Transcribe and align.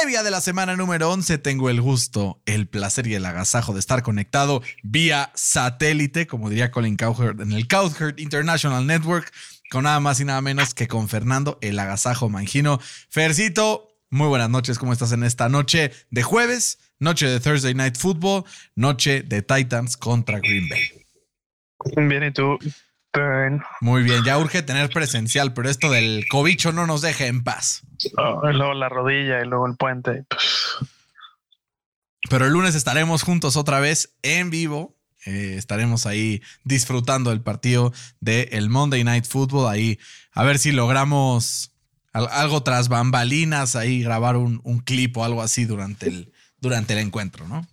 Previa 0.00 0.22
de 0.22 0.30
la 0.30 0.40
semana 0.40 0.76
número 0.76 1.10
11, 1.10 1.36
tengo 1.38 1.68
el 1.68 1.80
gusto, 1.82 2.40
el 2.46 2.68
placer 2.68 3.06
y 3.06 3.14
el 3.14 3.26
agasajo 3.26 3.74
de 3.74 3.80
estar 3.80 4.02
conectado 4.02 4.62
vía 4.82 5.30
satélite, 5.34 6.26
como 6.26 6.48
diría 6.48 6.70
Colin 6.70 6.96
Cowherd, 6.96 7.42
en 7.42 7.52
el 7.52 7.68
Cowherd 7.68 8.18
International 8.18 8.86
Network, 8.86 9.30
con 9.70 9.84
nada 9.84 10.00
más 10.00 10.18
y 10.20 10.24
nada 10.24 10.40
menos 10.40 10.72
que 10.72 10.88
con 10.88 11.08
Fernando, 11.10 11.58
el 11.60 11.78
agasajo 11.78 12.30
mangino. 12.30 12.80
Fercito, 13.10 13.98
muy 14.08 14.28
buenas 14.28 14.48
noches, 14.48 14.78
¿cómo 14.78 14.94
estás 14.94 15.12
en 15.12 15.22
esta 15.22 15.50
noche 15.50 15.92
de 16.10 16.22
jueves? 16.22 16.78
Noche 16.98 17.26
de 17.26 17.38
Thursday 17.38 17.74
Night 17.74 17.98
Football, 17.98 18.44
noche 18.76 19.22
de 19.22 19.42
Titans 19.42 19.98
contra 19.98 20.38
Green 20.38 20.68
Bay. 20.70 22.06
Bien, 22.08 22.24
¿y 22.24 22.32
tú? 22.32 22.58
Muy 23.82 24.02
bien, 24.02 24.24
ya 24.24 24.38
urge 24.38 24.62
tener 24.62 24.88
presencial, 24.88 25.52
pero 25.52 25.68
esto 25.68 25.90
del 25.90 26.24
cobicho 26.28 26.72
no 26.72 26.86
nos 26.86 27.02
deja 27.02 27.26
en 27.26 27.42
paz. 27.44 27.82
Oh, 28.16 28.48
y 28.50 28.54
luego 28.54 28.74
la 28.74 28.88
rodilla 28.88 29.42
y 29.42 29.46
luego 29.46 29.66
el 29.66 29.76
puente. 29.76 30.24
Pues, 30.28 30.76
Pero 32.28 32.46
el 32.46 32.52
lunes 32.52 32.74
estaremos 32.74 33.22
juntos 33.22 33.56
otra 33.56 33.80
vez 33.80 34.14
en 34.22 34.50
vivo. 34.50 34.96
Eh, 35.26 35.56
estaremos 35.58 36.06
ahí 36.06 36.42
disfrutando 36.64 37.30
del 37.30 37.42
partido 37.42 37.92
del 38.20 38.70
Monday 38.70 39.04
Night 39.04 39.26
Football. 39.26 39.68
Ahí 39.70 39.98
a 40.32 40.44
ver 40.44 40.58
si 40.58 40.72
logramos 40.72 41.72
al- 42.12 42.28
algo 42.30 42.62
tras 42.62 42.88
bambalinas, 42.88 43.76
ahí 43.76 44.02
grabar 44.02 44.36
un, 44.36 44.60
un 44.64 44.80
clip 44.80 45.16
o 45.18 45.24
algo 45.24 45.42
así 45.42 45.64
durante 45.66 46.08
el, 46.08 46.32
durante 46.58 46.94
el 46.94 47.00
encuentro, 47.00 47.46
¿no? 47.48 47.66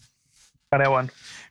estaría 0.66 0.90
bueno. 0.90 1.10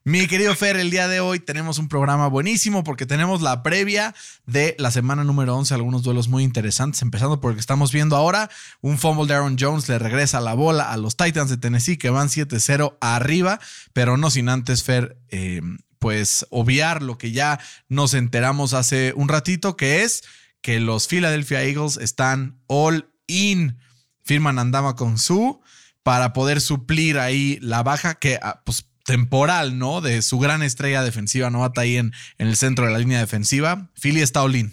Mi 0.09 0.29
querido 0.29 0.55
Fer, 0.55 0.77
el 0.77 0.93
día 0.93 1.09
de 1.09 1.19
hoy 1.19 1.41
tenemos 1.41 1.81
un 1.81 1.89
programa 1.89 2.29
buenísimo 2.29 2.85
porque 2.85 3.07
tenemos 3.07 3.43
la 3.43 3.65
previa 3.65 4.15
de 4.47 4.77
la 4.79 4.93
semana 4.93 5.25
número 5.25 5.57
11, 5.57 5.75
algunos 5.75 6.05
duelos 6.05 6.29
muy 6.29 6.45
interesantes, 6.45 7.03
empezando 7.03 7.41
por 7.41 7.51
el 7.51 7.57
que 7.57 7.61
estamos 7.61 7.91
viendo 7.91 8.15
ahora, 8.15 8.49
un 8.81 8.99
fumble 8.99 9.27
de 9.27 9.35
Aaron 9.35 9.57
Jones 9.59 9.89
le 9.89 9.99
regresa 9.99 10.41
la 10.41 10.55
bola 10.55 10.93
a 10.93 10.97
los 10.97 11.17
Titans 11.17 11.51
de 11.51 11.57
Tennessee 11.57 11.97
que 11.97 12.11
van 12.11 12.29
7-0 12.29 12.99
arriba, 13.01 13.59
pero 13.95 14.17
no 14.17 14.31
sin 14.31 14.49
antes 14.49 14.85
Fer, 14.85 15.19
eh, 15.31 15.61
pues 15.99 16.47
obviar 16.51 17.03
lo 17.03 17.19
que 17.19 17.33
ya 17.33 17.59
nos 17.89 18.15
enteramos 18.15 18.75
hace 18.75 19.13
un 19.17 19.27
ratito, 19.27 19.77
que 19.77 20.05
es 20.05 20.23
que 20.61 20.79
los 20.79 21.09
Philadelphia 21.09 21.65
Eagles 21.65 21.97
están 21.97 22.61
all 22.69 23.11
in, 23.27 23.81
firman 24.23 24.61
Andama 24.61 24.95
con 24.95 25.19
su 25.19 25.61
para 26.05 26.33
poder 26.33 26.61
suplir 26.61 27.19
ahí 27.19 27.59
la 27.61 27.83
baja 27.83 28.15
que 28.15 28.39
ah, 28.41 28.63
pues 28.65 28.87
temporal, 29.07 29.79
¿no? 29.79 30.01
De 30.01 30.21
su 30.23 30.39
gran 30.39 30.63
estrella 30.63 31.03
defensiva 31.03 31.49
novata 31.51 31.83
ahí 31.83 31.97
en, 31.97 32.13
en 32.39 32.49
el 32.49 32.57
centro 32.57 32.87
de 32.87 32.93
la 32.93 32.99
línea 32.99 33.21
defensiva. 33.21 33.89
Philly 34.01 34.21
está 34.21 34.43
all 34.43 34.57
in. 34.57 34.73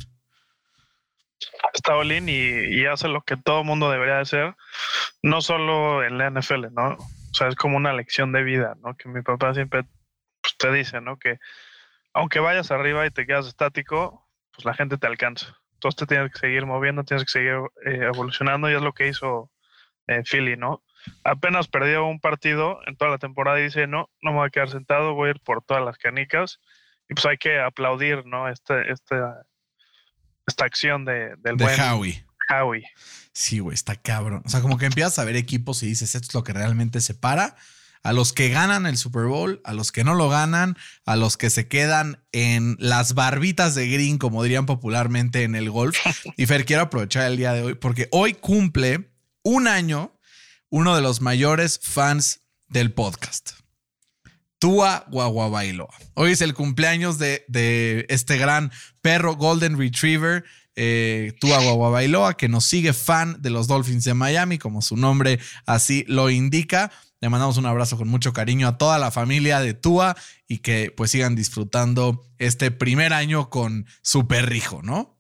Está 1.73 1.95
Olin 1.95 2.29
y, 2.29 2.33
y 2.33 2.85
hace 2.85 3.07
lo 3.07 3.21
que 3.21 3.37
todo 3.37 3.63
mundo 3.63 3.89
debería 3.89 4.19
hacer, 4.19 4.55
no 5.21 5.41
solo 5.41 6.03
en 6.03 6.17
la 6.17 6.29
NFL, 6.29 6.67
¿no? 6.71 6.97
O 6.97 7.33
sea, 7.33 7.47
es 7.47 7.55
como 7.55 7.77
una 7.77 7.93
lección 7.93 8.31
de 8.31 8.43
vida, 8.43 8.75
¿no? 8.83 8.95
Que 8.95 9.09
mi 9.09 9.21
papá 9.21 9.53
siempre 9.53 9.83
pues, 10.41 10.57
te 10.57 10.71
dice, 10.71 11.01
¿no? 11.01 11.17
Que 11.17 11.39
aunque 12.13 12.39
vayas 12.39 12.71
arriba 12.71 13.05
y 13.05 13.11
te 13.11 13.25
quedas 13.25 13.47
estático, 13.47 14.29
pues 14.51 14.65
la 14.65 14.73
gente 14.73 14.97
te 14.97 15.07
alcanza. 15.07 15.57
Entonces 15.73 15.97
te 15.97 16.05
tienes 16.05 16.31
que 16.31 16.39
seguir 16.39 16.65
moviendo, 16.65 17.03
tienes 17.03 17.25
que 17.25 17.31
seguir 17.31 17.55
eh, 17.85 18.09
evolucionando 18.13 18.69
y 18.69 18.75
es 18.75 18.81
lo 18.81 18.93
que 18.93 19.07
hizo 19.07 19.49
eh, 20.07 20.21
Philly, 20.29 20.55
¿no? 20.55 20.83
Apenas 21.23 21.67
perdió 21.67 22.05
un 22.05 22.19
partido 22.19 22.79
en 22.87 22.95
toda 22.95 23.11
la 23.11 23.17
temporada 23.17 23.59
y 23.59 23.63
dice, 23.63 23.87
no, 23.87 24.09
no 24.21 24.31
me 24.31 24.37
voy 24.37 24.47
a 24.47 24.49
quedar 24.49 24.69
sentado, 24.69 25.13
voy 25.13 25.29
a 25.29 25.31
ir 25.31 25.39
por 25.41 25.63
todas 25.63 25.83
las 25.83 25.97
canicas. 25.97 26.59
Y 27.09 27.13
pues 27.15 27.25
hay 27.25 27.37
que 27.37 27.59
aplaudir, 27.59 28.25
¿no? 28.25 28.47
Este, 28.49 28.91
este, 28.91 29.15
esta 30.47 30.65
acción 30.65 31.05
de, 31.05 31.35
del 31.37 31.57
De 31.57 31.65
buen 31.65 31.79
Howie. 31.79 32.25
Howie. 32.49 32.89
Sí, 33.33 33.59
güey, 33.59 33.73
está 33.73 33.95
cabrón. 33.95 34.41
O 34.45 34.49
sea, 34.49 34.61
como 34.61 34.77
que 34.77 34.85
empiezas 34.85 35.19
a 35.19 35.25
ver 35.25 35.35
equipos 35.35 35.83
y 35.83 35.87
dices, 35.87 36.15
esto 36.15 36.27
es 36.27 36.33
lo 36.33 36.43
que 36.43 36.53
realmente 36.53 37.01
separa 37.01 37.55
a 38.03 38.11
los 38.11 38.33
que 38.33 38.49
ganan 38.49 38.85
el 38.85 38.97
Super 38.97 39.23
Bowl, 39.23 39.61
a 39.63 39.73
los 39.73 39.91
que 39.91 40.03
no 40.03 40.13
lo 40.13 40.27
ganan, 40.29 40.77
a 41.05 41.15
los 41.15 41.37
que 41.37 41.49
se 41.49 41.67
quedan 41.67 42.21
en 42.33 42.75
las 42.79 43.13
barbitas 43.13 43.75
de 43.75 43.87
green, 43.87 44.17
como 44.17 44.43
dirían 44.43 44.65
popularmente 44.65 45.43
en 45.43 45.55
el 45.55 45.71
golf. 45.71 45.97
Y 46.37 46.45
Fer, 46.45 46.65
quiero 46.65 46.83
aprovechar 46.83 47.31
el 47.31 47.37
día 47.37 47.53
de 47.53 47.63
hoy 47.63 47.73
porque 47.75 48.09
hoy 48.11 48.33
cumple 48.33 49.09
un 49.43 49.67
año 49.67 50.12
uno 50.73 50.95
de 50.95 51.03
los 51.03 51.21
mayores 51.21 51.79
fans 51.83 52.41
del 52.67 52.91
podcast. 52.93 53.51
Tua 54.57 55.05
Guaguabailoa. 55.07 55.93
Hoy 56.15 56.31
es 56.31 56.41
el 56.41 56.55
cumpleaños 56.55 57.19
de, 57.19 57.45
de 57.47 58.07
este 58.09 58.39
gran 58.39 58.71
perro 58.99 59.35
Golden 59.35 59.77
Retriever, 59.77 60.43
eh, 60.75 61.33
Tua 61.39 61.59
Guaguabailoa, 61.59 62.37
que 62.37 62.49
nos 62.49 62.65
sigue 62.65 62.93
fan 62.93 63.39
de 63.39 63.51
los 63.51 63.67
Dolphins 63.67 64.03
de 64.03 64.15
Miami, 64.15 64.57
como 64.57 64.81
su 64.81 64.97
nombre 64.97 65.37
así 65.67 66.05
lo 66.07 66.31
indica. 66.31 66.91
Le 67.21 67.29
mandamos 67.29 67.57
un 67.57 67.67
abrazo 67.67 67.95
con 67.95 68.07
mucho 68.07 68.33
cariño 68.33 68.67
a 68.67 68.79
toda 68.79 68.97
la 68.97 69.11
familia 69.11 69.59
de 69.59 69.75
Tua 69.75 70.17
y 70.47 70.57
que 70.57 70.91
pues 70.97 71.11
sigan 71.11 71.35
disfrutando 71.35 72.25
este 72.39 72.71
primer 72.71 73.13
año 73.13 73.51
con 73.51 73.85
su 74.01 74.27
perrijo, 74.27 74.81
¿no? 74.81 75.19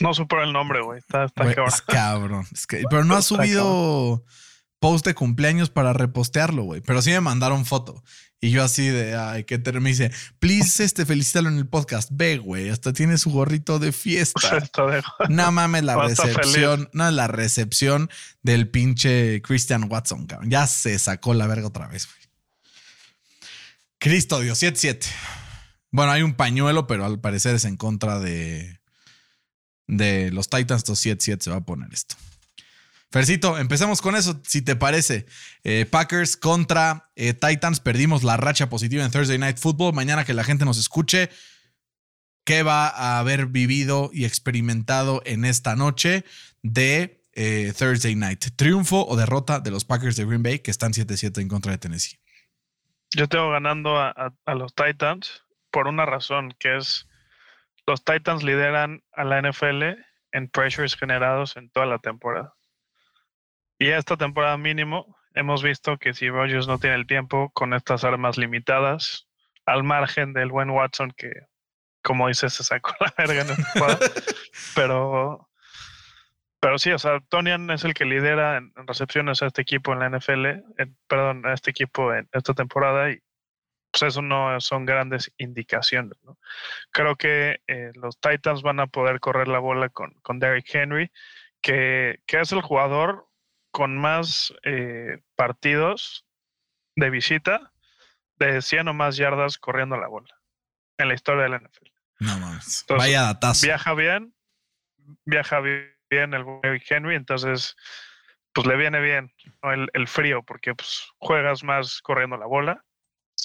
No 0.00 0.12
supero 0.14 0.42
el 0.44 0.52
nombre, 0.52 0.82
güey. 0.82 0.98
Está, 0.98 1.24
está 1.24 1.44
Güey, 1.44 1.54
cabrón. 1.54 1.74
es 1.74 1.82
cabrón. 1.82 2.46
Es 2.52 2.66
que- 2.66 2.82
pero 2.90 3.04
no 3.04 3.16
ha 3.16 3.22
subido 3.22 4.24
post 4.78 5.06
de 5.06 5.14
cumpleaños 5.14 5.70
para 5.70 5.92
repostearlo, 5.92 6.62
güey. 6.64 6.80
Pero 6.82 7.00
sí 7.02 7.10
me 7.10 7.20
mandaron 7.20 7.64
foto. 7.64 8.02
Y 8.38 8.50
yo 8.50 8.62
así 8.62 8.86
de, 8.86 9.16
ay, 9.16 9.44
qué 9.44 9.58
ter 9.58 9.80
me 9.80 9.88
dice, 9.88 10.12
please, 10.38 10.84
este, 10.84 11.06
felicítalo 11.06 11.48
en 11.48 11.56
el 11.56 11.66
podcast. 11.66 12.10
Ve, 12.12 12.36
güey, 12.36 12.68
hasta 12.68 12.92
tiene 12.92 13.16
su 13.16 13.30
gorrito 13.30 13.78
de 13.78 13.92
fiesta. 13.92 14.62
No 15.30 15.50
mames, 15.50 15.82
la 15.84 15.96
recepción, 16.06 16.90
no, 16.92 17.10
la 17.10 17.28
recepción 17.28 18.10
del 18.42 18.68
pinche 18.68 19.40
Christian 19.40 19.90
Watson, 19.90 20.26
cabrón. 20.26 20.50
Ya 20.50 20.66
se 20.66 20.98
sacó 20.98 21.32
la 21.32 21.46
verga 21.46 21.68
otra 21.68 21.88
vez, 21.88 22.06
güey. 22.06 22.18
Cristo 23.98 24.40
Dios, 24.40 24.62
7-7. 24.62 25.06
Bueno, 25.90 26.12
hay 26.12 26.22
un 26.22 26.34
pañuelo, 26.34 26.86
pero 26.86 27.06
al 27.06 27.18
parecer 27.20 27.54
es 27.54 27.64
en 27.64 27.76
contra 27.78 28.18
de, 28.20 28.78
de 29.86 30.30
los 30.30 30.48
Titans. 30.48 30.82
Entonces 30.82 31.18
7-7 31.18 31.40
se 31.40 31.50
va 31.50 31.56
a 31.56 31.64
poner 31.64 31.92
esto. 31.92 32.16
Fercito, 33.10 33.56
empecemos 33.56 34.02
con 34.02 34.16
eso, 34.16 34.40
si 34.44 34.62
te 34.62 34.76
parece. 34.76 35.26
Eh, 35.64 35.86
Packers 35.88 36.36
contra 36.36 37.10
eh, 37.14 37.34
Titans. 37.34 37.80
Perdimos 37.80 38.24
la 38.24 38.36
racha 38.36 38.68
positiva 38.68 39.04
en 39.04 39.10
Thursday 39.10 39.38
Night 39.38 39.58
Football. 39.58 39.94
Mañana 39.94 40.24
que 40.24 40.34
la 40.34 40.44
gente 40.44 40.64
nos 40.64 40.76
escuche, 40.76 41.30
¿qué 42.44 42.62
va 42.62 42.88
a 42.88 43.18
haber 43.18 43.46
vivido 43.46 44.10
y 44.12 44.24
experimentado 44.24 45.22
en 45.24 45.44
esta 45.44 45.76
noche 45.76 46.24
de 46.62 47.24
eh, 47.32 47.72
Thursday 47.78 48.16
Night? 48.16 48.44
¿Triunfo 48.56 49.06
o 49.06 49.16
derrota 49.16 49.60
de 49.60 49.70
los 49.70 49.84
Packers 49.84 50.16
de 50.16 50.24
Green 50.24 50.42
Bay 50.42 50.58
que 50.58 50.70
están 50.70 50.92
7-7 50.92 51.40
en 51.40 51.48
contra 51.48 51.72
de 51.72 51.78
Tennessee? 51.78 52.18
Yo 53.12 53.28
tengo 53.28 53.50
ganando 53.50 53.96
a 53.96 54.54
los 54.54 54.74
Titans 54.74 55.42
por 55.70 55.86
una 55.86 56.06
razón, 56.06 56.54
que 56.58 56.76
es 56.76 57.05
los 57.86 58.04
Titans 58.04 58.42
lideran 58.42 59.02
a 59.12 59.24
la 59.24 59.40
NFL 59.40 59.82
en 60.32 60.48
pressures 60.50 60.96
generados 60.96 61.56
en 61.56 61.70
toda 61.70 61.86
la 61.86 61.98
temporada. 61.98 62.54
Y 63.78 63.88
esta 63.90 64.16
temporada 64.16 64.56
mínimo 64.56 65.16
hemos 65.34 65.62
visto 65.62 65.98
que 65.98 66.14
si 66.14 66.28
Rodgers 66.30 66.66
no 66.66 66.78
tiene 66.78 66.96
el 66.96 67.06
tiempo 67.06 67.50
con 67.52 67.74
estas 67.74 68.04
armas 68.04 68.38
limitadas, 68.38 69.28
al 69.66 69.84
margen 69.84 70.32
del 70.32 70.50
buen 70.50 70.70
Watson 70.70 71.12
que, 71.16 71.30
como 72.02 72.28
dice, 72.28 72.48
se 72.50 72.64
sacó 72.64 72.94
la 73.00 73.12
verga 73.18 73.42
en 73.42 73.50
esta 73.50 73.70
jugada, 73.72 73.98
pero 74.74 75.48
pero 76.58 76.78
sí, 76.78 76.90
o 76.90 76.98
sea, 76.98 77.20
Tonian 77.28 77.70
es 77.70 77.84
el 77.84 77.92
que 77.94 78.06
lidera 78.06 78.56
en, 78.56 78.72
en 78.76 78.86
recepciones 78.86 79.42
a 79.42 79.46
este 79.46 79.62
equipo 79.62 79.92
en 79.92 79.98
la 80.00 80.08
NFL, 80.08 80.46
en- 80.78 80.96
perdón, 81.06 81.44
a 81.46 81.52
este 81.52 81.70
equipo 81.70 82.12
en 82.14 82.28
esta 82.32 82.54
temporada 82.54 83.10
y 83.10 83.20
pues 83.98 84.12
eso 84.12 84.22
no 84.22 84.60
son 84.60 84.84
grandes 84.84 85.32
indicaciones. 85.38 86.18
¿no? 86.22 86.38
Creo 86.90 87.16
que 87.16 87.60
eh, 87.66 87.92
los 87.94 88.20
Titans 88.20 88.62
van 88.62 88.80
a 88.80 88.86
poder 88.86 89.20
correr 89.20 89.48
la 89.48 89.58
bola 89.58 89.88
con, 89.88 90.12
con 90.22 90.38
Derrick 90.38 90.74
Henry, 90.74 91.10
que, 91.62 92.20
que 92.26 92.40
es 92.40 92.52
el 92.52 92.60
jugador 92.60 93.26
con 93.70 93.96
más 93.96 94.52
eh, 94.64 95.22
partidos 95.34 96.26
de 96.94 97.10
visita 97.10 97.72
de 98.38 98.60
100 98.60 98.88
o 98.88 98.94
más 98.94 99.16
yardas 99.16 99.56
corriendo 99.56 99.96
la 99.96 100.08
bola 100.08 100.34
en 100.98 101.08
la 101.08 101.14
historia 101.14 101.44
de 101.44 101.48
la 101.48 101.58
NFL. 101.58 101.90
No 102.20 102.38
mames. 102.38 102.80
Entonces, 102.82 103.06
Vaya 103.06 103.22
datazo. 103.22 103.66
Viaja 103.66 103.94
bien, 103.94 104.34
viaja 105.24 105.60
bien 105.60 105.94
el 106.10 106.44
Derrick 106.62 106.90
Henry, 106.90 107.16
entonces 107.16 107.76
pues 108.52 108.66
le 108.66 108.76
viene 108.76 109.00
bien 109.00 109.32
¿no? 109.62 109.72
el, 109.72 109.88
el 109.94 110.06
frío 110.06 110.42
porque 110.42 110.74
pues 110.74 111.08
juegas 111.18 111.62
más 111.62 112.00
corriendo 112.02 112.36
la 112.36 112.46
bola 112.46 112.82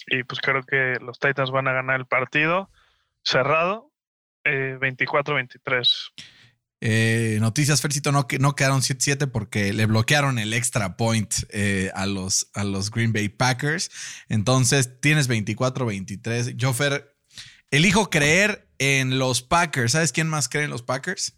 Y 0.08 0.24
pues 0.24 0.40
creo 0.42 0.64
que 0.64 0.98
los 1.02 1.20
Titans 1.20 1.52
van 1.52 1.68
a 1.68 1.74
ganar 1.74 2.00
el 2.00 2.06
partido 2.06 2.70
cerrado, 3.24 3.92
eh, 4.44 4.78
24-23. 4.80 6.12
Eh, 6.84 7.38
noticias, 7.40 7.80
Fercito, 7.80 8.12
no, 8.12 8.26
no 8.40 8.56
quedaron 8.56 8.82
7-7 8.82 9.30
porque 9.32 9.72
le 9.72 9.86
bloquearon 9.86 10.40
el 10.40 10.54
extra 10.54 10.98
point 10.98 11.32
eh, 11.52 11.92
a, 11.94 12.08
los, 12.08 12.50
a 12.56 12.64
los 12.64 12.90
Green 12.90 13.14
Bay 13.14 13.30
Packers. 13.30 13.92
Entonces 14.30 15.00
tienes 15.00 15.30
24-23. 15.30 16.56
Yo, 16.56 16.74
Fer, 16.74 17.16
elijo 17.70 18.10
creer 18.10 18.68
en 18.80 19.20
los 19.20 19.44
Packers. 19.44 19.92
¿Sabes 19.92 20.12
quién 20.12 20.28
más 20.28 20.50
cree 20.50 20.64
en 20.64 20.72
los 20.72 20.82
Packers? 20.82 21.36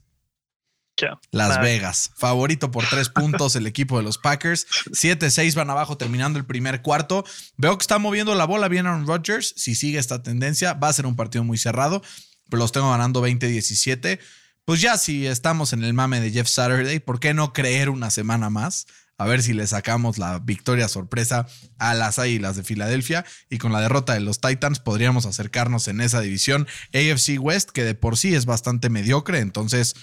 Las. 1.31 1.60
Vegas. 1.62 2.12
Favorito 2.16 2.72
por 2.72 2.86
tres 2.88 3.10
puntos 3.13 3.56
el 3.56 3.68
equipo 3.68 3.98
de 3.98 4.04
los 4.04 4.18
Packers. 4.18 4.68
7-6 4.92 5.56
van 5.56 5.69
abajo 5.69 5.98
terminando 5.98 6.40
el 6.40 6.45
primer 6.45 6.81
cuarto. 6.81 7.25
Veo 7.57 7.78
que 7.78 7.84
está 7.84 7.98
moviendo 8.00 8.36
la 8.36 8.45
bola 8.45 8.68
bien 8.68 8.86
Aaron 8.86 9.07
Rodgers. 9.07 9.54
Si 9.57 9.75
sigue 9.75 10.00
esta 10.00 10.24
tendencia, 10.24 10.74
va 10.74 10.90
a 10.90 10.94
ser 10.94 11.06
un 11.06 11.16
partido 11.16 11.44
muy 11.44 11.57
cerrado. 11.57 12.01
Pero 12.50 12.60
los 12.60 12.72
tengo 12.72 12.92
ganando 12.92 13.25
20-17. 13.25 14.19
Pues 14.66 14.81
ya 14.81 14.98
si 14.98 15.28
estamos 15.28 15.74
en 15.74 15.84
el 15.84 15.94
mame 15.94 16.22
de 16.22 16.31
Jeff 16.31 16.48
Saturday, 16.48 17.00
¿por 17.00 17.19
qué 17.19 17.34
no 17.34 17.51
creer 17.51 17.90
una 17.90 18.10
semana 18.10 18.50
más? 18.50 18.88
A 19.18 19.25
ver 19.25 19.44
si 19.44 19.54
le 19.54 19.68
sacamos 19.68 20.18
la 20.18 20.40
victoria 20.40 20.88
sorpresa 20.88 21.48
a 21.78 21.94
las 21.94 22.18
Águilas 22.18 22.56
de 22.56 22.63
Filadelfia 22.63 23.25
y 23.50 23.57
con 23.57 23.72
la 23.72 23.81
derrota 23.81 24.13
de 24.13 24.22
los 24.22 24.42
Titans 24.42 24.80
podríamos 24.80 25.25
acercarnos 25.25 25.88
en 25.88 26.01
esa 26.01 26.19
división 26.22 26.68
AFC 26.94 27.40
West 27.40 27.69
que 27.72 27.84
de 27.84 27.94
por 27.94 28.18
sí 28.18 28.34
es 28.34 28.45
bastante 28.45 28.90
mediocre. 28.90 29.40
Entonces, 29.40 29.95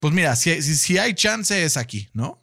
pues 0.00 0.14
mira, 0.14 0.34
si, 0.34 0.60
si, 0.62 0.74
si 0.74 0.98
hay 0.98 1.14
chance 1.14 1.62
es 1.62 1.76
aquí, 1.76 2.08
¿no? 2.12 2.42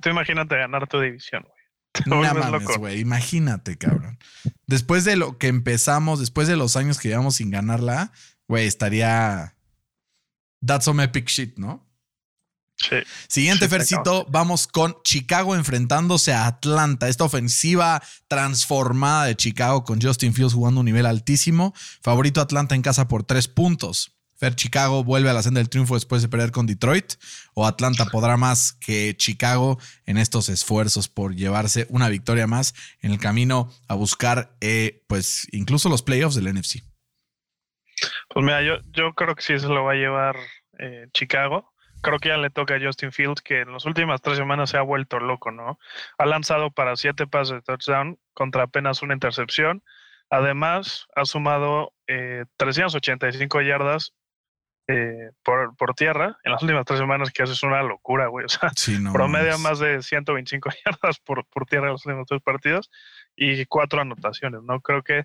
Tú 0.00 0.08
imagínate 0.10 0.56
ganar 0.56 0.86
tu 0.88 1.00
división, 1.00 1.42
güey. 1.42 1.58
No 2.06 2.22
mames, 2.34 2.78
güey. 2.78 3.00
Imagínate, 3.00 3.76
cabrón. 3.76 4.18
Después 4.66 5.04
de 5.04 5.16
lo 5.16 5.38
que 5.38 5.48
empezamos, 5.48 6.20
después 6.20 6.48
de 6.48 6.56
los 6.56 6.76
años 6.76 6.98
que 6.98 7.08
llevamos 7.08 7.36
sin 7.36 7.50
ganarla, 7.50 8.12
güey, 8.46 8.66
estaría. 8.66 9.56
That's 10.64 10.84
some 10.84 11.02
epic 11.02 11.28
shit, 11.28 11.56
¿no? 11.56 11.86
Sí. 12.76 12.96
Siguiente 13.28 13.64
Sí, 13.64 13.70
Fercito, 13.70 14.26
vamos 14.30 14.68
con 14.68 14.96
Chicago 15.02 15.56
enfrentándose 15.56 16.32
a 16.32 16.46
Atlanta. 16.46 17.08
Esta 17.08 17.24
ofensiva 17.24 18.02
transformada 18.28 19.24
de 19.24 19.36
Chicago 19.36 19.84
con 19.84 20.00
Justin 20.00 20.32
Fields 20.34 20.54
jugando 20.54 20.80
un 20.80 20.86
nivel 20.86 21.06
altísimo. 21.06 21.74
Favorito 22.02 22.40
Atlanta 22.40 22.74
en 22.76 22.82
casa 22.82 23.08
por 23.08 23.24
tres 23.24 23.48
puntos. 23.48 24.17
Fer 24.38 24.54
Chicago 24.54 25.02
vuelve 25.02 25.30
a 25.30 25.32
la 25.32 25.42
senda 25.42 25.58
del 25.58 25.68
triunfo 25.68 25.94
después 25.94 26.22
de 26.22 26.28
perder 26.28 26.52
con 26.52 26.66
Detroit. 26.66 27.14
O 27.54 27.66
Atlanta 27.66 28.06
podrá 28.06 28.36
más 28.36 28.72
que 28.72 29.16
Chicago 29.16 29.78
en 30.06 30.16
estos 30.16 30.48
esfuerzos 30.48 31.08
por 31.08 31.34
llevarse 31.34 31.86
una 31.90 32.08
victoria 32.08 32.46
más 32.46 32.74
en 33.02 33.10
el 33.10 33.18
camino 33.18 33.68
a 33.88 33.94
buscar, 33.94 34.56
eh, 34.60 35.02
pues, 35.08 35.48
incluso 35.50 35.88
los 35.88 36.02
playoffs 36.02 36.36
del 36.36 36.54
NFC. 36.54 36.84
Pues 38.28 38.44
mira, 38.44 38.62
yo, 38.62 38.76
yo 38.92 39.12
creo 39.14 39.34
que 39.34 39.42
sí 39.42 39.58
se 39.58 39.66
lo 39.66 39.82
va 39.82 39.92
a 39.92 39.96
llevar 39.96 40.36
eh, 40.78 41.08
Chicago. 41.12 41.72
Creo 42.00 42.20
que 42.20 42.28
ya 42.28 42.36
le 42.36 42.50
toca 42.50 42.76
a 42.76 42.80
Justin 42.80 43.10
Fields, 43.10 43.42
que 43.42 43.62
en 43.62 43.72
las 43.72 43.84
últimas 43.86 44.22
tres 44.22 44.36
semanas 44.36 44.70
se 44.70 44.76
ha 44.76 44.82
vuelto 44.82 45.18
loco, 45.18 45.50
¿no? 45.50 45.80
Ha 46.16 46.26
lanzado 46.26 46.70
para 46.70 46.94
siete 46.94 47.26
pases 47.26 47.56
de 47.56 47.62
touchdown 47.62 48.20
contra 48.34 48.64
apenas 48.64 49.02
una 49.02 49.14
intercepción. 49.14 49.82
Además, 50.30 51.08
ha 51.16 51.24
sumado 51.24 51.92
eh, 52.06 52.44
385 52.56 53.62
yardas 53.62 54.12
eh, 54.90 55.30
por, 55.44 55.76
por 55.76 55.94
tierra 55.94 56.38
en 56.44 56.52
las 56.52 56.62
últimas 56.62 56.84
tres 56.86 56.98
semanas, 56.98 57.30
que 57.30 57.42
eso 57.42 57.52
es 57.52 57.62
una 57.62 57.82
locura, 57.82 58.26
güey. 58.28 58.46
O 58.46 58.48
sea, 58.48 58.70
Sí, 58.74 58.98
no 58.98 59.12
promedia 59.12 59.58
más 59.58 59.78
de 59.78 60.02
125 60.02 60.70
yardas 60.86 61.18
por, 61.20 61.46
por 61.46 61.66
tierra 61.66 61.86
en 61.86 61.92
los 61.92 62.06
últimos 62.06 62.26
tres 62.26 62.40
partidos 62.42 62.90
y 63.36 63.66
cuatro 63.66 64.00
anotaciones, 64.00 64.62
¿no? 64.62 64.80
Creo 64.80 65.02
que 65.02 65.24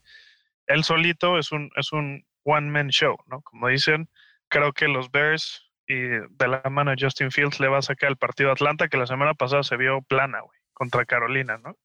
él 0.68 0.84
solito 0.84 1.38
es 1.40 1.52
un, 1.52 1.72
es 1.78 1.94
un 1.94 2.26
one-man 2.44 2.90
show, 2.90 3.16
¿no? 3.28 3.42
Como 3.42 3.70
dicen, 3.70 4.10
creo 4.50 4.74
que 4.74 4.88
los 4.88 5.10
Bears 5.12 5.72
y 5.88 5.96
de 5.96 6.48
la 6.48 6.62
mano 6.70 6.92
de 6.92 6.98
Justin 7.00 7.32
Fields 7.32 7.60
le 7.60 7.68
va 7.70 7.78
a 7.78 7.82
sacar 7.82 8.10
el 8.10 8.18
partido 8.18 8.50
a 8.50 8.54
Atlanta, 8.54 8.88
que 8.90 8.98
la 8.98 9.08
semana 9.08 9.34
pasada 9.34 9.64
se 9.64 9.78
vio 9.78 10.02
plana, 10.02 10.42
güey, 10.42 10.60
contra 10.74 11.06
Carolina, 11.06 11.58
¿no? 11.58 11.78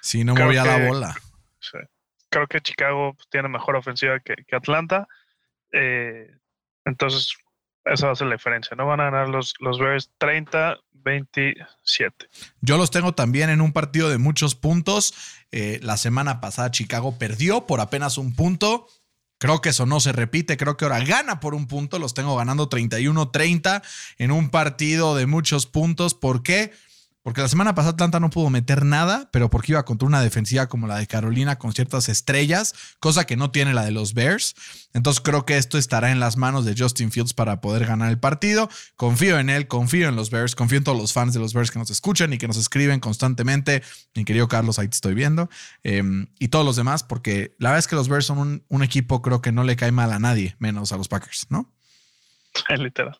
Sí, 0.00 0.24
no 0.24 0.34
creo 0.34 0.46
movía 0.46 0.64
la 0.64 0.88
bola. 0.88 1.14
Sí. 1.60 1.78
Creo 2.28 2.46
que 2.48 2.60
Chicago 2.60 3.16
tiene 3.30 3.48
mejor 3.48 3.76
ofensiva 3.76 4.18
que, 4.20 4.34
que 4.46 4.56
Atlanta. 4.56 5.06
eh, 5.72 6.28
entonces, 6.84 7.34
esa 7.84 8.06
va 8.06 8.12
a 8.12 8.16
ser 8.16 8.28
la 8.28 8.34
diferencia, 8.34 8.76
¿no? 8.76 8.86
Van 8.86 9.00
a 9.00 9.04
ganar 9.04 9.28
los, 9.28 9.54
los 9.60 9.78
Bears 9.78 10.10
30-27. 10.20 12.12
Yo 12.60 12.76
los 12.76 12.90
tengo 12.90 13.12
también 13.14 13.50
en 13.50 13.60
un 13.60 13.72
partido 13.72 14.08
de 14.08 14.18
muchos 14.18 14.54
puntos. 14.54 15.14
Eh, 15.50 15.80
la 15.82 15.96
semana 15.96 16.40
pasada 16.40 16.70
Chicago 16.70 17.18
perdió 17.18 17.66
por 17.66 17.80
apenas 17.80 18.18
un 18.18 18.34
punto. 18.34 18.86
Creo 19.38 19.60
que 19.60 19.70
eso 19.70 19.86
no 19.86 19.98
se 19.98 20.12
repite. 20.12 20.56
Creo 20.56 20.76
que 20.76 20.84
ahora 20.84 21.04
gana 21.04 21.40
por 21.40 21.54
un 21.54 21.66
punto. 21.66 21.98
Los 21.98 22.14
tengo 22.14 22.36
ganando 22.36 22.68
31-30 22.68 23.82
en 24.18 24.30
un 24.30 24.50
partido 24.50 25.16
de 25.16 25.26
muchos 25.26 25.66
puntos. 25.66 26.14
¿Por 26.14 26.44
qué? 26.44 26.72
Porque 27.22 27.40
la 27.40 27.48
semana 27.48 27.74
pasada 27.74 27.92
Atlanta 27.92 28.18
no 28.18 28.30
pudo 28.30 28.50
meter 28.50 28.84
nada, 28.84 29.28
pero 29.32 29.48
porque 29.48 29.72
iba 29.72 29.84
contra 29.84 30.08
una 30.08 30.20
defensiva 30.20 30.68
como 30.68 30.88
la 30.88 30.98
de 30.98 31.06
Carolina 31.06 31.56
con 31.56 31.72
ciertas 31.72 32.08
estrellas, 32.08 32.74
cosa 32.98 33.24
que 33.26 33.36
no 33.36 33.52
tiene 33.52 33.74
la 33.74 33.84
de 33.84 33.92
los 33.92 34.12
Bears. 34.12 34.54
Entonces 34.92 35.22
creo 35.22 35.46
que 35.46 35.56
esto 35.56 35.78
estará 35.78 36.10
en 36.10 36.18
las 36.18 36.36
manos 36.36 36.64
de 36.64 36.74
Justin 36.76 37.12
Fields 37.12 37.32
para 37.32 37.60
poder 37.60 37.86
ganar 37.86 38.10
el 38.10 38.18
partido. 38.18 38.68
Confío 38.96 39.38
en 39.38 39.50
él, 39.50 39.68
confío 39.68 40.08
en 40.08 40.16
los 40.16 40.30
Bears, 40.30 40.56
confío 40.56 40.78
en 40.78 40.84
todos 40.84 40.98
los 40.98 41.12
fans 41.12 41.32
de 41.32 41.38
los 41.38 41.54
Bears 41.54 41.70
que 41.70 41.78
nos 41.78 41.90
escuchan 41.90 42.32
y 42.32 42.38
que 42.38 42.48
nos 42.48 42.56
escriben 42.56 42.98
constantemente. 42.98 43.82
Mi 44.14 44.24
querido 44.24 44.48
Carlos, 44.48 44.80
ahí 44.80 44.88
te 44.88 44.96
estoy 44.96 45.14
viendo. 45.14 45.48
Eh, 45.84 46.02
y 46.40 46.48
todos 46.48 46.64
los 46.64 46.74
demás, 46.74 47.04
porque 47.04 47.54
la 47.58 47.70
verdad 47.70 47.78
es 47.78 47.86
que 47.86 47.96
los 47.96 48.08
Bears 48.08 48.26
son 48.26 48.38
un, 48.38 48.64
un 48.68 48.82
equipo, 48.82 49.22
creo 49.22 49.40
que 49.40 49.52
no 49.52 49.62
le 49.62 49.76
cae 49.76 49.92
mal 49.92 50.12
a 50.12 50.18
nadie, 50.18 50.56
menos 50.58 50.90
a 50.90 50.96
los 50.96 51.06
Packers, 51.06 51.46
¿no? 51.50 51.72
Literal. 52.76 53.16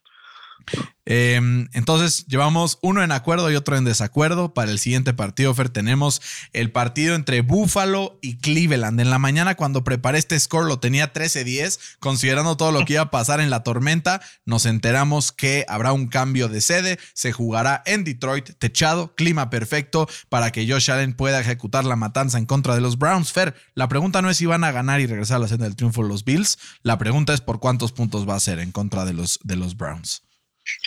Eh, 1.04 1.66
entonces 1.72 2.26
llevamos 2.26 2.78
uno 2.80 3.02
en 3.02 3.10
acuerdo 3.10 3.50
y 3.50 3.56
otro 3.56 3.76
en 3.76 3.84
desacuerdo. 3.84 4.54
Para 4.54 4.70
el 4.70 4.78
siguiente 4.78 5.12
partido, 5.14 5.52
Fer, 5.54 5.68
tenemos 5.68 6.22
el 6.52 6.70
partido 6.70 7.14
entre 7.14 7.40
Buffalo 7.40 8.18
y 8.22 8.38
Cleveland. 8.38 9.00
En 9.00 9.10
la 9.10 9.18
mañana, 9.18 9.56
cuando 9.56 9.84
preparé 9.84 10.18
este 10.18 10.38
score, 10.38 10.66
lo 10.66 10.78
tenía 10.78 11.12
13-10. 11.12 11.78
Considerando 11.98 12.56
todo 12.56 12.72
lo 12.72 12.84
que 12.84 12.94
iba 12.94 13.02
a 13.02 13.10
pasar 13.10 13.40
en 13.40 13.50
la 13.50 13.62
tormenta, 13.62 14.20
nos 14.44 14.66
enteramos 14.66 15.32
que 15.32 15.64
habrá 15.68 15.92
un 15.92 16.06
cambio 16.06 16.48
de 16.48 16.60
sede. 16.60 16.98
Se 17.14 17.32
jugará 17.32 17.82
en 17.86 18.04
Detroit, 18.04 18.50
techado, 18.58 19.14
clima 19.14 19.50
perfecto 19.50 20.08
para 20.28 20.52
que 20.52 20.70
Josh 20.70 20.90
Allen 20.90 21.14
pueda 21.14 21.40
ejecutar 21.40 21.84
la 21.84 21.96
matanza 21.96 22.38
en 22.38 22.46
contra 22.46 22.74
de 22.74 22.80
los 22.80 22.98
Browns. 22.98 23.32
Fer, 23.32 23.54
la 23.74 23.88
pregunta 23.88 24.22
no 24.22 24.30
es 24.30 24.36
si 24.36 24.46
van 24.46 24.64
a 24.64 24.72
ganar 24.72 25.00
y 25.00 25.06
regresar 25.06 25.36
a 25.36 25.40
la 25.40 25.48
senda 25.48 25.64
del 25.64 25.76
triunfo 25.76 26.02
los 26.02 26.24
Bills. 26.24 26.58
La 26.82 26.98
pregunta 26.98 27.34
es 27.34 27.40
por 27.40 27.60
cuántos 27.60 27.92
puntos 27.92 28.28
va 28.28 28.34
a 28.34 28.40
ser 28.40 28.58
en 28.58 28.72
contra 28.72 29.04
de 29.04 29.12
los, 29.12 29.40
de 29.42 29.56
los 29.56 29.76
Browns. 29.76 30.22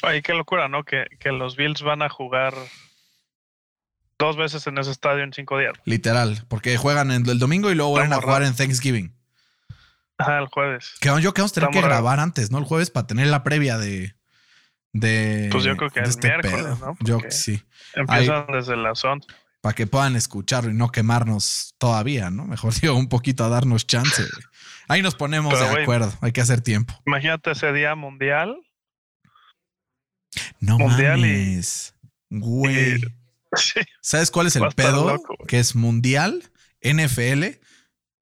Ay, 0.04 0.22
qué 0.22 0.34
locura, 0.34 0.68
¿no? 0.68 0.84
Que, 0.84 1.06
que 1.20 1.32
los 1.32 1.56
Bills 1.56 1.82
van 1.82 2.02
a 2.02 2.10
jugar 2.10 2.54
dos 4.18 4.38
veces 4.38 4.66
en 4.68 4.78
ese 4.78 4.92
estadio 4.92 5.24
en 5.24 5.34
cinco 5.34 5.58
días. 5.58 5.74
Literal, 5.86 6.46
porque 6.48 6.78
juegan 6.78 7.12
en 7.12 7.28
el 7.28 7.40
domingo 7.40 7.72
y 7.72 7.76
luego 7.76 7.94
van 7.94 8.14
a 8.14 8.18
jugar 8.18 8.42
raro. 8.42 8.46
en 8.48 8.56
Thanksgiving. 8.56 9.16
Ajá, 10.18 10.40
el 10.40 10.48
jueves. 10.48 10.94
Que 11.02 11.10
yo 11.22 11.34
que 11.34 11.42
vamos 11.42 11.52
a 11.52 11.56
tener 11.56 11.70
que 11.72 11.82
raro. 11.82 11.90
grabar 11.94 12.20
antes, 12.20 12.52
¿no? 12.52 12.58
El 12.58 12.64
jueves 12.64 12.90
para 12.90 13.08
tener 13.08 13.28
la 13.28 13.44
previa 13.44 13.78
de. 13.78 14.16
de 14.94 15.50
Pues 15.52 15.64
yo 15.66 15.76
creo 15.76 15.90
que 15.90 16.00
el 16.00 16.18
miércoles, 16.22 16.80
¿no? 16.80 16.96
Yo 17.02 17.16
Porque- 17.18 17.32
sí. 17.32 17.62
Empiezan 17.94 18.46
desde 18.52 18.78
las 18.78 19.04
11. 19.04 19.28
Para 19.62 19.74
que 19.74 19.88
puedan 19.88 20.16
escucharlo 20.16 20.70
y 20.70 20.74
no 20.76 20.92
quemarnos 20.92 21.74
todavía, 21.78 22.30
¿no? 22.30 22.46
Mejor 22.46 22.74
digo, 22.80 22.94
un 22.94 23.10
poquito 23.10 23.44
a 23.44 23.50
darnos 23.50 23.88
chance. 23.88 24.24
Ahí 24.88 25.02
nos 25.02 25.16
ponemos 25.16 25.54
Pero, 25.54 25.74
de 25.74 25.82
acuerdo. 25.82 26.14
Hay 26.22 26.32
que 26.32 26.42
hacer 26.42 26.62
tiempo. 26.62 26.94
Imagínate 27.06 27.52
ese 27.52 27.74
día 27.74 27.96
mundial. 27.96 28.56
No 30.60 30.78
Mundial 30.78 31.20
y- 31.20 31.22
mames. 31.22 31.94
Güey. 32.30 33.00
Sí. 33.56 33.80
¿Sabes 34.02 34.32
cuál 34.32 34.48
es 34.48 34.56
el 34.58 34.68
pedo? 34.76 35.08
loco, 35.10 35.36
que 35.48 35.60
es 35.60 35.76
mundial, 35.76 36.44
NFL 36.82 37.60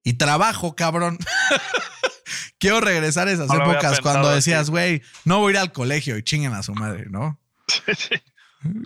y 0.04 0.12
trabajo, 0.14 0.76
cabrón. 0.76 1.18
Quiero 2.58 2.80
regresar 2.80 3.28
a 3.28 3.32
esas 3.32 3.48
No 3.48 3.56
épocas 3.70 4.00
cuando 4.00 4.28
así. 4.28 4.36
decías, 4.36 4.70
güey, 4.70 5.02
no 5.24 5.40
voy 5.40 5.50
a 5.50 5.54
ir 5.54 5.58
al 5.58 5.72
colegio 5.72 6.16
y 6.16 6.22
chinguen 6.22 6.52
a 6.54 6.62
su 6.62 6.74
madre, 6.74 7.06
¿no? 7.10 7.38
Sí, 7.68 7.92
sí. 7.96 8.14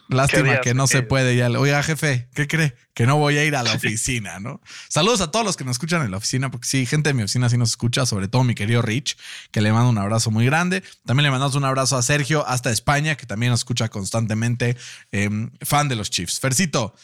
Lástima 0.08 0.42
días, 0.42 0.60
que 0.60 0.74
no 0.74 0.86
se 0.86 1.02
puede 1.02 1.36
ya. 1.36 1.48
Oiga, 1.48 1.82
jefe, 1.82 2.28
¿qué 2.34 2.46
cree? 2.46 2.74
Que 2.94 3.06
no 3.06 3.16
voy 3.16 3.38
a 3.38 3.44
ir 3.44 3.54
a 3.56 3.62
la 3.62 3.72
oficina, 3.74 4.40
¿no? 4.40 4.60
Saludos 4.88 5.20
a 5.20 5.30
todos 5.30 5.44
los 5.44 5.56
que 5.56 5.64
nos 5.64 5.72
escuchan 5.76 6.02
en 6.02 6.10
la 6.10 6.16
oficina, 6.16 6.50
porque 6.50 6.66
sí, 6.66 6.86
gente 6.86 7.10
de 7.10 7.14
mi 7.14 7.22
oficina 7.22 7.48
sí 7.48 7.56
nos 7.56 7.70
escucha, 7.70 8.06
sobre 8.06 8.28
todo 8.28 8.44
mi 8.44 8.54
querido 8.54 8.82
Rich, 8.82 9.16
que 9.50 9.60
le 9.60 9.72
mando 9.72 9.90
un 9.90 9.98
abrazo 9.98 10.30
muy 10.30 10.44
grande. 10.46 10.82
También 11.04 11.24
le 11.24 11.30
mandamos 11.30 11.54
un 11.54 11.64
abrazo 11.64 11.96
a 11.96 12.02
Sergio 12.02 12.46
hasta 12.46 12.70
España, 12.70 13.16
que 13.16 13.26
también 13.26 13.50
nos 13.50 13.60
escucha 13.60 13.88
constantemente, 13.88 14.76
eh, 15.12 15.30
fan 15.62 15.88
de 15.88 15.96
los 15.96 16.10
Chiefs. 16.10 16.40
Fercito, 16.40 16.94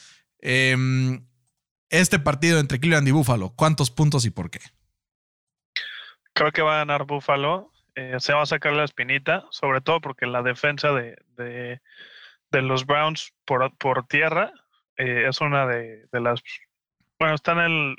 eh, 0.41 0.77
este 1.91 2.19
partido 2.19 2.59
entre 2.59 2.81
Cleveland 2.81 3.07
y 3.07 3.13
Buffalo, 3.13 3.51
¿cuántos 3.51 3.91
puntos 3.91 4.25
y 4.25 4.31
por 4.31 4.51
qué? 4.51 4.61
Creo 6.33 6.51
que 6.51 6.63
va 6.63 6.75
a 6.75 6.79
ganar 6.79 7.07
Buffalo. 7.07 7.71
Eh, 7.95 8.17
se 8.19 8.33
va 8.33 8.43
a 8.43 8.47
sacar 8.47 8.73
la 8.73 8.85
espinita, 8.85 9.45
sobre 9.51 9.81
todo 9.81 10.01
porque 10.01 10.27
la 10.27 10.43
defensa 10.43 10.91
de, 10.93 11.17
de, 11.37 11.81
de 12.55 12.63
los 12.63 12.87
Browns 12.87 13.33
por, 13.45 13.77
por 13.77 14.07
tierra 14.07 14.53
eh, 14.97 15.27
es 15.29 15.41
una 15.41 15.67
de, 15.67 16.07
de 16.13 16.21
las. 16.21 16.43
Bueno, 17.19 17.35
está 17.35 17.53
en 17.53 17.59
el 17.59 17.97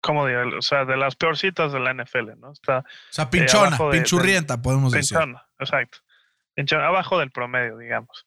¿cómo 0.00 0.26
digo? 0.26 0.40
O 0.58 0.62
sea, 0.62 0.84
de 0.84 0.96
las 0.96 1.16
peorcitas 1.16 1.72
de 1.72 1.80
la 1.80 1.92
NFL, 1.92 2.38
¿no? 2.38 2.52
Está 2.52 2.78
O 2.78 2.84
sea, 3.10 3.30
pinchona, 3.30 3.68
abajo 3.68 3.90
de- 3.90 3.98
pinchurrienta, 3.98 4.60
podemos 4.62 4.92
decir. 4.92 5.16
pinchona, 5.16 5.46
exacto. 5.58 5.98
Pinchona, 6.54 6.86
abajo 6.86 7.18
del 7.18 7.30
promedio, 7.30 7.76
digamos. 7.78 8.24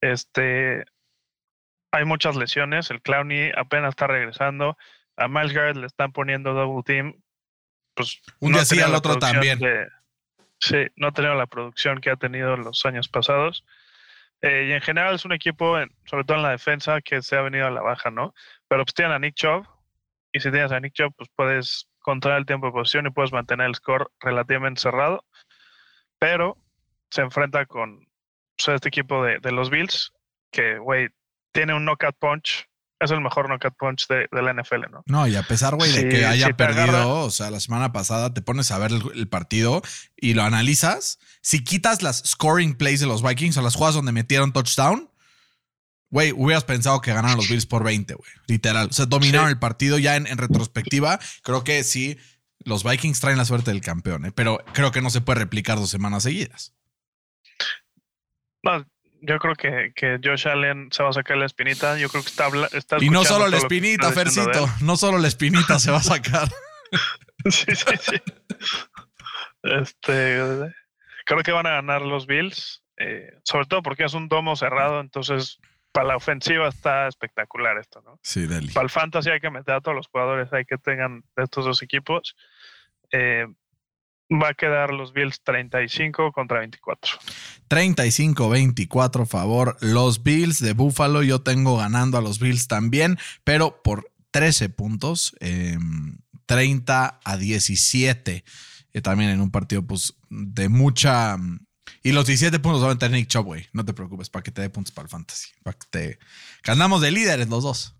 Este, 0.00 0.84
hay 1.92 2.04
muchas 2.04 2.36
lesiones. 2.36 2.90
El 2.90 3.02
Clowney 3.02 3.50
apenas 3.56 3.90
está 3.90 4.06
regresando. 4.06 4.76
A 5.16 5.28
Miles 5.28 5.52
Garrett 5.52 5.76
le 5.76 5.86
están 5.86 6.12
poniendo 6.12 6.52
double 6.52 6.82
team. 6.84 7.14
Pues 7.94 8.20
Un 8.40 8.52
no 8.52 8.58
día 8.58 8.64
sí, 8.66 8.80
al 8.80 8.94
otro 8.94 9.18
también. 9.18 9.58
de- 9.58 9.88
sí, 10.66 10.86
no 10.96 11.08
ha 11.08 11.12
tenido 11.12 11.34
la 11.34 11.46
producción 11.46 12.00
que 12.00 12.10
ha 12.10 12.16
tenido 12.16 12.54
en 12.54 12.64
los 12.64 12.84
años 12.86 13.08
pasados. 13.08 13.64
Eh, 14.42 14.66
y 14.68 14.72
en 14.72 14.80
general 14.80 15.14
es 15.14 15.24
un 15.24 15.32
equipo, 15.32 15.76
sobre 16.04 16.24
todo 16.24 16.36
en 16.36 16.42
la 16.42 16.50
defensa, 16.50 17.00
que 17.00 17.22
se 17.22 17.36
ha 17.36 17.42
venido 17.42 17.66
a 17.66 17.70
la 17.70 17.82
baja, 17.82 18.10
¿no? 18.10 18.34
Pero 18.68 18.84
pues 18.84 18.94
tienen 18.94 19.14
a 19.14 19.18
Nick 19.18 19.34
Chubb. 19.34 19.66
Y 20.32 20.40
si 20.40 20.50
tienes 20.50 20.72
a 20.72 20.80
Nick 20.80 20.92
Chubb, 20.92 21.14
pues 21.16 21.30
puedes 21.34 21.88
controlar 22.00 22.40
el 22.40 22.46
tiempo 22.46 22.66
de 22.66 22.72
posición 22.72 23.06
y 23.06 23.10
puedes 23.10 23.32
mantener 23.32 23.66
el 23.66 23.74
score 23.74 24.10
relativamente 24.20 24.80
cerrado. 24.80 25.24
Pero 26.18 26.58
se 27.10 27.22
enfrenta 27.22 27.66
con 27.66 28.06
pues, 28.56 28.68
este 28.68 28.88
equipo 28.88 29.24
de, 29.24 29.38
de 29.38 29.52
los 29.52 29.70
Bills, 29.70 30.12
que, 30.50 30.78
güey, 30.78 31.08
tiene 31.52 31.74
un 31.74 31.84
knockout 31.84 32.16
punch. 32.18 32.68
Es 32.98 33.10
el 33.10 33.20
mejor 33.20 33.48
knockout 33.50 33.76
punch 33.76 34.06
de, 34.08 34.26
de 34.32 34.42
la 34.42 34.54
NFL, 34.54 34.90
¿no? 34.90 35.02
No, 35.06 35.26
y 35.26 35.36
a 35.36 35.42
pesar, 35.42 35.74
güey, 35.76 35.92
de 35.92 36.08
que 36.08 36.24
haya 36.24 36.46
si 36.46 36.52
perdido, 36.54 36.82
agarra- 36.84 37.06
o 37.06 37.30
sea, 37.30 37.50
la 37.50 37.60
semana 37.60 37.92
pasada 37.92 38.32
te 38.32 38.40
pones 38.40 38.70
a 38.70 38.78
ver 38.78 38.90
el, 38.92 39.02
el 39.14 39.28
partido 39.28 39.82
y 40.16 40.32
lo 40.34 40.42
analizas. 40.44 41.18
Si 41.42 41.62
quitas 41.62 42.02
las 42.02 42.22
scoring 42.26 42.74
plays 42.74 43.00
de 43.00 43.06
los 43.06 43.22
Vikings 43.22 43.56
o 43.58 43.62
las 43.62 43.74
jugadas 43.74 43.96
donde 43.96 44.12
metieron 44.12 44.52
touchdown, 44.54 45.10
güey, 46.08 46.32
hubieras 46.32 46.64
pensado 46.64 47.00
que 47.02 47.12
ganaron 47.12 47.36
los 47.36 47.48
Bills 47.50 47.66
por 47.66 47.84
20, 47.84 48.14
güey. 48.14 48.30
Literal. 48.46 48.88
O 48.88 48.92
sea, 48.94 49.04
dominaron 49.04 49.48
Sí. 49.48 49.52
el 49.52 49.58
partido 49.58 49.98
ya 49.98 50.16
en, 50.16 50.26
en 50.26 50.38
retrospectiva. 50.38 51.18
Creo 51.42 51.64
que 51.64 51.84
sí, 51.84 52.16
los 52.60 52.82
Vikings 52.82 53.20
traen 53.20 53.36
la 53.36 53.44
suerte 53.44 53.72
del 53.72 53.82
campeón, 53.82 54.24
¿eh? 54.24 54.32
pero 54.32 54.58
creo 54.72 54.90
que 54.90 55.02
no 55.02 55.10
se 55.10 55.20
puede 55.20 55.40
replicar 55.40 55.76
dos 55.76 55.90
semanas 55.90 56.22
seguidas. 56.22 56.72
No, 58.62 58.86
yo 59.26 59.38
creo 59.38 59.54
que, 59.54 59.92
que 59.94 60.18
Josh 60.22 60.48
Allen 60.48 60.88
se 60.92 61.02
va 61.02 61.10
a 61.10 61.12
sacar 61.12 61.36
la 61.36 61.46
espinita. 61.46 61.98
Yo 61.98 62.08
creo 62.08 62.22
que 62.22 62.28
está, 62.28 62.48
está 62.72 62.96
Y 63.00 63.10
no 63.10 63.24
solo 63.24 63.48
la 63.48 63.56
espinita, 63.58 64.12
Fercito. 64.12 64.68
No 64.80 64.96
solo 64.96 65.18
la 65.18 65.28
espinita 65.28 65.78
se 65.78 65.90
va 65.90 65.98
a 65.98 66.02
sacar. 66.02 66.48
Sí, 67.50 67.74
sí, 67.74 67.96
sí. 68.00 68.16
Este, 69.62 70.40
creo 71.24 71.42
que 71.44 71.52
van 71.52 71.66
a 71.66 71.74
ganar 71.74 72.02
los 72.02 72.26
Bills, 72.26 72.82
eh, 72.96 73.38
sobre 73.44 73.66
todo 73.66 73.82
porque 73.82 74.04
es 74.04 74.14
un 74.14 74.28
domo 74.28 74.56
cerrado, 74.56 75.00
entonces 75.00 75.58
para 75.92 76.08
la 76.08 76.16
ofensiva 76.16 76.68
está 76.68 77.08
espectacular 77.08 77.78
esto, 77.78 78.02
¿no? 78.02 78.18
Sí, 78.22 78.46
Deli. 78.46 78.72
Para 78.72 78.84
el 78.84 78.90
fantasy 78.90 79.30
hay 79.30 79.40
que 79.40 79.50
meter 79.50 79.74
a 79.76 79.80
todos 79.80 79.96
los 79.96 80.08
jugadores 80.08 80.52
hay 80.52 80.64
que 80.64 80.76
tengan 80.78 81.22
de 81.36 81.44
estos 81.44 81.64
dos 81.64 81.82
equipos. 81.82 82.36
Eh, 83.12 83.46
va 84.30 84.48
a 84.48 84.54
quedar 84.54 84.92
los 84.92 85.12
Bills 85.12 85.40
35 85.42 86.32
contra 86.32 86.60
24. 86.60 87.18
35-24 87.68 89.26
favor 89.26 89.76
los 89.80 90.22
Bills 90.22 90.60
de 90.60 90.72
Buffalo. 90.72 91.22
Yo 91.22 91.40
tengo 91.40 91.76
ganando 91.76 92.18
a 92.18 92.20
los 92.20 92.38
Bills 92.38 92.68
también, 92.68 93.18
pero 93.44 93.82
por 93.82 94.10
13 94.32 94.68
puntos, 94.68 95.34
eh, 95.40 95.78
30 96.46 97.20
a 97.24 97.36
17. 97.36 98.44
eh, 98.92 99.00
también 99.00 99.30
en 99.30 99.40
un 99.40 99.50
partido 99.50 99.82
pues 99.82 100.14
de 100.28 100.68
mucha... 100.68 101.36
Y 102.02 102.12
los 102.12 102.26
17 102.26 102.58
puntos 102.58 102.82
van 102.82 102.92
a 102.92 102.98
tener 102.98 103.18
Nick 103.18 103.28
Chubb. 103.28 103.56
No 103.72 103.84
te 103.84 103.94
preocupes, 103.94 104.28
para 104.28 104.42
que 104.42 104.50
te 104.50 104.60
dé 104.60 104.70
puntos 104.70 104.92
para 104.92 105.04
el 105.06 105.10
fantasy. 105.10 105.50
Para 105.62 105.76
que 105.90 106.18
andamos 106.70 107.00
de 107.00 107.10
líderes 107.10 107.48
los 107.48 107.62
dos. 107.62 107.94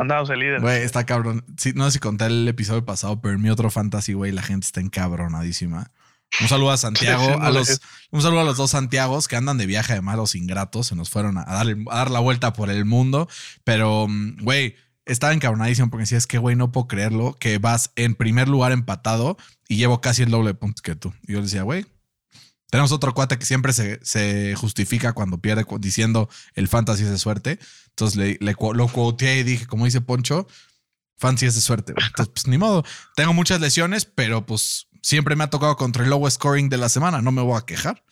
Andamos 0.00 0.30
el 0.30 0.40
líder. 0.40 0.60
Güey, 0.60 0.82
está 0.82 1.04
cabrón. 1.04 1.44
Sí, 1.56 1.72
no 1.74 1.84
sé 1.86 1.92
si 1.92 1.98
conté 1.98 2.26
el 2.26 2.46
episodio 2.48 2.84
pasado, 2.84 3.20
pero 3.20 3.34
en 3.34 3.42
mi 3.42 3.50
otro 3.50 3.70
fantasy, 3.70 4.12
güey, 4.12 4.32
la 4.32 4.42
gente 4.42 4.66
está 4.66 4.80
encabronadísima. 4.80 5.90
Un 6.40 6.48
saludo 6.48 6.70
a 6.70 6.76
Santiago, 6.76 7.40
a 7.40 7.50
los, 7.50 7.80
un 8.10 8.20
saludo 8.20 8.40
a 8.40 8.44
los 8.44 8.58
dos 8.58 8.72
Santiagos 8.72 9.28
que 9.28 9.36
andan 9.36 9.56
de 9.56 9.66
viaje 9.66 9.94
de 9.94 10.02
malos 10.02 10.34
ingratos, 10.34 10.88
se 10.88 10.94
nos 10.94 11.08
fueron 11.08 11.38
a, 11.38 11.44
darle, 11.44 11.82
a 11.90 11.96
dar 11.96 12.10
la 12.10 12.20
vuelta 12.20 12.52
por 12.52 12.68
el 12.68 12.84
mundo, 12.84 13.28
pero, 13.64 14.06
mm, 14.08 14.42
güey, 14.42 14.76
estaba 15.06 15.32
encabronadísimo 15.32 15.88
porque 15.88 16.02
decía, 16.02 16.18
es 16.18 16.26
que, 16.26 16.36
güey, 16.36 16.54
no 16.54 16.70
puedo 16.70 16.86
creerlo, 16.86 17.34
que 17.40 17.56
vas 17.58 17.92
en 17.96 18.14
primer 18.14 18.48
lugar 18.48 18.72
empatado 18.72 19.38
y 19.68 19.76
llevo 19.76 20.02
casi 20.02 20.22
el 20.22 20.30
doble 20.30 20.48
de 20.48 20.54
puntos 20.54 20.82
que 20.82 20.94
tú. 20.94 21.14
Y 21.26 21.32
yo 21.32 21.38
le 21.38 21.44
decía, 21.44 21.62
güey, 21.62 21.86
tenemos 22.70 22.92
otro 22.92 23.14
cuate 23.14 23.38
que 23.38 23.46
siempre 23.46 23.72
se, 23.72 23.98
se 24.04 24.54
justifica 24.54 25.12
cuando 25.12 25.38
pierde 25.38 25.64
diciendo 25.78 26.28
el 26.54 26.68
fantasy 26.68 27.04
es 27.04 27.10
de 27.10 27.18
suerte. 27.18 27.58
Entonces 27.90 28.16
le, 28.16 28.38
lo 28.40 28.88
quoteé 28.88 29.40
y 29.40 29.42
dije, 29.42 29.66
como 29.66 29.86
dice 29.86 30.00
Poncho, 30.00 30.46
fantasy 31.16 31.46
es 31.46 31.54
de 31.54 31.60
suerte. 31.60 31.94
Entonces, 31.96 32.32
pues 32.32 32.46
ni 32.46 32.58
modo. 32.58 32.84
Tengo 33.16 33.32
muchas 33.32 33.60
lesiones, 33.60 34.04
pero 34.04 34.44
pues 34.44 34.88
siempre 35.02 35.36
me 35.36 35.44
ha 35.44 35.50
tocado 35.50 35.76
contra 35.76 36.04
el 36.04 36.10
low 36.10 36.28
scoring 36.30 36.68
de 36.68 36.76
la 36.76 36.88
semana. 36.88 37.22
No 37.22 37.32
me 37.32 37.42
voy 37.42 37.58
a 37.58 37.64
quejar. 37.64 38.04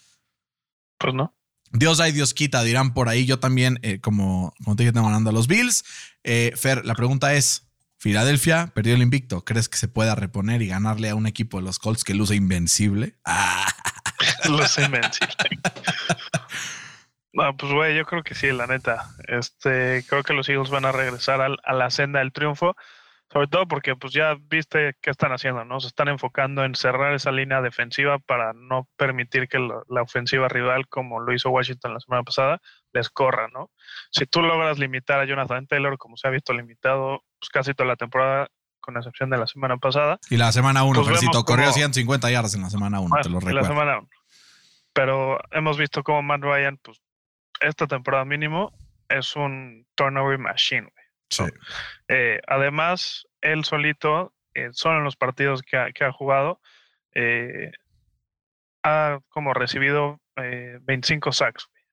Pues 0.98 1.14
no. 1.14 1.34
Dios 1.72 2.00
hay, 2.00 2.12
Dios 2.12 2.32
quita, 2.32 2.62
dirán 2.62 2.94
por 2.94 3.08
ahí. 3.08 3.26
Yo 3.26 3.38
también, 3.38 3.78
eh, 3.82 4.00
como, 4.00 4.54
como 4.64 4.76
te 4.76 4.84
dije, 4.84 4.92
tengo 4.92 5.06
ganando 5.06 5.30
a 5.30 5.32
los 5.32 5.46
Bills. 5.46 5.84
Eh, 6.24 6.52
Fer, 6.56 6.86
la 6.86 6.94
pregunta 6.94 7.34
es: 7.34 7.64
Filadelfia 7.98 8.72
perdió 8.74 8.94
el 8.94 9.02
invicto. 9.02 9.44
¿Crees 9.44 9.68
que 9.68 9.76
se 9.76 9.88
pueda 9.88 10.14
reponer 10.14 10.62
y 10.62 10.68
ganarle 10.68 11.10
a 11.10 11.14
un 11.14 11.26
equipo 11.26 11.58
de 11.58 11.64
los 11.64 11.78
Colts 11.78 12.04
que 12.04 12.14
luce 12.14 12.34
invencible? 12.34 13.16
Ah, 13.24 13.66
Los 14.50 14.78
invencibles. 14.78 15.36
No, 17.32 17.54
pues 17.56 17.72
güey, 17.72 17.96
yo 17.96 18.04
creo 18.06 18.22
que 18.22 18.34
sí, 18.34 18.50
la 18.50 18.66
neta. 18.66 19.04
Este, 19.28 20.04
creo 20.08 20.22
que 20.22 20.32
los 20.32 20.48
Eagles 20.48 20.70
van 20.70 20.86
a 20.86 20.92
regresar 20.92 21.40
al- 21.42 21.58
a 21.64 21.74
la 21.74 21.90
senda 21.90 22.20
del 22.20 22.32
triunfo, 22.32 22.74
sobre 23.30 23.46
todo 23.48 23.68
porque 23.68 23.94
pues 23.94 24.14
ya 24.14 24.36
viste 24.40 24.96
qué 25.02 25.10
están 25.10 25.32
haciendo, 25.32 25.62
¿no? 25.66 25.78
Se 25.80 25.88
están 25.88 26.08
enfocando 26.08 26.64
en 26.64 26.74
cerrar 26.74 27.12
esa 27.12 27.32
línea 27.32 27.60
defensiva 27.60 28.18
para 28.20 28.54
no 28.54 28.88
permitir 28.96 29.48
que 29.48 29.58
lo- 29.58 29.84
la 29.88 30.00
ofensiva 30.02 30.48
rival, 30.48 30.88
como 30.88 31.20
lo 31.20 31.34
hizo 31.34 31.50
Washington 31.50 31.92
la 31.92 32.00
semana 32.00 32.22
pasada, 32.22 32.58
les 32.94 33.10
corra, 33.10 33.48
¿no? 33.52 33.70
Si 34.10 34.24
tú 34.24 34.40
logras 34.40 34.78
limitar 34.78 35.20
a 35.20 35.26
Jonathan 35.26 35.66
Taylor, 35.66 35.98
como 35.98 36.16
se 36.16 36.28
ha 36.28 36.30
visto 36.30 36.54
limitado 36.54 37.22
pues, 37.38 37.50
casi 37.50 37.74
toda 37.74 37.88
la 37.88 37.96
temporada, 37.96 38.48
con 38.80 38.96
excepción 38.96 39.28
de 39.28 39.36
la 39.36 39.46
semana 39.46 39.76
pasada, 39.76 40.18
y 40.30 40.38
la 40.38 40.52
semana 40.52 40.84
1, 40.84 41.00
Pues 41.02 41.08
Fercito, 41.18 41.44
corrió 41.44 41.64
cómo- 41.66 41.74
150 41.74 42.30
yardas 42.30 42.54
en 42.54 42.62
la 42.62 42.70
semana 42.70 43.00
1, 43.00 43.14
te 43.20 43.28
lo 43.28 43.40
en 43.40 43.44
la 43.44 43.50
recuerdo. 43.50 43.68
semana 43.68 43.98
uno. 43.98 44.08
Pero 44.96 45.38
hemos 45.50 45.76
visto 45.76 46.02
cómo 46.02 46.22
Matt 46.22 46.40
Ryan, 46.40 46.78
pues, 46.78 47.02
esta 47.60 47.86
temporada 47.86 48.24
mínimo 48.24 48.72
es 49.10 49.36
un 49.36 49.86
turnover 49.94 50.38
machine, 50.38 50.88
güey. 50.90 51.06
Sí. 51.28 51.44
Eh, 52.08 52.40
además, 52.46 53.26
él 53.42 53.66
solito, 53.66 54.32
eh, 54.54 54.70
solo 54.72 54.96
en 54.96 55.04
los 55.04 55.16
partidos 55.16 55.60
que 55.60 55.76
ha, 55.76 55.92
que 55.92 56.04
ha 56.04 56.12
jugado, 56.12 56.62
eh, 57.14 57.72
ha 58.84 59.20
como 59.28 59.52
recibido 59.52 60.18
eh, 60.36 60.78
25 60.80 61.30
sacks. 61.30 61.68
güey. 61.70 61.84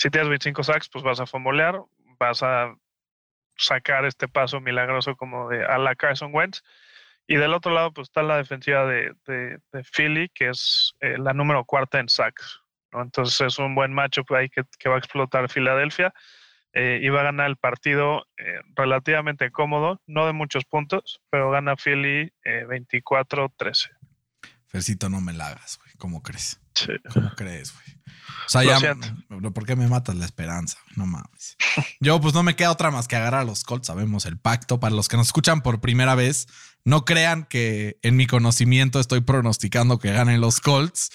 Si 0.00 0.10
tienes 0.10 0.30
25 0.30 0.64
sacks, 0.64 0.88
pues 0.88 1.04
vas 1.04 1.20
a 1.20 1.26
fumolear, 1.26 1.80
vas 2.18 2.42
a 2.42 2.74
sacar 3.56 4.04
este 4.04 4.26
paso 4.26 4.60
milagroso 4.60 5.14
como 5.14 5.48
de 5.48 5.64
a 5.64 5.78
la 5.78 5.94
Carson 5.94 6.34
Wentz. 6.34 6.64
Y 7.32 7.36
del 7.36 7.54
otro 7.54 7.72
lado, 7.72 7.92
pues 7.92 8.08
está 8.08 8.22
la 8.22 8.36
defensiva 8.38 8.84
de, 8.86 9.12
de- 9.26 9.58
de 9.72 9.84
Philly, 9.84 10.28
que 10.34 10.48
es 10.50 10.94
eh, 11.00 11.16
la 11.16 11.32
número 11.32 11.64
cuarta 11.64 12.00
en 12.00 12.08
sacks. 12.08 12.60
¿no? 12.92 13.02
Entonces 13.02 13.40
es 13.40 13.58
un 13.60 13.74
buen 13.76 13.92
matchup 13.92 14.32
ahí 14.32 14.48
que, 14.48 14.64
que 14.78 14.88
va 14.88 14.96
a 14.96 14.98
explotar 14.98 15.48
Filadelfia 15.48 16.12
eh, 16.72 16.98
y 17.02 17.08
va 17.08 17.20
a 17.20 17.24
ganar 17.24 17.48
el 17.48 17.56
partido 17.56 18.26
eh, 18.36 18.60
relativamente 18.74 19.50
cómodo, 19.52 20.00
no 20.06 20.26
de 20.26 20.32
muchos 20.32 20.64
puntos, 20.64 21.20
pero 21.30 21.50
gana 21.52 21.76
Philly 21.76 22.32
eh, 22.44 22.64
24-13. 22.68 23.90
Fercito, 24.66 25.08
no 25.08 25.20
me 25.20 25.32
la 25.32 25.48
hagas, 25.48 25.78
güey. 25.78 25.90
¿Cómo 25.98 26.22
crees? 26.22 26.60
Sí. 26.74 26.92
¿Cómo 27.12 27.30
crees, 27.36 27.72
güey? 27.74 27.96
O 28.46 28.48
sea, 28.48 28.62
Lo 28.62 28.70
ya. 28.70 28.78
siento. 28.78 29.08
¿Por 29.52 29.66
qué 29.66 29.74
me 29.76 29.88
matas 29.88 30.14
la 30.16 30.24
esperanza? 30.24 30.78
No 30.96 31.06
mames. 31.06 31.56
Yo, 31.98 32.20
pues 32.20 32.34
no 32.34 32.42
me 32.44 32.54
queda 32.54 32.70
otra 32.70 32.90
más 32.92 33.08
que 33.08 33.16
agarrar 33.16 33.40
a 33.40 33.44
los 33.44 33.64
Colts. 33.64 33.88
Sabemos 33.88 34.26
el 34.26 34.38
pacto. 34.38 34.78
Para 34.78 34.94
los 34.94 35.08
que 35.08 35.16
nos 35.16 35.26
escuchan 35.26 35.60
por 35.62 35.80
primera 35.80 36.14
vez, 36.14 36.46
no 36.84 37.04
crean 37.04 37.44
que 37.44 37.98
en 38.02 38.16
mi 38.16 38.26
conocimiento 38.26 39.00
estoy 39.00 39.20
pronosticando 39.20 39.98
que 39.98 40.12
ganen 40.12 40.40
los 40.40 40.60
Colts, 40.60 41.10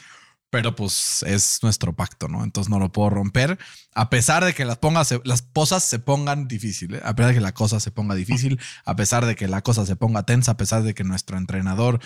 pero 0.49 0.75
pues 0.75 1.23
es 1.23 1.59
nuestro 1.63 1.93
pacto, 1.93 2.27
¿no? 2.27 2.43
Entonces 2.43 2.69
no 2.69 2.79
lo 2.79 2.91
puedo 2.91 3.09
romper. 3.09 3.57
A 3.93 4.09
pesar 4.09 4.45
de 4.45 4.53
que 4.53 4.63
las, 4.63 4.77
pongas, 4.77 5.13
las 5.23 5.41
cosas 5.41 5.83
se 5.83 5.99
pongan 5.99 6.47
difíciles, 6.47 7.01
a 7.03 7.15
pesar 7.15 7.29
de 7.29 7.35
que 7.35 7.41
la 7.41 7.53
cosa 7.53 7.79
se 7.79 7.91
ponga 7.91 8.15
difícil, 8.15 8.59
a 8.85 8.95
pesar 8.95 9.25
de 9.25 9.35
que 9.35 9.47
la 9.47 9.61
cosa 9.61 9.85
se 9.85 9.95
ponga 9.95 10.23
tensa, 10.23 10.51
a 10.51 10.57
pesar 10.57 10.83
de 10.83 10.93
que 10.93 11.03
nuestro 11.03 11.37
entrenador 11.37 11.99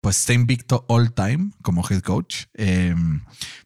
pues 0.00 0.18
está 0.18 0.32
invicto 0.32 0.84
all 0.88 1.12
time 1.12 1.50
como 1.62 1.86
head 1.88 2.00
coach. 2.00 2.44
Eh, 2.54 2.94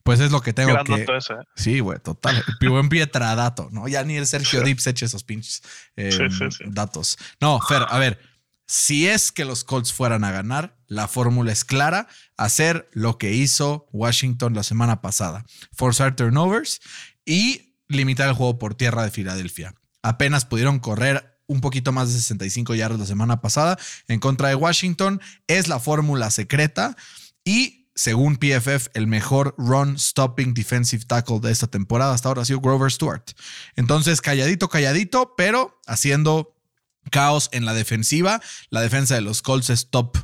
pues 0.03 0.21
es 0.21 0.33
lo 0.33 0.41
que 0.41 0.53
tengo 0.53 0.73
Gran 0.73 0.85
que. 0.85 1.07
ese, 1.17 1.35
¿eh? 1.35 1.37
Sí, 1.55 1.81
güey, 1.81 1.99
total. 2.01 2.43
Buen 2.61 2.89
Pietradato, 2.89 3.69
¿no? 3.71 3.87
Ya 3.89 4.05
ni 4.05 4.17
el 4.17 4.27
Sergio 4.27 4.63
Dips 4.63 4.87
eche 4.89 5.07
esos 5.07 5.23
pinches 5.23 5.63
eh, 5.97 6.11
Sí, 6.13 6.31
sí, 6.31 6.45
sí. 6.51 6.65
datos. 6.69 7.17
No, 7.41 7.61
Fer, 7.61 7.87
a 7.89 7.99
ver, 7.99 8.19
si 8.67 9.07
es 9.07 9.33
que 9.33 9.45
los 9.45 9.65
Colts 9.65 9.93
fueran 9.93 10.25
a 10.25 10.31
ganar, 10.31 10.77
la 10.87 11.09
fórmula 11.09 11.53
es 11.53 11.65
clara: 11.65 12.09
hacer 12.37 12.89
lo 12.93 13.19
que 13.19 13.33
hizo 13.33 13.89
Washington 13.93 14.55
la 14.55 14.63
semana 14.63 15.01
pasada, 15.01 15.45
forzar 15.73 16.17
turnovers 16.17 16.81
y 17.25 17.77
limitar 17.89 18.29
el 18.29 18.35
juego 18.35 18.59
por 18.59 18.75
tierra 18.75 19.05
de 19.05 19.11
Filadelfia. 19.11 19.75
Apenas 20.03 20.45
pudieron 20.45 20.79
correr 20.79 21.41
un 21.47 21.61
poquito 21.61 21.93
más 21.93 22.09
de 22.09 22.15
65 22.15 22.75
yardas 22.75 22.99
la 22.99 23.07
semana 23.07 23.41
pasada 23.41 23.79
en 24.09 24.21
contra 24.21 24.49
de 24.49 24.55
Washington. 24.55 25.21
Es 25.47 25.69
la 25.69 25.79
fórmula 25.79 26.31
secreta 26.31 26.97
y 27.45 27.85
según 27.95 28.37
PFF, 28.37 28.89
el 28.95 29.07
mejor 29.07 29.55
run 29.57 29.99
stopping 29.99 30.53
defensive 30.53 31.05
tackle 31.05 31.39
de 31.41 31.53
esta 31.53 31.69
temporada 31.69 32.13
hasta 32.13 32.29
ahora 32.29 32.43
ha 32.43 32.45
sido 32.45 32.61
Grover 32.61 32.91
Stewart. 32.91 33.23
Entonces, 33.77 34.21
calladito, 34.21 34.69
calladito, 34.69 35.35
pero 35.37 35.81
haciendo 35.87 36.54
caos 37.11 37.49
en 37.53 37.65
la 37.65 37.75
defensiva. 37.75 38.41
La 38.71 38.81
defensa 38.81 39.15
de 39.15 39.21
los 39.21 39.43
Colts 39.43 39.71
es 39.71 39.91
top 39.91 40.17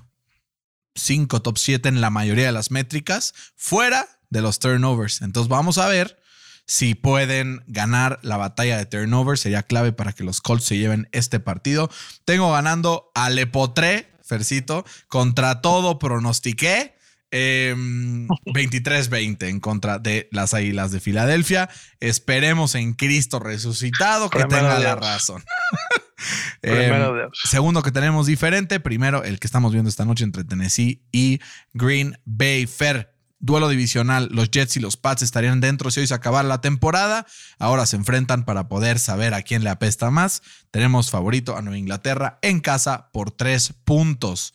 5, 0.95 1.43
top 1.43 1.59
7 1.59 1.89
en 1.89 2.01
la 2.01 2.11
mayoría 2.11 2.47
de 2.47 2.53
las 2.53 2.71
métricas, 2.71 3.35
fuera 3.57 4.07
de 4.29 4.43
los 4.43 4.59
turnovers. 4.59 5.23
Entonces, 5.23 5.49
vamos 5.49 5.79
a 5.79 5.89
ver 5.89 6.21
si 6.67 6.95
pueden 6.95 7.65
ganar 7.67 8.21
la 8.23 8.37
batalla 8.37 8.79
de 8.79 8.87
turnovers. 8.87 9.41
Sería 9.41 9.63
clave 9.65 9.93
para 9.93 10.13
que 10.13 10.25
los 10.25 10.41
Colts 10.41 10.65
se 10.67 10.79
lleven 10.79 11.09
este 11.13 11.41
partido. 11.41 11.91
Tengo 12.25 12.53
ganando 12.53 13.11
a 13.15 13.31
Lepotré, 13.31 14.13
Fercito, 14.23 14.85
contra 15.09 15.63
todo 15.63 15.99
pronostiqué. 15.99 16.95
23-20 18.47 19.49
en 19.49 19.61
contra 19.61 19.99
de 19.99 20.29
las 20.33 20.55
Águilas 20.55 20.91
de 20.91 21.01
Filadelfia. 21.01 21.71
Esperemos 22.01 22.75
en 22.75 22.95
Cristo 22.95 23.39
resucitado 23.39 24.31
que 24.31 24.45
tenga 24.45 24.79
la 24.79 24.97
razón. 24.97 25.45
segundo 27.45 27.83
que 27.83 27.93
tenemos 27.93 28.27
diferente, 28.27 28.81
primero 28.81 29.23
el 29.25 29.39
que 29.39 29.47
estamos 29.47 29.73
viendo 29.73 29.89
esta 29.89 30.05
noche 30.05 30.25
entre 30.25 30.45
Tennessee 30.45 31.03
y 31.13 31.41
Green 31.73 32.19
Bay 32.25 32.67
Fair. 32.67 33.15
Duelo 33.43 33.71
divisional, 33.71 34.29
los 34.31 34.51
Jets 34.51 34.77
y 34.77 34.81
los 34.81 34.99
Pats 34.99 35.23
estarían 35.23 35.63
dentro 35.63 35.91
si 35.91 36.01
hoy 36.01 36.07
se 36.07 36.13
acabara 36.13 36.47
la 36.47 36.61
temporada. 36.61 37.27
Ahora 37.59 37.87
se 37.87 37.97
enfrentan 37.97 38.45
para 38.45 38.69
poder 38.69 38.99
saber 38.99 39.33
a 39.33 39.41
quién 39.41 39.65
le 39.65 39.71
apesta 39.71 40.11
más. 40.11 40.43
Tenemos 40.71 41.11
favorito 41.11 41.57
a 41.57 41.63
Nueva 41.63 41.79
Inglaterra 41.79 42.39
en 42.43 42.61
casa 42.61 43.09
por 43.15 43.31
tres 43.31 43.73
puntos. 43.85 44.53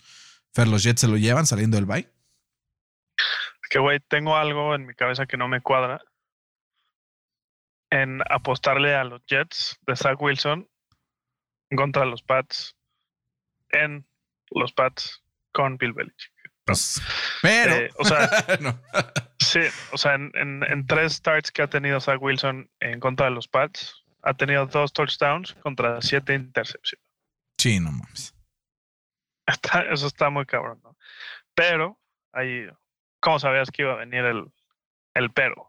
Fer, 0.53 0.67
los 0.67 0.83
Jets 0.83 1.01
se 1.01 1.07
lo 1.07 1.17
llevan 1.17 1.47
saliendo 1.47 1.77
del 1.77 1.87
bye 1.87 2.14
que, 3.69 3.79
güey, 3.79 3.99
tengo 3.99 4.35
algo 4.35 4.75
en 4.75 4.85
mi 4.85 4.93
cabeza 4.93 5.25
que 5.25 5.37
no 5.37 5.47
me 5.47 5.61
cuadra 5.61 6.01
en 7.89 8.21
apostarle 8.29 8.95
a 8.95 9.03
los 9.03 9.25
Jets 9.25 9.79
de 9.87 9.95
Zach 9.95 10.21
Wilson 10.21 10.67
contra 11.75 12.05
los 12.05 12.21
Pats 12.23 12.75
en 13.69 14.07
los 14.51 14.73
Pats 14.73 15.23
con 15.51 15.77
Bill 15.77 15.93
Belichick. 15.93 16.31
Pues, 16.65 17.01
pero, 17.41 17.75
eh, 17.75 17.91
o 17.97 18.05
sea, 18.05 18.27
sí, 19.39 19.61
o 19.91 19.97
sea, 19.97 20.15
en, 20.15 20.31
en, 20.33 20.87
tres 20.87 21.13
starts 21.13 21.51
que 21.51 21.61
ha 21.61 21.69
tenido 21.69 22.01
Zach 22.01 22.19
Wilson 22.19 22.69
en 22.79 22.99
contra 22.99 23.27
de 23.27 23.33
los 23.33 23.47
Pats, 23.47 24.03
ha 24.23 24.33
tenido 24.33 24.65
dos 24.65 24.91
touchdowns 24.91 25.53
contra 25.61 26.01
siete 26.01 26.33
intercepciones. 26.33 27.05
Sí, 27.59 27.79
no 27.79 27.91
mames. 27.91 28.35
eso 29.91 30.07
está 30.07 30.29
muy 30.31 30.45
cabrón, 30.45 30.81
¿no? 30.83 30.97
Pero 31.53 31.99
ahí 32.33 32.67
¿Cómo 33.25 33.39
sabías 33.39 33.71
que 33.71 33.81
iba 33.81 33.93
a 33.93 33.95
venir 33.95 34.23
el, 34.23 34.45
el 35.15 35.31
pero? 35.31 35.67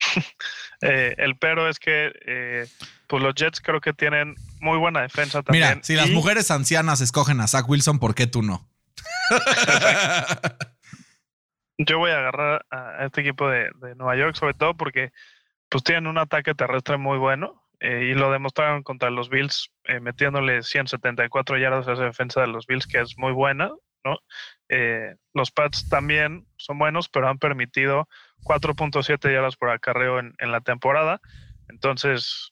Eh, 0.80 1.14
el 1.16 1.38
pero 1.38 1.66
es 1.66 1.78
que 1.78 2.12
eh, 2.26 2.66
pues 3.06 3.22
los 3.22 3.34
Jets 3.34 3.60
creo 3.62 3.80
que 3.80 3.94
tienen 3.94 4.34
muy 4.60 4.76
buena 4.76 5.00
defensa 5.00 5.42
también. 5.42 5.68
Mira, 5.68 5.82
si 5.82 5.94
las 5.94 6.10
mujeres 6.10 6.50
ancianas 6.50 7.00
escogen 7.00 7.40
a 7.40 7.46
Zach 7.46 7.66
Wilson, 7.66 7.98
¿por 7.98 8.14
qué 8.14 8.26
tú 8.26 8.42
no? 8.42 8.68
Yo 11.78 11.98
voy 11.98 12.10
a 12.10 12.18
agarrar 12.18 12.66
a 12.70 13.06
este 13.06 13.22
equipo 13.22 13.48
de, 13.48 13.70
Nueva 13.96 14.16
York, 14.16 14.36
sobre 14.36 14.52
todo 14.52 14.76
porque 14.76 15.10
pues 15.70 15.82
tienen 15.84 16.06
un 16.06 16.18
ataque 16.18 16.54
terrestre 16.54 16.98
muy 16.98 17.16
bueno 17.16 17.64
eh, 17.80 18.10
y 18.10 18.14
lo 18.14 18.30
demostraron 18.30 18.82
contra 18.82 19.08
los 19.08 19.30
Bills, 19.30 19.70
metiéndole 20.02 20.62
174 20.62 21.56
yardas 21.56 21.88
a 21.88 21.94
esa 21.94 22.04
defensa 22.04 22.42
de 22.42 22.48
los 22.48 22.66
Bills, 22.66 22.86
que 22.86 23.00
es 23.00 23.16
muy 23.16 23.32
buena, 23.32 23.70
¿no? 24.04 24.18
Eh, 24.76 25.14
los 25.34 25.52
Pats 25.52 25.88
también 25.88 26.48
son 26.56 26.78
buenos, 26.78 27.08
pero 27.08 27.28
han 27.28 27.38
permitido 27.38 28.08
4.7 28.42 29.32
yardas 29.32 29.54
por 29.54 29.70
acarreo 29.70 30.18
en, 30.18 30.34
la 30.40 30.60
temporada. 30.62 31.20
Entonces, 31.68 32.50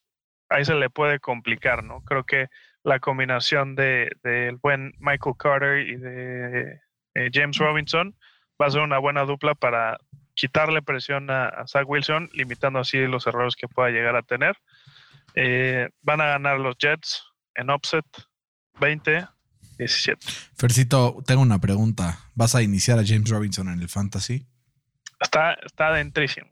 ahí 0.49 0.65
se 0.65 0.77
le 0.77 0.89
puede 0.89 1.19
complicar, 1.19 1.83
¿no? 1.83 2.03
Creo 2.05 2.23
que 2.23 2.47
la 2.85 3.01
combinación 3.01 3.75
del 3.75 4.17
de, 4.23 4.57
buen 4.63 4.93
Michael 5.01 5.35
Carter 5.37 5.81
y 5.81 5.97
de 5.97 6.81
eh, 7.15 7.31
James 7.33 7.59
Robinson 7.59 8.17
va 8.61 8.67
a 8.67 8.71
ser 8.71 8.83
una 8.83 8.99
buena 8.99 9.25
dupla 9.25 9.57
para 9.57 9.99
quitarle 10.35 10.81
presión 10.81 11.29
a, 11.29 11.67
Zach 11.67 11.89
Wilson, 11.89 12.31
limitando 12.35 12.79
así 12.79 13.05
los 13.09 13.27
errores 13.27 13.57
que 13.57 13.67
pueda 13.67 13.91
llegar 13.91 14.15
a 14.15 14.23
tener. 14.23 14.57
Eh, 15.35 15.89
van 16.03 16.21
a 16.21 16.27
ganar 16.27 16.61
los 16.61 16.77
Jets 16.79 17.25
en 17.57 17.69
offset 17.71 18.07
20 18.79 19.27
17. 19.79 20.27
Fercito, 20.55 21.23
tengo 21.27 21.43
una 21.43 21.61
pregunta. 21.61 22.19
¿Vas 22.35 22.55
a 22.55 22.63
iniciar 22.63 22.99
a 22.99 23.05
James 23.07 23.29
Robinson 23.29 23.69
en 23.69 23.81
el 23.81 23.89
fantasy? 23.89 24.47
Está, 25.21 25.55
está 25.55 25.93
dentrísimo. 25.93 26.49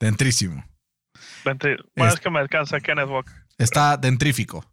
Dentrísimo. 0.00 0.64
Bueno, 1.44 2.12
es, 2.12 2.20
que 2.20 2.30
me 2.30 2.38
alcanza 2.38 2.80
Kenneth 2.80 3.08
Walker. 3.08 3.34
Está 3.58 3.96
dentrífico. 3.96 4.64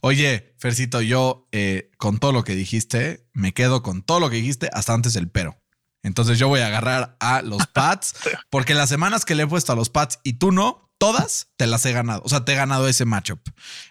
Oye, 0.00 0.54
Fercito, 0.58 1.00
yo 1.00 1.48
eh, 1.52 1.90
con 1.96 2.18
todo 2.18 2.32
lo 2.32 2.44
que 2.44 2.54
dijiste, 2.54 3.26
me 3.32 3.52
quedo 3.52 3.82
con 3.82 4.02
todo 4.02 4.20
lo 4.20 4.30
que 4.30 4.36
dijiste 4.36 4.68
hasta 4.72 4.92
antes 4.92 5.14
del 5.14 5.30
pero. 5.30 5.58
Entonces 6.02 6.38
yo 6.38 6.48
voy 6.48 6.60
a 6.60 6.66
agarrar 6.66 7.16
a 7.20 7.40
los 7.40 7.66
Pats, 7.72 8.14
porque 8.50 8.74
las 8.74 8.90
semanas 8.90 9.24
que 9.24 9.34
le 9.34 9.44
he 9.44 9.46
puesto 9.46 9.72
a 9.72 9.76
los 9.76 9.88
Pats 9.88 10.20
y 10.22 10.34
tú 10.34 10.52
no, 10.52 10.83
todas 11.04 11.48
te 11.58 11.66
las 11.66 11.84
he 11.84 11.92
ganado. 11.92 12.22
O 12.24 12.30
sea, 12.30 12.46
te 12.46 12.52
he 12.52 12.54
ganado 12.54 12.88
ese 12.88 13.04
matchup. 13.04 13.38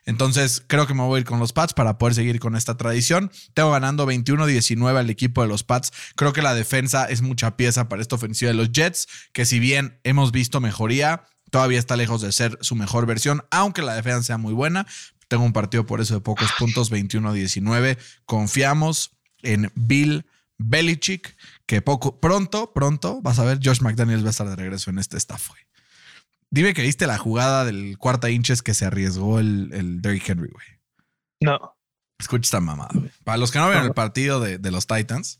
Entonces, 0.05 0.63
creo 0.65 0.87
que 0.87 0.95
me 0.95 1.03
voy 1.03 1.17
a 1.17 1.19
ir 1.19 1.25
con 1.27 1.39
los 1.39 1.53
Pats 1.53 1.75
para 1.75 1.99
poder 1.99 2.15
seguir 2.15 2.39
con 2.39 2.55
esta 2.55 2.75
tradición. 2.75 3.31
Tengo 3.53 3.69
ganando 3.69 4.07
21-19 4.07 4.97
al 4.97 5.11
equipo 5.11 5.43
de 5.43 5.47
los 5.47 5.63
Pats. 5.63 5.91
Creo 6.15 6.33
que 6.33 6.41
la 6.41 6.55
defensa 6.55 7.05
es 7.05 7.21
mucha 7.21 7.55
pieza 7.55 7.87
para 7.87 8.01
esta 8.01 8.15
ofensiva 8.15 8.49
de 8.49 8.55
los 8.55 8.71
Jets, 8.71 9.07
que 9.31 9.45
si 9.45 9.59
bien 9.59 9.99
hemos 10.03 10.31
visto 10.31 10.59
mejoría, 10.59 11.25
todavía 11.51 11.77
está 11.77 11.97
lejos 11.97 12.21
de 12.21 12.31
ser 12.31 12.57
su 12.61 12.73
mejor 12.73 13.05
versión, 13.05 13.45
aunque 13.51 13.83
la 13.83 13.93
defensa 13.93 14.23
sea 14.23 14.37
muy 14.39 14.53
buena. 14.53 14.87
Tengo 15.27 15.43
un 15.43 15.53
partido 15.53 15.85
por 15.85 16.01
eso 16.01 16.15
de 16.15 16.21
pocos 16.21 16.51
puntos, 16.57 16.91
21-19. 16.91 17.99
Confiamos 18.25 19.11
en 19.43 19.71
Bill 19.75 20.25
Belichick, 20.57 21.35
que 21.67 21.83
poco, 21.83 22.19
pronto, 22.19 22.73
pronto, 22.73 23.21
vas 23.21 23.37
a 23.37 23.43
ver, 23.43 23.59
Josh 23.63 23.81
McDaniels 23.81 24.23
va 24.23 24.29
a 24.29 24.31
estar 24.31 24.49
de 24.49 24.55
regreso 24.55 24.89
en 24.89 24.97
este 24.97 25.17
staff. 25.17 25.51
Dime 26.53 26.75
que 26.75 26.83
viste 26.83 27.07
la 27.07 27.17
jugada 27.17 27.65
del 27.65 27.97
cuarta 27.97 28.29
inches 28.29 28.61
que 28.61 28.75
se 28.75 28.85
arriesgó 28.85 29.39
el, 29.39 29.71
el 29.73 30.03
Derrick 30.03 30.29
Henry, 30.29 30.51
güey. 30.51 30.67
No. 31.41 31.75
Escucha 32.19 32.43
esta 32.43 32.59
mamada, 32.59 32.91
güey. 32.93 33.09
Para 33.23 33.39
los 33.39 33.49
que 33.49 33.57
no 33.57 33.65
vieron 33.65 33.87
el 33.87 33.93
partido 33.95 34.39
de, 34.39 34.59
los 34.69 34.85
Titans, 34.85 35.39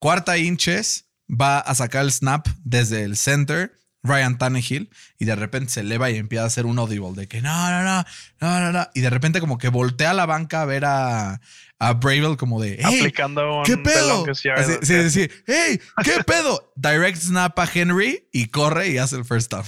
cuarta 0.00 0.36
inches 0.36 1.04
va 1.30 1.60
a 1.60 1.72
sacar 1.76 2.02
el 2.02 2.10
snap 2.10 2.48
desde 2.64 3.04
el 3.04 3.16
center, 3.16 3.78
Ryan 4.02 4.36
Tannehill, 4.36 4.90
y 5.20 5.24
de 5.24 5.36
repente 5.36 5.70
se 5.70 5.80
eleva 5.82 6.10
y 6.10 6.16
empieza 6.16 6.42
a 6.42 6.46
hacer 6.48 6.66
un 6.66 6.80
audible 6.80 7.12
de 7.14 7.28
que 7.28 7.40
no, 7.40 7.70
no, 7.70 7.84
no, 7.84 8.04
no, 8.40 8.60
no, 8.60 8.72
no. 8.72 8.88
Y 8.92 9.02
de 9.02 9.10
repente 9.10 9.38
como 9.38 9.56
que 9.56 9.68
voltea 9.68 10.10
a 10.10 10.14
la 10.14 10.26
banca 10.26 10.62
a 10.62 10.64
ver 10.64 10.84
a, 10.84 11.40
a 11.78 11.92
Bravel 11.92 12.36
como 12.36 12.60
de, 12.60 12.80
hey, 12.80 12.98
Aplicando 12.98 13.62
¿qué 13.64 13.76
pedo? 13.76 14.26
sí, 14.34 14.50
sí, 14.82 15.10
sí, 15.10 15.30
hey, 15.46 15.80
¿qué 16.02 16.24
pedo? 16.24 16.72
Direct 16.74 17.18
snap 17.18 17.56
a 17.56 17.70
Henry 17.72 18.28
y 18.32 18.48
corre 18.48 18.88
y 18.88 18.98
hace 18.98 19.14
el 19.14 19.24
first 19.24 19.52
down. 19.52 19.64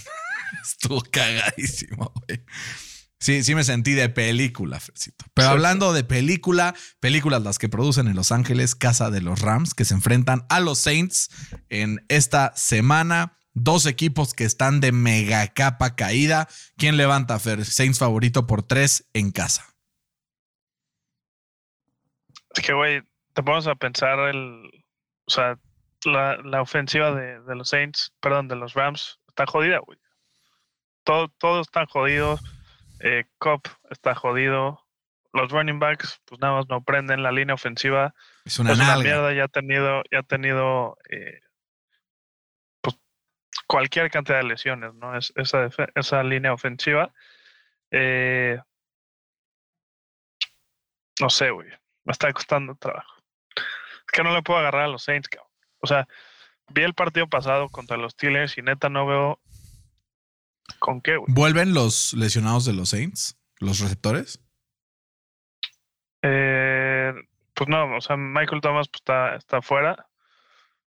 Estuvo 0.63 1.03
cagadísimo, 1.03 2.13
güey. 2.27 2.45
Sí, 3.19 3.43
sí 3.43 3.55
me 3.55 3.65
sentí 3.65 3.95
de 3.95 4.11
película, 4.11 4.79
Fercito. 4.79 5.25
Pero 5.33 5.49
hablando 5.49 5.93
de 5.93 6.05
película, 6.05 6.75
películas 7.01 7.43
las 7.43 7.59
que 7.59 7.69
producen 7.69 8.09
en 8.09 8.15
Los 8.15 8.31
Ángeles, 8.31 8.75
Casa 8.75 9.11
de 9.11 9.23
los 9.23 9.41
Rams, 9.41 9.75
que 9.75 9.87
se 9.87 9.95
enfrentan 9.95 10.45
a 10.51 10.61
los 10.61 10.79
Saints 10.79 11.31
en 11.71 12.05
esta 12.09 12.53
semana. 12.55 13.39
Dos 13.55 13.87
equipos 13.87 14.35
que 14.35 14.45
están 14.45 14.81
de 14.81 14.93
mega 14.93 15.49
capa 15.49 15.97
caída. 15.97 16.47
¿Quién 16.77 16.99
levanta, 16.99 17.39
Fer? 17.39 17.65
Saints 17.65 17.99
favorito 17.99 18.47
por 18.47 18.63
tres 18.63 19.09
en 19.15 19.33
casa. 19.33 19.65
Es 22.55 22.63
que, 22.63 22.75
güey, 22.75 23.01
te 23.33 23.41
vamos 23.41 23.67
a 23.67 23.75
pensar 23.77 24.19
el. 24.29 24.71
O 25.27 25.31
sea, 25.31 25.59
la, 26.05 26.61
ofensiva 26.61 27.13
de, 27.13 27.41
de, 27.41 27.55
los 27.57 27.71
Saints, 27.71 28.13
perdón, 28.21 28.47
de 28.47 28.57
los 28.57 28.75
Rams, 28.75 29.19
está 29.27 29.47
jodida, 29.47 29.79
güey 29.79 29.99
todo, 31.07 31.29
todos 31.39 31.69
están 31.69 31.87
jodidos. 31.87 32.43
Eh, 33.01 33.25
Cop 33.39 33.67
está 33.91 34.15
jodido. 34.15 34.83
Los 35.33 35.51
running 35.51 35.79
backs, 35.79 36.21
pues 36.27 36.41
nada 36.41 36.55
más 36.55 36.69
no 36.69 36.83
prenden 36.83 37.23
la 37.23 37.31
línea 37.31 37.55
ofensiva. 37.55 38.15
Es 38.45 38.59
una, 38.59 38.75
mierda. 38.75 39.33
Ya 39.33 39.45
ha 39.45 39.49
tenido, 39.49 40.03
ya 40.11 40.19
ha 40.19 40.23
tenido 40.23 40.99
eh, 41.09 41.41
pues, 42.81 42.99
cualquier 43.67 44.11
cantidad 44.11 44.39
de 44.39 44.45
lesiones, 44.45 44.95
¿no? 44.95 45.17
Es, 45.17 45.33
esa, 45.37 45.69
esa 45.95 46.23
línea 46.25 46.53
ofensiva. 46.53 47.13
Eh, 47.91 48.59
no 51.21 51.31
sé, 51.31 51.51
güey. 51.51 51.69
Me 52.05 52.13
está 52.13 52.33
costando 52.33 52.75
trabajo. 52.75 53.15
Es 53.55 54.13
que 54.13 54.23
no 54.23 54.35
le 54.35 54.43
puedo 54.43 54.59
agarrar 54.59 54.85
a 54.85 54.89
los 54.89 55.05
Saints, 55.05 55.29
cabrón. 55.29 55.51
O 55.81 55.87
sea, 55.87 56.09
vi 56.69 56.83
el 56.83 56.95
partido 56.95 57.29
pasado 57.29 57.69
contra 57.69 57.97
los 57.97 58.13
Steelers 58.13 58.59
y 58.59 58.63
neta 58.63 58.89
no 58.89 59.07
veo 59.07 59.41
¿Con 60.87 61.01
qué, 61.01 61.19
¿Vuelven 61.27 61.75
los 61.75 62.13
lesionados 62.13 62.65
de 62.65 62.73
los 62.73 62.91
Saints? 62.91 63.37
¿Los 63.59 63.81
receptores? 63.81 64.41
Eh, 66.23 67.13
pues 67.55 67.69
no, 67.69 67.97
o 67.97 68.01
sea, 68.01 68.17
Michael 68.17 68.61
Thomas 68.61 68.87
pues, 68.87 69.01
está, 69.01 69.35
está 69.35 69.63
fuera. 69.63 70.07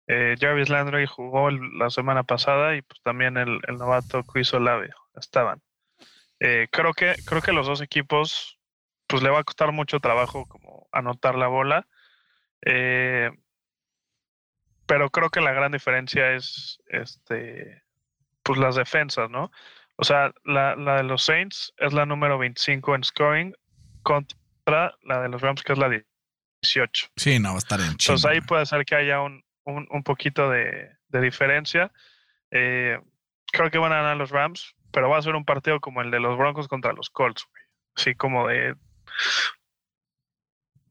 Eh, 0.08 0.38
Jarvis 0.39 0.69
Landry 0.69 1.08
jugó 1.08 1.51
la 1.51 1.89
semana 1.89 2.23
pasada 2.23 2.77
y 2.77 2.82
pues 2.84 3.01
también 3.01 3.36
el, 3.36 3.60
novato 3.77 4.23
Chris 4.23 4.54
Olave 4.54 4.91
estaban. 5.19 5.62
Eh, 6.39 6.69
creo 6.71 6.93
que 6.93 7.15
creo 7.25 7.41
que 7.41 7.51
los 7.51 7.67
dos 7.67 7.82
equipos 7.82 8.60
pues 9.08 9.21
le 9.21 9.30
va 9.30 9.39
a 9.39 9.43
costar 9.43 9.73
mucho 9.73 9.99
trabajo 9.99 10.45
como 10.45 10.88
anotar 10.93 11.36
la 11.36 11.47
bola. 11.47 11.86
Eh, 12.65 13.30
pero 14.86 15.10
creo 15.10 15.30
que 15.30 15.41
la 15.41 15.51
gran 15.51 15.73
diferencia 15.73 16.32
es 16.34 16.80
este 16.88 17.84
pues 18.41 18.58
las 18.58 18.75
defensas, 18.75 19.30
¿no? 19.30 19.51
O 20.01 20.03
sea, 20.03 20.33
la, 20.45 20.75
la 20.75 20.97
de 20.97 21.03
los 21.03 21.23
Saints 21.23 21.71
es 21.77 21.93
la 21.93 22.07
número 22.07 22.39
25 22.39 22.95
en 22.95 23.03
scoring 23.03 23.55
contra 24.01 24.95
la 25.03 25.21
de 25.21 25.29
los 25.29 25.39
Rams 25.41 25.61
que 25.61 25.73
es 25.73 25.77
la 25.77 25.89
18. 25.89 27.09
Sí, 27.15 27.37
no, 27.37 27.49
va 27.49 27.55
a 27.55 27.57
estar 27.59 27.79
en 27.79 27.91
Entonces 27.91 28.25
ahí 28.25 28.41
puede 28.41 28.65
ser 28.65 28.83
que 28.83 28.95
haya 28.95 29.21
un, 29.21 29.43
un, 29.63 30.03
poquito 30.03 30.49
de, 30.49 30.89
diferencia. 31.09 31.91
Eh, 32.49 32.99
creo 33.51 33.69
que 33.69 33.77
van 33.77 33.93
a 33.93 33.97
ganar 33.97 34.17
los 34.17 34.31
Rams, 34.31 34.75
pero 34.91 35.07
va 35.07 35.19
a 35.19 35.21
ser 35.21 35.35
un 35.35 35.45
partido 35.45 35.79
como 35.79 36.01
el 36.01 36.09
de 36.09 36.19
los 36.19 36.35
Broncos 36.35 36.67
contra 36.67 36.93
los 36.93 37.11
Colts, 37.11 37.45
güey. 37.51 37.63
Así 37.95 38.15
como 38.15 38.47
de, 38.47 38.75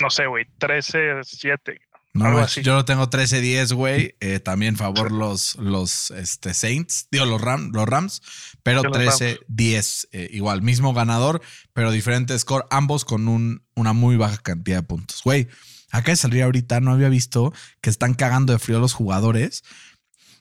no 0.00 0.10
sé, 0.10 0.26
güey, 0.26 0.46
13-7. 0.60 1.80
No, 2.12 2.46
yo 2.46 2.74
lo 2.74 2.84
tengo 2.84 3.08
13-10, 3.08 3.72
güey. 3.74 4.16
Eh, 4.20 4.40
también 4.40 4.76
favor 4.76 5.12
los, 5.12 5.54
los 5.56 6.10
este, 6.10 6.54
Saints, 6.54 7.06
digo, 7.10 7.24
los, 7.24 7.40
Ram, 7.40 7.70
los 7.72 7.88
Rams, 7.88 8.20
pero 8.62 8.82
13-10. 8.82 10.08
Eh, 10.12 10.28
igual, 10.32 10.62
mismo 10.62 10.92
ganador, 10.92 11.40
pero 11.72 11.92
diferente 11.92 12.36
score, 12.38 12.66
ambos 12.70 13.04
con 13.04 13.28
un, 13.28 13.64
una 13.74 13.92
muy 13.92 14.16
baja 14.16 14.38
cantidad 14.38 14.78
de 14.78 14.82
puntos. 14.82 15.22
Güey, 15.24 15.48
Acá 15.92 16.12
de 16.12 16.16
salir 16.16 16.42
ahorita, 16.42 16.80
no 16.80 16.92
había 16.92 17.08
visto 17.08 17.52
que 17.80 17.90
están 17.90 18.14
cagando 18.14 18.52
de 18.52 18.58
frío 18.58 18.78
los 18.78 18.94
jugadores. 18.94 19.64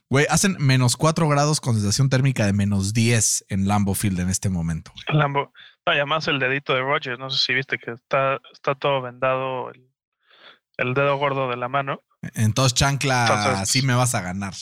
Güey, 0.09 0.25
hacen 0.29 0.55
menos 0.59 0.95
4 0.95 1.27
grados 1.27 1.61
con 1.61 1.75
sensación 1.75 2.09
térmica 2.09 2.45
de 2.45 2.53
menos 2.53 2.93
10 2.93 3.45
en 3.49 3.67
Lambo 3.67 3.93
Field 3.93 4.19
en 4.19 4.29
este 4.29 4.49
momento. 4.49 4.91
Lambo. 5.07 5.51
No, 5.85 5.93
y 5.93 5.97
además 5.97 6.27
el 6.27 6.39
dedito 6.39 6.73
de 6.73 6.81
Rogers, 6.81 7.19
no 7.19 7.29
sé 7.29 7.43
si 7.43 7.53
viste 7.53 7.77
que 7.77 7.91
está, 7.91 8.39
está 8.53 8.75
todo 8.75 9.01
vendado 9.01 9.71
el, 9.71 9.88
dedo 10.93 11.17
gordo 11.17 11.49
de 11.49 11.57
la 11.57 11.67
mano. 11.67 12.01
Entonces, 12.33 12.73
chancla, 12.73 13.59
así 13.59 13.81
me 13.81 13.93
vas 13.93 14.15
a 14.15 14.21
ganar. 14.21 14.53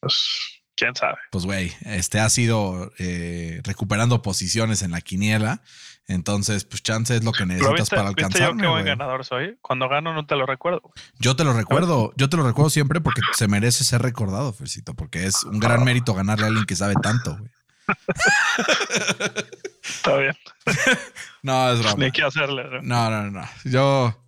Pues, 0.00 0.62
quién 0.76 0.94
sabe. 0.94 1.18
Pues, 1.30 1.44
güey, 1.44 1.72
este 1.82 2.20
ha 2.20 2.28
sido 2.28 2.92
eh, 2.98 3.60
recuperando 3.64 4.22
posiciones 4.22 4.82
en 4.82 4.92
la 4.92 5.00
quiniela. 5.00 5.62
Entonces, 6.10 6.64
pues 6.64 6.82
chance 6.82 7.14
es 7.14 7.22
lo 7.22 7.30
que 7.30 7.46
necesitas 7.46 7.88
para 7.88 8.08
alcanzar. 8.08 8.40
¿Viste 8.40 8.56
yo 8.56 8.56
qué 8.56 8.66
buen 8.66 8.84
ganador 8.84 9.24
soy? 9.24 9.56
Cuando 9.62 9.88
gano 9.88 10.12
no 10.12 10.26
te 10.26 10.34
lo 10.34 10.44
recuerdo. 10.44 10.82
Yo 11.20 11.36
te 11.36 11.44
lo 11.44 11.52
recuerdo, 11.52 12.12
yo 12.16 12.28
te 12.28 12.36
lo 12.36 12.42
recuerdo 12.42 12.68
siempre 12.68 13.00
porque 13.00 13.20
se 13.32 13.46
merece 13.46 13.84
ser 13.84 14.02
recordado, 14.02 14.52
Fercito, 14.52 14.94
porque 14.94 15.26
es 15.26 15.44
un 15.44 15.60
gran 15.60 15.84
mérito 15.84 16.12
ganarle 16.12 16.46
a 16.46 16.48
alguien 16.48 16.66
que 16.66 16.74
sabe 16.74 16.94
tanto, 17.00 17.36
güey. 17.38 17.50
Está 19.82 20.16
bien. 20.16 20.36
no, 21.42 21.72
es 21.72 21.78
broma. 21.78 22.04
Ni 22.04 22.10
qué 22.10 22.22
hacerle. 22.22 22.64
No, 22.82 23.10
no, 23.10 23.30
no. 23.30 23.48
Yo 23.64 24.20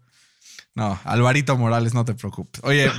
no, 0.74 0.98
Alvarito 1.04 1.56
Morales, 1.58 1.92
no 1.92 2.04
te 2.04 2.14
preocupes. 2.14 2.62
Oye, 2.64 2.90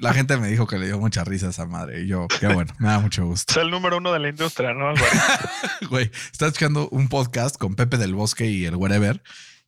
la 0.00 0.14
gente 0.14 0.36
me 0.36 0.48
dijo 0.48 0.66
que 0.66 0.78
le 0.78 0.86
dio 0.86 0.98
mucha 0.98 1.24
risa 1.24 1.48
a 1.48 1.50
esa 1.50 1.66
madre. 1.66 2.02
Y 2.02 2.06
yo, 2.06 2.28
qué 2.40 2.46
bueno, 2.46 2.72
me 2.78 2.88
da 2.88 3.00
mucho 3.00 3.26
gusto. 3.26 3.52
Es 3.52 3.56
el 3.56 3.70
número 3.70 3.96
uno 3.96 4.12
de 4.12 4.20
la 4.20 4.28
industria, 4.28 4.72
¿no, 4.74 4.94
Güey, 5.90 6.10
estás 6.32 6.48
escuchando 6.48 6.88
un 6.90 7.08
podcast 7.08 7.56
con 7.56 7.74
Pepe 7.74 7.96
del 7.96 8.14
Bosque 8.14 8.46
y 8.46 8.64
el 8.64 8.76
Wherever. 8.76 9.22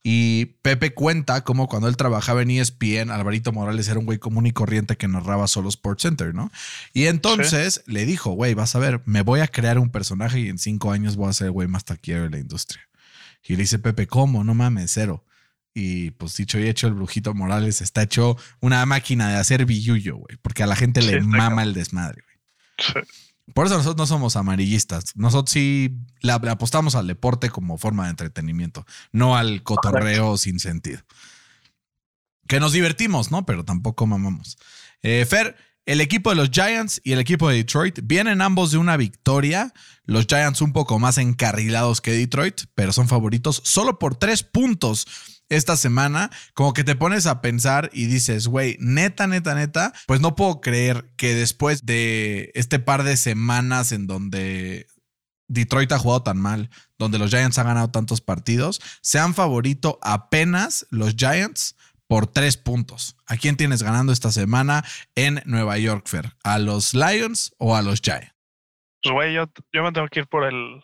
Y 0.05 0.47
Pepe 0.63 0.95
cuenta 0.95 1.43
cómo 1.43 1.69
cuando 1.69 1.89
él 1.89 1.97
trabajaba 1.97 2.43
en 2.43 2.53
ESPN, 2.53 3.11
Alvarito 3.11 3.53
Morales 3.53 3.89
era 3.89 3.99
un 3.99 4.07
güey 4.07 4.19
común 4.19 4.47
y 4.47 4.53
corriente 4.53 4.97
que 4.97 5.09
narraba 5.09 5.49
solo 5.49 5.69
Sports 5.69 6.03
Center, 6.03 6.35
¿no? 6.35 6.53
Y 6.93 7.07
entonces 7.07 7.83
le 7.87 8.07
dijo, 8.07 8.31
güey, 8.31 8.55
vas 8.55 8.77
a 8.77 8.79
ver, 8.79 9.03
me 9.05 9.23
voy 9.23 9.41
a 9.41 9.49
crear 9.49 9.79
un 9.81 9.91
personaje 9.91 10.39
y 10.39 10.49
en 10.49 10.59
cinco 10.59 10.93
años 10.93 11.17
voy 11.17 11.29
a 11.29 11.33
ser 11.33 11.47
el 11.47 11.53
güey 11.53 11.67
más 11.67 11.85
taquillero 11.85 12.23
de 12.23 12.31
la 12.31 12.39
industria. 12.39 12.89
Y 13.43 13.57
le 13.57 13.63
dice 13.63 13.81
Pepe, 13.81 14.07
¿cómo? 14.07 14.45
No 14.45 14.55
mames, 14.55 14.93
cero. 14.93 15.25
Y 15.81 16.11
pues 16.11 16.37
dicho 16.37 16.59
y 16.59 16.69
hecho, 16.69 16.89
el 16.89 16.95
Brujito 16.95 17.35
Morales 17.35 17.81
está 17.83 18.03
hecho 18.03 18.37
una 18.59 18.85
máquina 18.85 19.29
de 19.29 19.37
hacer 19.37 19.65
billuyo, 19.65 20.17
güey, 20.17 20.37
porque 20.43 20.65
a 20.65 20.67
la 20.67 20.75
gente 20.75 21.03
le 21.03 21.21
mama 21.21 21.63
el 21.63 21.73
desmadre, 21.73 22.25
güey. 22.25 23.05
Por 23.55 23.67
eso 23.67 23.77
nosotros 23.77 23.97
no 23.97 24.07
somos 24.07 24.35
amarillistas. 24.35 25.15
Nosotros 25.15 25.53
sí 25.53 25.97
le, 26.21 26.33
apostamos 26.33 26.97
al 26.97 27.07
deporte 27.07 27.49
como 27.49 27.79
forma 27.79 28.05
de 28.05 28.11
entretenimiento, 28.11 28.85
no 29.13 29.37
al 29.37 29.63
cotorreo 29.63 30.37
sin 30.37 30.59
sentido. 30.59 31.01
Que 32.49 32.59
nos 32.59 32.73
divertimos, 32.73 33.31
¿no? 33.31 33.47
Pero 33.47 33.65
tampoco 33.65 34.05
mamamos. 34.05 34.59
Eh, 35.03 35.25
Fer, 35.31 35.57
el 35.87 36.01
equipo 36.01 36.31
de 36.31 36.37
los 36.37 36.51
Giants 36.51 37.01
y 37.05 37.13
el 37.13 37.21
equipo 37.21 37.49
de 37.49 37.59
Detroit 37.59 38.01
vienen 38.03 38.43
ambos 38.43 38.73
de 38.73 38.79
una 38.79 38.97
victoria. 38.97 39.73
Los 40.07 40.27
Giants 40.27 40.61
un 40.61 40.73
poco 40.73 40.99
más 40.99 41.19
encarrilados 41.19 42.01
que 42.01 42.11
Detroit, 42.11 42.63
pero 42.75 42.93
son 42.93 43.07
favoritos 43.07 43.63
solo 43.65 44.01
por 44.01 44.17
tres 44.17 44.43
puntos 44.43 45.07
esta 45.49 45.77
semana, 45.77 46.31
como 46.55 46.73
que 46.73 46.85
te 46.85 46.97
pones 46.97 47.27
a 47.27 47.41
pensar 47.41 47.91
y 47.93 48.07
dices, 48.07 48.49
güey, 48.49 48.77
neta, 48.81 49.27
neta, 49.27 49.55
neta, 49.55 49.93
pues 50.07 50.21
no 50.21 50.35
puedo 50.37 50.61
creer 50.61 51.11
que 51.17 51.35
después 51.35 51.87
de 51.87 52.51
este 52.55 52.79
par 52.79 53.03
de 53.03 53.17
semanas 53.17 53.93
en 53.93 54.07
donde 54.07 54.87
Detroit 55.49 55.91
ha 55.93 55.99
jugado 55.99 56.23
tan 56.23 56.39
mal, 56.39 56.71
donde 56.99 57.19
los 57.19 57.31
Giants 57.31 57.59
han 57.59 57.67
ganado 57.67 57.91
tantos 57.91 58.21
partidos, 58.21 58.81
sean 59.01 59.35
favorito 59.35 59.99
apenas 60.03 60.87
los 60.91 61.15
Giants 61.17 61.77
por 62.07 62.27
tres 62.27 62.57
puntos. 62.57 63.17
¿A 63.27 63.37
quién 63.37 63.57
tienes 63.57 63.83
ganando 63.83 64.13
esta 64.13 64.33
semana 64.33 64.85
en 65.15 65.43
Nueva 65.45 65.79
York, 65.79 66.07
Fer? 66.07 66.33
¿A 66.43 66.59
los 66.59 66.95
Lions 66.95 67.55
o 67.59 67.77
a 67.77 67.83
los 67.83 68.01
Giants? 68.01 68.35
Pues, 69.03 69.13
güey, 69.13 69.35
yo, 69.35 69.45
yo 69.73 69.83
me 69.83 69.93
tengo 69.93 70.09
que 70.09 70.21
ir 70.21 70.27
por 70.27 70.45
el, 70.45 70.83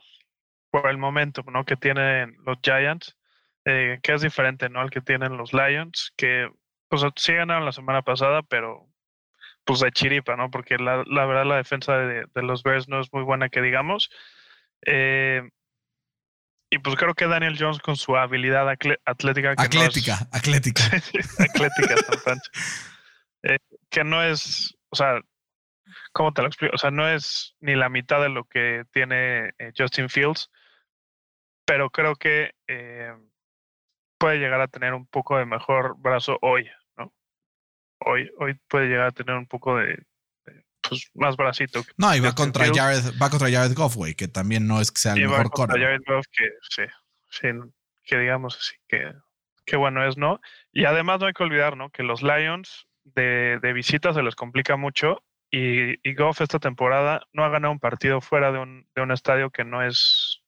por 0.70 0.88
el 0.88 0.98
momento 0.98 1.42
¿no? 1.50 1.64
que 1.64 1.76
tienen 1.76 2.36
los 2.44 2.58
Giants. 2.62 3.16
Eh, 3.66 3.98
que 4.02 4.12
es 4.12 4.20
diferente, 4.20 4.68
¿no? 4.68 4.80
Al 4.80 4.90
que 4.90 5.00
tienen 5.00 5.38
los 5.38 5.54
Lions, 5.54 6.12
que 6.16 6.50
pues 6.88 7.02
sí 7.16 7.32
ganaron 7.32 7.64
la 7.64 7.72
semana 7.72 8.02
pasada, 8.02 8.42
pero 8.42 8.86
pues 9.64 9.80
de 9.80 9.90
chiripa, 9.90 10.36
¿no? 10.36 10.50
Porque 10.50 10.76
la, 10.76 10.96
verdad 10.96 11.46
la 11.46 11.56
defensa 11.56 11.96
de, 11.96 12.26
los 12.34 12.62
Bears 12.62 12.88
no 12.88 13.00
es 13.00 13.10
muy 13.10 13.22
buena 13.22 13.48
que 13.48 13.62
digamos. 13.62 14.10
Eh, 14.84 15.48
y 16.70 16.78
pues 16.78 16.96
creo 16.96 17.14
que 17.14 17.26
Daniel 17.26 17.56
Jones 17.58 17.78
con 17.78 17.96
su 17.96 18.16
habilidad 18.16 18.68
atlética. 18.68 19.56
Que 19.56 19.62
atlética, 19.62 20.28
atlética. 20.30 20.84
atlética, 21.38 21.94
eh, 23.44 23.58
que 23.88 24.04
no 24.04 24.22
es, 24.22 24.76
o 24.90 24.96
sea, 24.96 25.20
¿cómo 26.12 26.34
te 26.34 26.42
lo 26.42 26.48
explico? 26.48 26.74
O 26.74 26.78
sea, 26.78 26.90
no 26.90 27.08
es 27.08 27.54
ni 27.60 27.74
la 27.76 27.88
mitad 27.88 28.20
de 28.20 28.28
lo 28.28 28.44
que 28.44 28.84
tiene 28.92 29.54
Justin 29.74 30.10
Fields, 30.10 30.50
pero 31.64 31.88
creo 31.88 32.16
que 32.16 32.52
puede 34.18 34.38
llegar 34.38 34.60
a 34.60 34.68
tener 34.68 34.94
un 34.94 35.06
poco 35.06 35.38
de 35.38 35.46
mejor 35.46 35.96
brazo 35.98 36.38
hoy, 36.42 36.68
¿no? 36.96 37.12
Hoy, 38.00 38.30
hoy 38.38 38.58
puede 38.68 38.86
llegar 38.86 39.06
a 39.06 39.12
tener 39.12 39.36
un 39.36 39.46
poco 39.46 39.76
de, 39.78 40.04
pues, 40.88 41.10
más 41.14 41.36
bracito. 41.36 41.82
No, 41.96 42.14
y 42.14 42.20
va 42.20 42.34
contra 42.34 42.66
Jared, 42.72 43.12
va 43.20 43.30
contra 43.30 43.50
Jared 43.50 43.74
Goff, 43.74 43.96
güey, 43.96 44.14
que 44.14 44.28
también 44.28 44.66
no 44.66 44.80
es 44.80 44.90
que 44.90 45.00
sea 45.00 45.14
el 45.14 45.28
mejor 45.28 45.50
contra 45.50 45.80
Jared 45.80 46.02
Goff, 46.06 46.26
que 46.30 46.50
sí, 46.70 46.82
sí, 47.30 47.48
que 48.04 48.18
digamos 48.18 48.56
así, 48.56 48.76
que, 48.88 49.12
que 49.64 49.76
bueno 49.76 50.06
es, 50.06 50.16
¿no? 50.16 50.40
Y 50.72 50.84
además 50.84 51.20
no 51.20 51.26
hay 51.26 51.32
que 51.32 51.42
olvidar, 51.42 51.76
¿no? 51.76 51.90
Que 51.90 52.02
los 52.02 52.22
Lions 52.22 52.86
de, 53.04 53.58
de 53.60 53.72
visita 53.72 54.12
se 54.14 54.22
les 54.22 54.34
complica 54.34 54.76
mucho 54.76 55.22
y, 55.50 56.08
y, 56.08 56.14
Goff 56.14 56.40
esta 56.40 56.58
temporada 56.58 57.22
no 57.32 57.44
ha 57.44 57.48
ganado 57.48 57.72
un 57.72 57.78
partido 57.78 58.20
fuera 58.20 58.50
de 58.50 58.58
un, 58.58 58.88
de 58.94 59.02
un 59.02 59.12
estadio 59.12 59.50
que 59.50 59.64
no 59.64 59.82
es 59.82 60.42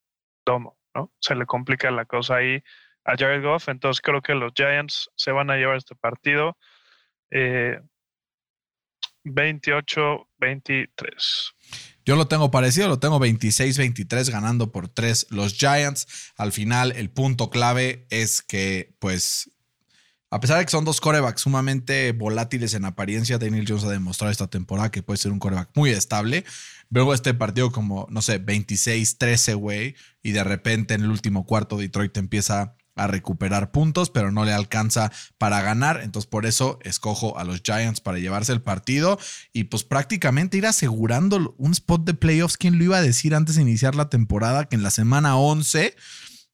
domo, 0.44 0.78
¿no? 0.94 1.12
Se 1.20 1.34
le 1.34 1.46
complica 1.46 1.90
la 1.90 2.06
cosa 2.06 2.36
ahí 2.36 2.62
a 3.06 3.16
Jared 3.16 3.42
Goff. 3.42 3.68
Entonces 3.68 4.00
creo 4.02 4.20
que 4.20 4.34
los 4.34 4.52
Giants 4.54 5.10
se 5.16 5.32
van 5.32 5.50
a 5.50 5.56
llevar 5.56 5.76
este 5.76 5.94
partido 5.94 6.56
28-23. 9.24 10.08
Eh, 10.50 10.88
Yo 12.04 12.16
lo 12.16 12.28
tengo 12.28 12.50
parecido, 12.50 12.88
lo 12.88 12.98
tengo 12.98 13.18
26-23 13.18 14.30
ganando 14.30 14.70
por 14.72 14.88
3 14.88 15.28
los 15.30 15.54
Giants. 15.54 16.32
Al 16.36 16.52
final, 16.52 16.92
el 16.92 17.10
punto 17.10 17.50
clave 17.50 18.06
es 18.10 18.42
que, 18.42 18.94
pues, 18.98 19.50
a 20.30 20.40
pesar 20.40 20.58
de 20.58 20.64
que 20.64 20.70
son 20.70 20.84
dos 20.84 21.00
corebacks 21.00 21.42
sumamente 21.42 22.12
volátiles 22.12 22.74
en 22.74 22.84
apariencia, 22.84 23.38
Daniel 23.38 23.64
Jones 23.66 23.84
ha 23.84 23.90
demostrado 23.90 24.32
esta 24.32 24.48
temporada 24.48 24.90
que 24.90 25.02
puede 25.02 25.18
ser 25.18 25.30
un 25.32 25.38
coreback 25.38 25.70
muy 25.74 25.90
estable. 25.90 26.44
Veo 26.88 27.14
este 27.14 27.32
partido 27.34 27.70
como, 27.70 28.06
no 28.10 28.22
sé, 28.22 28.44
26-13, 28.44 29.54
güey, 29.54 29.94
y 30.22 30.32
de 30.32 30.44
repente 30.44 30.94
en 30.94 31.02
el 31.02 31.10
último 31.10 31.46
cuarto 31.46 31.76
Detroit 31.76 32.16
empieza 32.16 32.76
a 32.96 33.06
recuperar 33.06 33.70
puntos, 33.70 34.10
pero 34.10 34.32
no 34.32 34.44
le 34.44 34.52
alcanza 34.52 35.12
para 35.38 35.60
ganar. 35.62 36.00
Entonces, 36.02 36.28
por 36.28 36.46
eso 36.46 36.78
escojo 36.82 37.38
a 37.38 37.44
los 37.44 37.60
Giants 37.62 38.00
para 38.00 38.18
llevarse 38.18 38.52
el 38.52 38.62
partido 38.62 39.18
y 39.52 39.64
pues 39.64 39.84
prácticamente 39.84 40.56
ir 40.56 40.66
asegurando 40.66 41.54
un 41.58 41.72
spot 41.72 42.04
de 42.04 42.14
playoffs. 42.14 42.56
¿Quién 42.56 42.78
lo 42.78 42.84
iba 42.84 42.96
a 42.96 43.02
decir 43.02 43.34
antes 43.34 43.56
de 43.56 43.62
iniciar 43.62 43.94
la 43.94 44.08
temporada? 44.08 44.64
Que 44.64 44.76
en 44.76 44.82
la 44.82 44.90
semana 44.90 45.36
11 45.36 45.94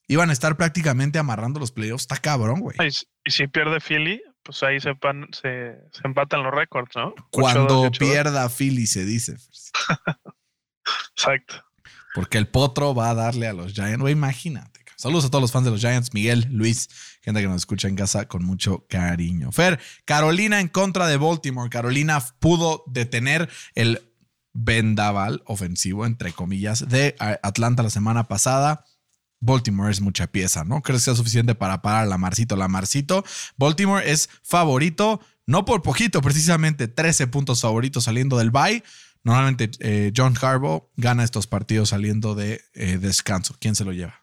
iban 0.08 0.30
a 0.30 0.32
estar 0.32 0.56
prácticamente 0.56 1.18
amarrando 1.18 1.60
los 1.60 1.70
playoffs. 1.72 2.02
Está 2.02 2.16
cabrón, 2.18 2.60
güey. 2.60 2.76
Y, 3.24 3.30
si- 3.30 3.46
pierde 3.46 3.78
Philly, 3.80 4.20
pues 4.42 4.62
ahí 4.64 4.80
se, 4.80 4.94
pan- 4.96 5.28
se, 5.32 5.76
se 5.92 6.00
empatan 6.04 6.42
los 6.42 6.52
récords, 6.52 6.90
¿no? 6.96 7.14
8-2 7.14 7.24
Cuando 7.30 7.84
y 7.84 7.88
8-2. 7.88 7.98
pierda 7.98 8.48
Philly, 8.48 8.86
se 8.88 9.04
dice. 9.04 9.36
Exacto. 11.16 11.54
Porque 12.14 12.38
el 12.38 12.48
potro 12.48 12.94
va 12.94 13.10
a 13.10 13.14
darle 13.14 13.46
a 13.48 13.52
los 13.52 13.72
Giants. 13.72 14.00
Güey, 14.00 14.12
imagínate. 14.12 14.71
Saludos 15.02 15.24
a 15.24 15.30
todos 15.30 15.42
los 15.42 15.50
fans 15.50 15.64
de 15.64 15.72
los 15.72 15.80
Giants. 15.80 16.14
Miguel, 16.14 16.46
Luis, 16.52 16.88
gente 17.22 17.40
que 17.40 17.48
nos 17.48 17.56
escucha 17.56 17.88
en 17.88 17.96
casa 17.96 18.28
con 18.28 18.44
mucho 18.44 18.86
cariño. 18.88 19.50
Fer, 19.50 19.80
Carolina 20.04 20.60
en 20.60 20.68
contra 20.68 21.08
de 21.08 21.16
Baltimore. 21.16 21.68
Carolina 21.68 22.22
pudo 22.38 22.84
detener 22.86 23.50
el 23.74 24.00
vendaval 24.52 25.42
ofensivo, 25.44 26.06
entre 26.06 26.32
comillas, 26.32 26.88
de 26.88 27.16
Atlanta 27.18 27.82
la 27.82 27.90
semana 27.90 28.28
pasada. 28.28 28.84
Baltimore 29.40 29.90
es 29.90 30.00
mucha 30.00 30.28
pieza, 30.28 30.62
¿no? 30.62 30.82
¿Crees 30.82 31.00
que 31.00 31.04
sea 31.06 31.16
suficiente 31.16 31.56
para 31.56 31.82
parar 31.82 32.04
a 32.04 32.06
Lamarcito? 32.06 32.54
Lamarcito, 32.54 33.24
Baltimore 33.56 34.08
es 34.08 34.30
favorito, 34.44 35.18
no 35.46 35.64
por 35.64 35.82
poquito, 35.82 36.22
precisamente 36.22 36.86
13 36.86 37.26
puntos 37.26 37.62
favoritos 37.62 38.04
saliendo 38.04 38.38
del 38.38 38.52
bye. 38.52 38.84
Normalmente 39.24 39.68
eh, 39.80 40.12
John 40.16 40.36
Harbaugh 40.40 40.92
gana 40.96 41.24
estos 41.24 41.48
partidos 41.48 41.88
saliendo 41.88 42.36
de 42.36 42.60
eh, 42.74 42.98
descanso. 42.98 43.56
¿Quién 43.58 43.74
se 43.74 43.84
lo 43.84 43.90
lleva? 43.90 44.21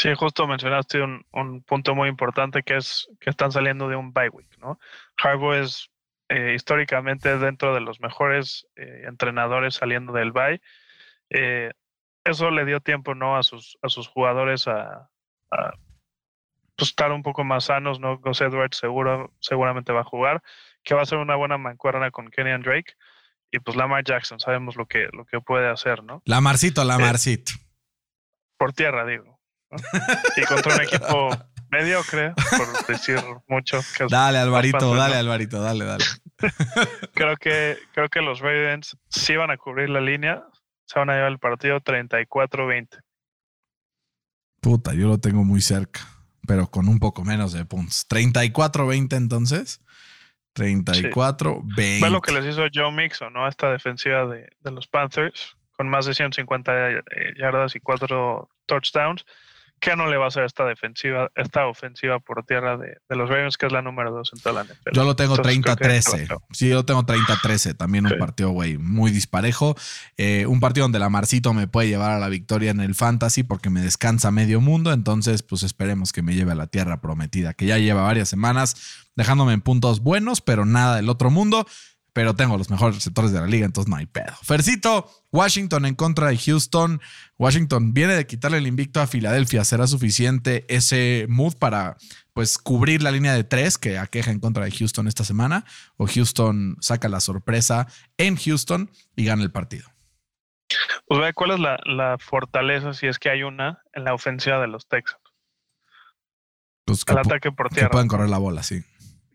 Sí, 0.00 0.14
justo 0.14 0.46
mencionaste 0.46 1.02
un, 1.02 1.26
un 1.30 1.62
punto 1.62 1.94
muy 1.94 2.08
importante 2.08 2.62
que 2.62 2.76
es 2.76 3.06
que 3.20 3.28
están 3.28 3.52
saliendo 3.52 3.86
de 3.86 3.96
un 3.96 4.14
bye 4.14 4.30
week, 4.30 4.56
¿no? 4.58 4.78
Harbaugh 5.22 5.52
es 5.52 5.90
eh, 6.30 6.54
históricamente 6.54 7.36
dentro 7.36 7.74
de 7.74 7.82
los 7.82 8.00
mejores 8.00 8.66
eh, 8.76 9.02
entrenadores 9.06 9.74
saliendo 9.74 10.14
del 10.14 10.32
bye. 10.32 10.62
Eh, 11.28 11.72
eso 12.24 12.50
le 12.50 12.64
dio 12.64 12.80
tiempo, 12.80 13.14
¿no? 13.14 13.36
A 13.36 13.42
sus, 13.42 13.76
a 13.82 13.90
sus 13.90 14.08
jugadores 14.08 14.68
a, 14.68 15.10
a, 15.50 15.72
pues, 16.76 16.88
estar 16.88 17.12
un 17.12 17.22
poco 17.22 17.44
más 17.44 17.64
sanos, 17.64 18.00
¿no? 18.00 18.16
Gus 18.20 18.40
Edwards 18.40 18.78
seguro, 18.78 19.34
seguramente 19.40 19.92
va 19.92 20.00
a 20.00 20.04
jugar, 20.04 20.42
que 20.82 20.94
va 20.94 21.02
a 21.02 21.06
ser 21.06 21.18
una 21.18 21.36
buena 21.36 21.58
mancuerna 21.58 22.10
con 22.10 22.30
Kenny 22.30 22.52
and 22.52 22.64
Drake. 22.64 22.94
Y 23.50 23.58
pues 23.58 23.76
Lamar 23.76 24.02
Jackson, 24.04 24.40
sabemos 24.40 24.76
lo 24.76 24.86
que, 24.86 25.10
lo 25.12 25.26
que 25.26 25.42
puede 25.42 25.68
hacer, 25.68 26.02
¿no? 26.02 26.22
Lamarcito, 26.24 26.84
Lamarcito. 26.84 27.52
por 28.56 28.72
tierra, 28.72 29.04
digo. 29.04 29.39
Y 30.36 30.42
contra 30.44 30.74
un 30.74 30.82
equipo 30.82 31.30
mediocre, 31.70 32.34
por 32.34 32.86
decir 32.86 33.18
mucho. 33.48 33.80
que 33.96 34.06
Dale, 34.08 34.38
Alvarito, 34.38 34.94
dale. 34.94 35.16
Alvarito, 35.16 35.60
dale, 35.60 35.84
dale. 35.84 36.04
Creo 37.14 37.36
que, 37.36 37.76
creo 37.92 38.08
que 38.08 38.22
los 38.22 38.40
Ravens 38.40 38.96
sí 39.10 39.36
van 39.36 39.50
a 39.50 39.58
cubrir 39.58 39.90
la 39.90 40.00
línea. 40.00 40.42
Se 40.86 40.98
van 40.98 41.10
a 41.10 41.14
llevar 41.14 41.32
el 41.32 41.38
partido 41.38 41.80
34-20. 41.80 42.98
Puta, 44.62 44.94
yo 44.94 45.06
lo 45.08 45.18
tengo 45.18 45.44
muy 45.44 45.60
cerca, 45.60 46.00
pero 46.46 46.66
con 46.66 46.88
un 46.88 46.98
poco 46.98 47.24
menos 47.24 47.52
de 47.52 47.64
puntos. 47.66 48.06
34-20 48.08 49.16
entonces. 49.16 49.82
34-20. 50.54 52.00
Ve 52.00 52.10
lo 52.10 52.20
que 52.20 52.32
les 52.32 52.46
hizo 52.46 52.62
Joe 52.72 52.90
Mixon, 52.90 53.32
¿no? 53.32 53.46
Esta 53.46 53.70
defensiva 53.70 54.26
de, 54.26 54.48
de 54.60 54.70
los 54.70 54.86
Panthers, 54.88 55.56
con 55.76 55.88
más 55.88 56.06
de 56.06 56.14
150 56.14 56.90
eh, 56.90 57.02
yardas 57.38 57.76
y 57.76 57.80
cuatro 57.80 58.48
touchdowns. 58.66 59.24
¿Qué 59.80 59.96
no 59.96 60.06
le 60.08 60.18
va 60.18 60.26
a 60.26 60.28
hacer 60.28 60.44
esta 60.44 60.66
defensiva, 60.66 61.30
esta 61.34 61.66
ofensiva 61.66 62.18
por 62.20 62.44
tierra 62.44 62.76
de, 62.76 62.98
de 63.08 63.16
los 63.16 63.30
Ravens, 63.30 63.56
que 63.56 63.64
es 63.64 63.72
la 63.72 63.80
número 63.80 64.12
dos 64.12 64.30
en 64.34 64.40
toda 64.40 64.62
la 64.62 64.64
NFL? 64.64 64.90
Yo 64.92 65.04
lo 65.04 65.16
tengo 65.16 65.36
Entonces, 65.36 65.62
creo 65.62 65.76
que 65.76 65.82
30-13. 65.84 66.26
creo 66.26 66.42
Sí, 66.52 66.68
yo 66.68 66.74
lo 66.74 66.84
tengo 66.84 67.02
30-13. 67.02 67.76
También 67.76 68.06
un 68.06 68.18
partido, 68.18 68.50
güey, 68.50 68.76
muy 68.76 69.10
disparejo. 69.10 69.74
Eh, 70.18 70.44
un 70.46 70.60
partido 70.60 70.84
donde 70.84 70.98
la 70.98 71.08
Marcito 71.08 71.54
me 71.54 71.66
puede 71.66 71.88
llevar 71.88 72.10
a 72.10 72.18
la 72.18 72.28
victoria 72.28 72.70
en 72.70 72.80
el 72.80 72.94
fantasy 72.94 73.42
porque 73.42 73.70
me 73.70 73.80
descansa 73.80 74.30
medio 74.30 74.60
mundo. 74.60 74.92
Entonces, 74.92 75.42
pues 75.42 75.62
esperemos 75.62 76.12
que 76.12 76.22
me 76.22 76.34
lleve 76.34 76.52
a 76.52 76.56
la 76.56 76.66
tierra 76.66 77.00
prometida, 77.00 77.54
que 77.54 77.64
ya 77.64 77.78
lleva 77.78 78.02
varias 78.02 78.28
semanas 78.28 79.08
dejándome 79.16 79.52
en 79.52 79.60
puntos 79.60 80.00
buenos, 80.00 80.40
pero 80.40 80.64
nada 80.64 80.96
del 80.96 81.08
otro 81.08 81.30
mundo. 81.30 81.66
Pero 82.12 82.34
tengo 82.34 82.58
los 82.58 82.70
mejores 82.70 82.96
receptores 82.96 83.32
de 83.32 83.40
la 83.40 83.46
liga, 83.46 83.66
entonces 83.66 83.88
no 83.88 83.96
hay 83.96 84.06
pedo. 84.06 84.34
Fercito, 84.42 85.08
Washington 85.30 85.86
en 85.86 85.94
contra 85.94 86.28
de 86.28 86.36
Houston. 86.36 87.00
Washington 87.38 87.94
viene 87.94 88.14
de 88.14 88.26
quitarle 88.26 88.58
el 88.58 88.66
invicto 88.66 89.00
a 89.00 89.06
Filadelfia. 89.06 89.64
¿Será 89.64 89.86
suficiente 89.86 90.64
ese 90.68 91.26
move 91.28 91.54
para 91.58 91.96
pues 92.32 92.58
cubrir 92.58 93.02
la 93.02 93.10
línea 93.12 93.32
de 93.34 93.44
tres 93.44 93.78
que 93.78 93.98
aqueja 93.98 94.30
en 94.30 94.40
contra 94.40 94.64
de 94.64 94.72
Houston 94.72 95.06
esta 95.06 95.24
semana? 95.24 95.64
¿O 95.96 96.06
Houston 96.06 96.76
saca 96.80 97.08
la 97.08 97.20
sorpresa 97.20 97.86
en 98.16 98.36
Houston 98.36 98.90
y 99.14 99.24
gana 99.24 99.42
el 99.42 99.52
partido? 99.52 99.88
Pues 101.06 101.20
ve 101.20 101.32
cuál 101.32 101.52
es 101.52 101.60
la, 101.60 101.78
la 101.84 102.16
fortaleza, 102.18 102.92
si 102.94 103.06
es 103.06 103.18
que 103.18 103.30
hay 103.30 103.42
una, 103.42 103.82
en 103.92 104.04
la 104.04 104.14
ofensiva 104.14 104.60
de 104.60 104.68
los 104.68 104.86
Texans. 104.86 105.20
Pues 106.84 107.04
que, 107.04 107.12
El 107.12 107.18
ataque 107.18 107.52
por 107.52 107.68
que 107.68 107.76
tierra. 107.76 107.90
pueden 107.90 108.08
correr 108.08 108.28
la 108.28 108.38
bola, 108.38 108.62
sí. 108.62 108.82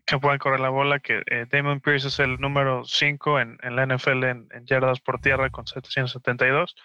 Que 0.06 0.18
pueden 0.18 0.38
correr 0.38 0.60
la 0.60 0.68
bola, 0.68 1.00
que 1.00 1.22
eh, 1.26 1.46
Damon 1.50 1.80
Pierce 1.80 2.08
es 2.08 2.18
el 2.20 2.38
número 2.40 2.84
5 2.84 3.40
en, 3.40 3.58
en 3.62 3.74
la 3.76 3.84
NFL 3.86 4.24
en, 4.24 4.48
en 4.52 4.64
yardas 4.66 5.00
por 5.00 5.20
tierra 5.20 5.50
con 5.50 5.66
772. 5.66 6.76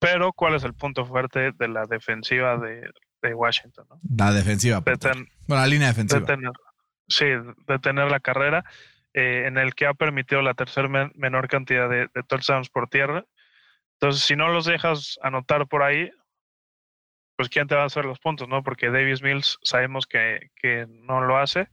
Pero, 0.00 0.32
¿cuál 0.32 0.54
es 0.54 0.64
el 0.64 0.74
punto 0.74 1.04
fuerte 1.04 1.52
de 1.52 1.68
la 1.68 1.84
defensiva 1.86 2.56
de, 2.56 2.90
de 3.20 3.34
Washington? 3.34 3.86
no? 3.90 3.98
La 4.16 4.32
defensiva. 4.32 4.80
tierra. 4.80 5.14
Bueno, 5.46 5.62
la 5.62 5.66
línea 5.68 5.88
defensiva. 5.88 6.20
sí, 7.08 7.26
detener 7.66 8.10
la 8.10 8.20
carrera, 8.20 8.64
eh, 9.12 9.44
en 9.46 9.58
el 9.58 9.74
que 9.74 9.86
ha 9.86 9.94
permitido 9.94 10.40
la 10.40 10.54
tercera 10.54 10.88
men- 10.88 11.12
menor 11.16 11.48
cantidad 11.48 11.88
de, 11.90 12.08
de 12.14 12.22
touchdowns 12.22 12.70
por 12.70 12.88
tierra. 12.88 13.24
Entonces, 14.00 14.22
si 14.22 14.36
no 14.36 14.48
los 14.48 14.64
dejas 14.64 15.18
anotar 15.22 15.66
por 15.66 15.82
ahí, 15.82 16.10
pues 17.36 17.48
quién 17.48 17.66
te 17.66 17.74
va 17.74 17.82
a 17.82 17.86
hacer 17.86 18.04
los 18.04 18.18
puntos, 18.20 18.48
¿no? 18.48 18.62
Porque 18.62 18.90
Davis 18.90 19.22
Mills 19.22 19.58
sabemos 19.62 20.06
que, 20.06 20.50
que 20.56 20.86
no 20.88 21.20
lo 21.20 21.38
hace. 21.38 21.68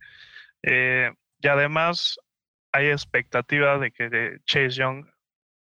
Eh, 0.67 1.11
y 1.41 1.47
además 1.47 2.17
hay 2.71 2.87
expectativa 2.87 3.77
de 3.77 3.91
que 3.91 4.37
Chase 4.45 4.69
Young 4.71 5.05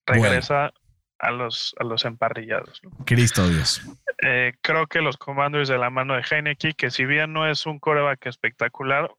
regresa 0.05 0.71
a 1.19 1.31
los 1.31 1.73
a 1.79 1.83
los 1.83 2.03
emparrillados. 2.05 2.81
¿no? 2.83 2.89
Cristo 3.05 3.47
Dios. 3.47 3.81
Eh, 4.23 4.53
creo 4.61 4.87
que 4.87 5.01
los 5.01 5.17
Commanders 5.17 5.69
de 5.69 5.77
la 5.77 5.89
mano 5.89 6.15
de 6.15 6.23
Heineke, 6.29 6.73
que 6.73 6.89
si 6.91 7.05
bien 7.05 7.31
no 7.33 7.47
es 7.47 7.65
un 7.65 7.79
coreback 7.79 8.25
espectacular, 8.25 9.09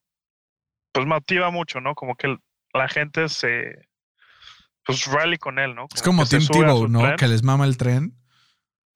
pues 0.93 1.07
motiva 1.07 1.51
mucho, 1.51 1.81
¿no? 1.81 1.95
Como 1.95 2.17
que 2.17 2.37
la 2.75 2.89
gente 2.89 3.29
se 3.29 3.89
pues 4.85 5.07
rally 5.07 5.39
con 5.39 5.59
él, 5.61 5.75
¿no? 5.77 5.87
Es 5.95 6.03
como 6.03 6.27
Tim 6.27 6.47
Tebow, 6.47 6.89
¿no? 6.89 7.01
tren. 7.01 7.17
Que 7.17 7.29
les 7.29 7.43
mama 7.45 7.65
el 7.67 7.77
tren. 7.77 8.13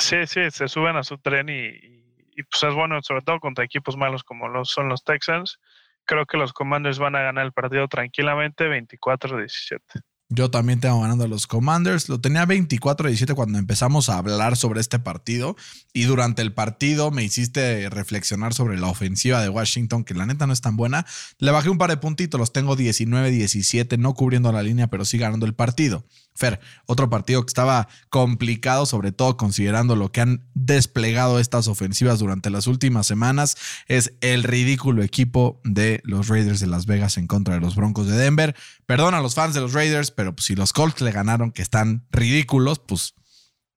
Sí, 0.00 0.26
sí, 0.26 0.50
se 0.50 0.68
suben 0.68 0.96
a 0.96 1.02
su 1.04 1.16
tren 1.18 1.48
y, 1.48 1.52
y- 1.68 2.02
y, 2.38 2.42
pues 2.42 2.62
es 2.64 2.74
bueno, 2.74 3.00
sobre 3.02 3.22
todo 3.22 3.40
contra 3.40 3.64
equipos 3.64 3.96
malos 3.96 4.22
como 4.24 4.48
los 4.48 4.68
son 4.70 4.88
los 4.90 5.04
Texans. 5.04 5.58
Creo 6.06 6.24
que 6.26 6.36
los 6.36 6.52
Commanders 6.52 6.98
van 6.98 7.16
a 7.16 7.22
ganar 7.22 7.44
el 7.44 7.52
partido 7.52 7.88
tranquilamente 7.88 8.68
24-17. 8.68 9.80
Yo 10.28 10.50
también 10.50 10.80
tengo 10.80 11.00
ganando 11.00 11.24
a 11.24 11.28
los 11.28 11.46
Commanders. 11.46 12.08
Lo 12.08 12.20
tenía 12.20 12.44
24-17 12.46 13.34
cuando 13.34 13.58
empezamos 13.58 14.08
a 14.08 14.18
hablar 14.18 14.56
sobre 14.56 14.80
este 14.80 14.98
partido. 14.98 15.54
Y 15.92 16.02
durante 16.02 16.42
el 16.42 16.52
partido 16.52 17.12
me 17.12 17.22
hiciste 17.22 17.88
reflexionar 17.90 18.52
sobre 18.52 18.76
la 18.76 18.88
ofensiva 18.88 19.40
de 19.40 19.48
Washington, 19.48 20.02
que 20.02 20.14
la 20.14 20.26
neta 20.26 20.48
no 20.48 20.52
es 20.52 20.60
tan 20.60 20.76
buena. 20.76 21.06
Le 21.38 21.52
bajé 21.52 21.70
un 21.70 21.78
par 21.78 21.90
de 21.90 21.96
puntitos, 21.98 22.40
los 22.40 22.52
tengo 22.52 22.76
19-17, 22.76 23.98
no 23.98 24.14
cubriendo 24.14 24.50
la 24.50 24.64
línea, 24.64 24.88
pero 24.88 25.04
sí 25.04 25.16
ganando 25.16 25.46
el 25.46 25.54
partido. 25.54 26.04
Fer, 26.34 26.60
otro 26.84 27.08
partido 27.08 27.42
que 27.46 27.50
estaba 27.50 27.88
complicado, 28.10 28.84
sobre 28.84 29.10
todo 29.10 29.36
considerando 29.38 29.96
lo 29.96 30.12
que 30.12 30.20
han 30.20 30.44
desplegado 30.54 31.40
estas 31.40 31.66
ofensivas 31.66 32.18
durante 32.18 32.50
las 32.50 32.66
últimas 32.66 33.06
semanas, 33.06 33.56
es 33.86 34.12
el 34.20 34.42
ridículo 34.42 35.02
equipo 35.02 35.60
de 35.64 36.02
los 36.04 36.28
Raiders 36.28 36.60
de 36.60 36.66
Las 36.66 36.84
Vegas 36.84 37.16
en 37.16 37.26
contra 37.26 37.54
de 37.54 37.60
los 37.60 37.74
Broncos 37.74 38.06
de 38.06 38.16
Denver. 38.16 38.54
Perdón 38.84 39.14
a 39.14 39.22
los 39.22 39.34
fans 39.34 39.54
de 39.54 39.62
los 39.62 39.72
Raiders, 39.72 40.10
pero 40.16 40.34
pues, 40.34 40.46
si 40.46 40.56
los 40.56 40.72
Colts 40.72 41.00
le 41.02 41.12
ganaron, 41.12 41.52
que 41.52 41.62
están 41.62 42.06
ridículos, 42.10 42.80
pues 42.80 43.14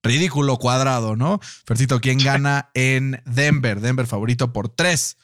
ridículo 0.02 0.58
cuadrado, 0.58 1.16
¿no? 1.16 1.40
Fercito, 1.66 2.00
¿quién 2.00 2.20
gana 2.20 2.72
en 2.74 3.22
Denver? 3.26 3.82
Denver 3.82 4.08
favorito 4.08 4.54
por 4.54 4.70
tres. 4.70 5.18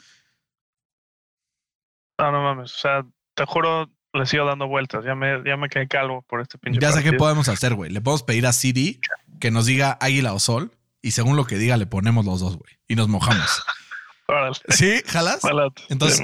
No, 2.19 2.31
no 2.31 2.43
mames. 2.43 2.73
O 2.73 2.77
sea, 2.77 3.05
te 3.33 3.45
juro, 3.45 3.89
le 4.13 4.25
sigo 4.25 4.45
dando 4.45 4.67
vueltas. 4.67 5.03
Ya 5.05 5.15
me, 5.15 5.41
ya 5.45 5.57
me 5.57 5.69
quedé 5.69 5.87
calvo 5.87 6.21
por 6.23 6.41
este 6.41 6.57
pinche 6.57 6.79
Ya 6.79 6.91
sé 6.91 7.03
qué 7.03 7.13
podemos 7.13 7.47
hacer, 7.49 7.73
güey. 7.73 7.91
Le 7.91 8.01
podemos 8.01 8.23
pedir 8.23 8.45
a 8.45 8.53
CD 8.53 8.99
que 9.39 9.51
nos 9.51 9.65
diga 9.65 9.97
águila 10.01 10.33
o 10.33 10.39
sol 10.39 10.71
y 11.01 11.11
según 11.11 11.35
lo 11.35 11.45
que 11.45 11.57
diga 11.57 11.77
le 11.77 11.85
ponemos 11.85 12.25
los 12.25 12.39
dos, 12.41 12.57
güey. 12.57 12.77
Y 12.87 12.95
nos 12.95 13.07
mojamos. 13.07 13.63
¿Sí? 14.69 15.01
¿Jalas? 15.05 15.41
Entonces-. 15.89 16.21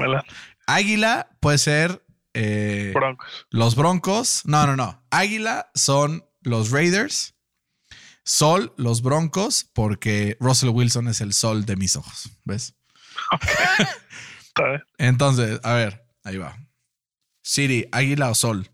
Águila 0.68 1.30
puede 1.40 1.58
ser 1.58 2.04
eh, 2.34 2.92
Broncos. 2.94 3.46
los 3.50 3.76
Broncos. 3.76 4.42
No, 4.46 4.66
no, 4.68 4.76
no. 4.76 5.04
Águila 5.10 5.70
son 5.76 6.26
los 6.42 6.72
Raiders. 6.72 7.36
Sol, 8.24 8.74
los 8.78 9.02
Broncos, 9.02 9.68
porque 9.74 10.38
Russell 10.40 10.70
Wilson 10.70 11.08
es 11.08 11.22
el 11.22 11.34
sol 11.34 11.66
de 11.66 11.76
mis 11.76 11.96
ojos. 11.96 12.30
¿Ves? 12.44 12.76
Entonces, 14.98 15.60
a 15.64 15.74
ver, 15.74 16.06
ahí 16.24 16.38
va. 16.38 16.58
City, 17.42 17.88
Águila 17.92 18.30
o 18.30 18.36
Sol. 18.36 18.70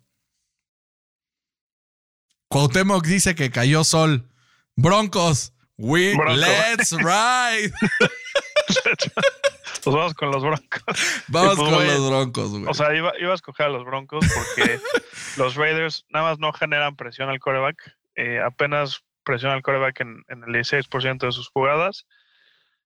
Cuauhtémoc 2.50 3.06
dice 3.06 3.36
que 3.36 3.52
cayó 3.52 3.84
Sol. 3.84 4.30
Broncos, 4.76 5.54
we 5.78 6.14
let's 6.36 6.92
ride. 7.00 7.74
pues 9.92 9.96
vamos 9.96 10.14
con 10.14 10.32
los 10.32 10.44
Broncos. 10.44 10.84
Vamos 11.28 11.56
pues, 11.56 11.70
con 11.70 11.88
los 11.88 12.10
Broncos, 12.10 12.50
güey. 12.52 12.66
O 12.68 12.74
sea, 12.74 12.96
iba, 12.96 13.12
iba 13.20 13.32
a 13.32 13.36
escoger 13.36 13.68
a 13.68 13.70
los 13.70 13.86
Broncos 13.86 14.26
porque 14.34 14.80
los 15.38 15.56
Raiders 15.56 16.06
nada 16.10 16.30
más 16.30 16.40
no 16.40 16.54
generan 16.54 16.96
presión 16.96 17.30
al 17.30 17.40
coreback. 17.40 17.96
eh, 18.16 18.40
apenas 18.40 19.04
presiona 19.24 19.56
al 19.56 19.62
coreback 19.62 20.00
en, 20.02 20.24
en 20.30 20.44
el 20.44 20.54
16% 20.54 21.20
de 21.20 21.32
sus 21.32 21.50
jugadas. 21.50 22.06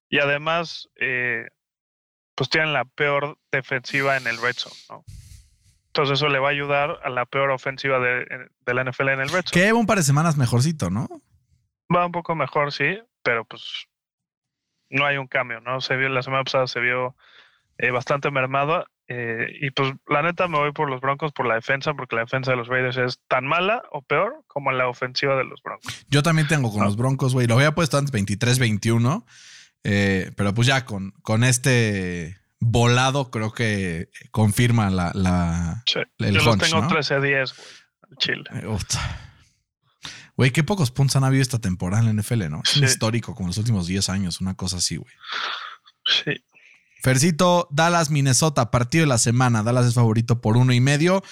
Y 0.08 0.18
además, 0.18 0.88
eh, 0.96 1.46
pues 2.34 2.50
tienen 2.50 2.72
la 2.72 2.84
peor 2.84 3.38
defensiva 3.50 4.16
en 4.16 4.26
el 4.26 4.40
red 4.40 4.54
zone, 4.56 4.74
¿no? 4.90 5.04
Entonces 5.86 6.18
eso 6.18 6.28
le 6.28 6.38
va 6.38 6.48
a 6.48 6.52
ayudar 6.52 7.00
a 7.04 7.10
la 7.10 7.26
peor 7.26 7.50
ofensiva 7.50 7.98
de, 7.98 8.26
de 8.64 8.74
la 8.74 8.84
NFL 8.84 9.08
en 9.10 9.20
el 9.20 9.28
red 9.28 9.42
zone. 9.42 9.52
que 9.52 9.60
lleva 9.60 9.78
un 9.78 9.86
par 9.86 9.98
de 9.98 10.02
semanas 10.02 10.36
mejorcito, 10.36 10.90
¿no? 10.90 11.08
Va 11.94 12.06
un 12.06 12.12
poco 12.12 12.34
mejor, 12.34 12.72
sí, 12.72 12.98
pero 13.22 13.44
pues 13.44 13.86
no 14.92 15.04
hay 15.06 15.16
un 15.16 15.26
cambio, 15.26 15.60
¿no? 15.60 15.80
Se 15.80 15.96
vio 15.96 16.08
la 16.08 16.22
semana 16.22 16.44
pasada 16.44 16.66
se 16.68 16.78
vio 16.80 17.16
eh, 17.78 17.90
bastante 17.90 18.30
mermado 18.30 18.86
eh, 19.08 19.46
y 19.60 19.70
pues 19.72 19.92
la 20.06 20.22
neta 20.22 20.46
me 20.46 20.58
voy 20.58 20.72
por 20.72 20.88
los 20.88 21.00
Broncos 21.00 21.32
por 21.32 21.46
la 21.46 21.54
defensa 21.56 21.92
porque 21.94 22.14
la 22.14 22.22
defensa 22.22 22.52
de 22.52 22.56
los 22.56 22.68
Raiders 22.68 22.96
es 22.98 23.20
tan 23.28 23.44
mala 23.44 23.82
o 23.90 24.02
peor 24.02 24.44
como 24.46 24.70
la 24.70 24.86
ofensiva 24.88 25.36
de 25.36 25.44
los 25.44 25.60
Broncos. 25.62 26.06
Yo 26.08 26.22
también 26.22 26.46
tengo 26.46 26.70
con 26.70 26.82
Ah. 26.82 26.84
los 26.84 26.96
Broncos, 26.96 27.32
güey. 27.34 27.46
Lo 27.48 27.54
había 27.56 27.74
puesto 27.74 27.98
antes 27.98 28.12
23-21. 28.12 29.24
eh, 29.84 30.30
pero 30.36 30.54
pues 30.54 30.68
ya 30.68 30.84
con, 30.84 31.10
con 31.22 31.42
este 31.42 32.38
volado 32.60 33.30
creo 33.32 33.52
que 33.52 34.08
confirma 34.30 34.88
la... 34.90 35.10
la 35.14 35.82
Sí. 35.86 35.98
El 36.18 36.34
Yo 36.36 36.44
los 36.44 36.58
tengo 36.58 36.82
¿no? 36.82 36.88
13-10, 36.88 37.20
güey, 37.20 37.68
al 38.10 38.16
Chile. 38.18 38.44
Güey, 40.36 40.50
qué 40.50 40.64
pocos 40.64 40.90
puntos 40.90 41.16
han 41.16 41.24
habido 41.24 41.42
esta 41.42 41.58
temporada 41.58 42.00
en 42.00 42.06
la 42.16 42.22
NFL, 42.22 42.48
¿no? 42.48 42.62
Es 42.64 42.76
un 42.76 42.80
Sí. 42.80 42.92
histórico 42.92 43.34
como 43.34 43.48
los 43.48 43.58
últimos 43.58 43.86
10 43.86 44.08
años, 44.08 44.40
una 44.40 44.54
cosa 44.54 44.78
así, 44.78 44.96
güey. 44.96 45.12
Sí. 46.06 46.42
Fercito, 47.02 47.68
Dallas, 47.70 48.10
Minnesota, 48.10 48.70
partido 48.70 49.02
de 49.02 49.08
la 49.08 49.18
semana. 49.18 49.62
Dallas 49.62 49.86
es 49.86 49.94
favorito 49.94 50.40
por 50.40 50.56
uno 50.56 50.72
y 50.72 50.80
medio. 50.80 51.22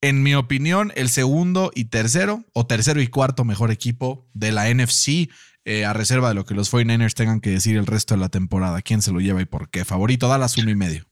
En 0.00 0.22
mi 0.22 0.34
opinión, 0.34 0.92
el 0.94 1.08
segundo 1.08 1.72
y 1.74 1.86
tercero, 1.86 2.44
o 2.52 2.66
tercero 2.66 3.00
y 3.02 3.08
cuarto 3.08 3.44
mejor 3.44 3.70
equipo 3.72 4.28
de 4.32 4.52
la 4.52 4.68
NFC, 4.72 5.28
eh, 5.64 5.84
a 5.84 5.92
reserva 5.92 6.28
de 6.28 6.34
lo 6.36 6.44
que 6.44 6.54
los 6.54 6.70
49ers 6.72 7.14
tengan 7.14 7.40
que 7.40 7.50
decir 7.50 7.76
el 7.76 7.84
resto 7.86 8.14
de 8.14 8.20
la 8.20 8.28
temporada. 8.28 8.80
¿Quién 8.80 9.02
se 9.02 9.10
lo 9.12 9.18
lleva 9.20 9.42
y 9.42 9.44
por 9.44 9.70
qué? 9.70 9.84
Favorito, 9.84 10.28
Dallas, 10.28 10.56
uno 10.56 10.70
y 10.70 10.76
medio. 10.76 11.04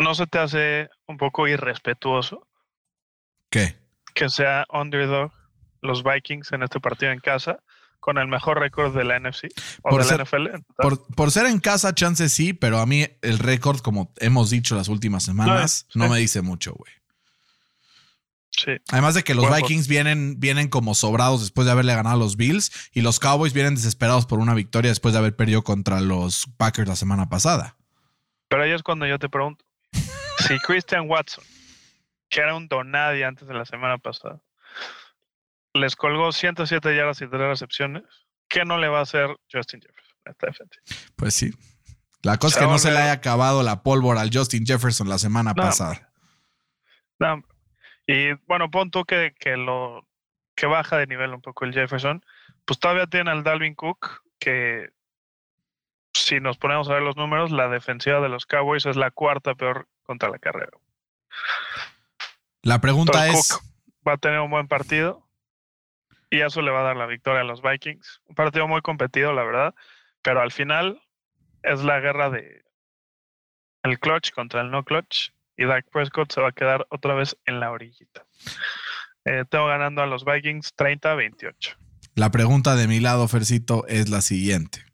¿No 0.00 0.14
se 0.14 0.26
te 0.26 0.38
hace 0.38 0.88
un 1.06 1.16
poco 1.18 1.46
irrespetuoso 1.46 2.46
¿Qué? 3.48 3.76
que 4.14 4.28
sea 4.28 4.66
underdog 4.72 5.30
los 5.82 6.02
Vikings 6.04 6.52
en 6.52 6.62
este 6.62 6.80
partido 6.80 7.12
en 7.12 7.20
casa 7.20 7.60
con 8.00 8.16
el 8.16 8.28
mejor 8.28 8.58
récord 8.58 8.96
de 8.96 9.04
la 9.04 9.18
NFC 9.20 9.48
o 9.82 9.90
Por 9.90 10.02
de 10.02 10.08
ser- 10.08 10.18
la 10.18 10.24
NFL? 10.24 10.46
Por, 10.76 11.06
por 11.14 11.30
ser 11.30 11.46
en 11.46 11.60
casa, 11.60 11.94
chance 11.94 12.28
sí, 12.28 12.52
pero 12.54 12.78
a 12.78 12.86
mí 12.86 13.06
el 13.22 13.38
récord, 13.38 13.80
como 13.80 14.12
hemos 14.18 14.50
dicho 14.50 14.74
las 14.74 14.88
últimas 14.88 15.22
semanas, 15.24 15.86
no 15.94 16.08
me 16.08 16.18
dice 16.18 16.40
mucho, 16.42 16.72
güey. 16.72 16.92
Sí. 18.52 18.72
Además 18.90 19.14
de 19.14 19.22
que 19.22 19.34
los 19.34 19.48
Vikings 19.54 19.86
vienen, 19.86 20.38
vienen 20.40 20.68
como 20.68 20.94
sobrados 20.94 21.40
después 21.40 21.66
de 21.66 21.72
haberle 21.72 21.94
ganado 21.94 22.16
a 22.16 22.18
los 22.18 22.36
Bills 22.36 22.72
y 22.92 23.00
los 23.00 23.20
Cowboys 23.20 23.52
vienen 23.52 23.74
desesperados 23.74 24.26
por 24.26 24.38
una 24.38 24.54
victoria 24.54 24.90
después 24.90 25.12
de 25.14 25.18
haber 25.18 25.36
perdido 25.36 25.62
contra 25.62 26.00
los 26.00 26.46
Packers 26.56 26.88
la 26.88 26.96
semana 26.96 27.28
pasada. 27.28 27.76
Pero 28.48 28.64
ahí 28.64 28.72
es 28.72 28.82
cuando 28.82 29.06
yo 29.06 29.18
te 29.18 29.28
pregunto, 29.28 29.64
si 30.46 30.58
Christian 30.66 31.08
Watson, 31.08 31.44
que 32.28 32.40
era 32.40 32.54
un 32.56 32.66
donadie 32.66 33.24
antes 33.24 33.46
de 33.46 33.54
la 33.54 33.64
semana 33.64 33.98
pasada, 33.98 34.40
les 35.74 35.96
colgó 35.96 36.32
107 36.32 36.96
yardas 36.96 37.20
y 37.20 37.28
3 37.28 37.40
recepciones, 37.40 38.02
¿qué 38.48 38.64
no 38.64 38.78
le 38.78 38.88
va 38.88 39.00
a 39.00 39.02
hacer 39.02 39.36
Justin 39.52 39.80
Jefferson 39.80 40.16
a 40.26 40.30
esta 40.30 40.46
defensa? 40.46 40.80
Pues 41.16 41.34
sí. 41.34 41.52
La 42.22 42.36
cosa 42.36 42.58
es 42.58 42.64
que 42.64 42.70
no 42.70 42.78
se 42.78 42.90
le 42.90 42.98
haya 42.98 43.12
acabado 43.12 43.62
la 43.62 43.82
pólvora 43.82 44.20
al 44.20 44.30
Justin 44.32 44.66
Jefferson 44.66 45.08
la 45.08 45.18
semana 45.18 45.54
No, 45.56 45.62
pasada. 45.62 46.12
No, 47.18 47.42
y 48.06 48.32
bueno, 48.46 48.70
pon 48.70 48.90
tú 48.90 49.04
que, 49.04 49.34
que 49.38 49.56
lo 49.56 50.06
que 50.54 50.66
baja 50.66 50.98
de 50.98 51.06
nivel 51.06 51.32
un 51.32 51.40
poco 51.40 51.64
el 51.64 51.72
Jefferson, 51.72 52.24
pues 52.64 52.78
todavía 52.78 53.06
tiene 53.06 53.30
al 53.30 53.44
Dalvin 53.44 53.74
Cook, 53.74 54.22
que 54.38 54.90
si 56.12 56.40
nos 56.40 56.58
ponemos 56.58 56.88
a 56.88 56.94
ver 56.94 57.02
los 57.02 57.16
números, 57.16 57.50
la 57.50 57.68
defensiva 57.68 58.20
de 58.20 58.28
los 58.28 58.46
Cowboys 58.46 58.84
es 58.86 58.96
la 58.96 59.10
cuarta 59.10 59.54
peor 59.54 59.88
contra 60.02 60.28
la 60.28 60.38
carrera. 60.38 60.72
La 62.62 62.80
pregunta 62.80 63.26
Entonces, 63.26 63.50
es, 63.50 63.56
Cook 63.56 63.66
va 64.06 64.12
a 64.14 64.18
tener 64.18 64.40
un 64.40 64.50
buen 64.50 64.68
partido 64.68 65.29
y 66.30 66.40
eso 66.40 66.62
le 66.62 66.70
va 66.70 66.80
a 66.80 66.84
dar 66.84 66.96
la 66.96 67.06
victoria 67.06 67.40
a 67.40 67.44
los 67.44 67.60
Vikings. 67.60 68.22
Un 68.26 68.34
partido 68.34 68.68
muy 68.68 68.80
competido, 68.80 69.32
la 69.32 69.44
verdad, 69.44 69.74
pero 70.22 70.40
al 70.40 70.52
final 70.52 71.02
es 71.62 71.82
la 71.82 72.00
guerra 72.00 72.30
de 72.30 72.64
el 73.82 73.98
clutch 73.98 74.30
contra 74.32 74.60
el 74.60 74.70
no 74.70 74.84
clutch 74.84 75.30
y 75.56 75.64
Dak 75.64 75.90
Prescott 75.90 76.32
se 76.32 76.40
va 76.40 76.48
a 76.48 76.52
quedar 76.52 76.86
otra 76.90 77.14
vez 77.14 77.36
en 77.44 77.60
la 77.60 77.70
orillita. 77.70 78.24
Eh, 79.24 79.44
tengo 79.50 79.66
ganando 79.66 80.02
a 80.02 80.06
los 80.06 80.24
Vikings 80.24 80.74
30-28. 80.76 81.76
la 82.14 82.30
pregunta 82.30 82.76
de 82.76 82.88
mi 82.88 83.00
lado, 83.00 83.28
Fercito, 83.28 83.86
es 83.86 84.08
la 84.08 84.22
siguiente. 84.22 84.84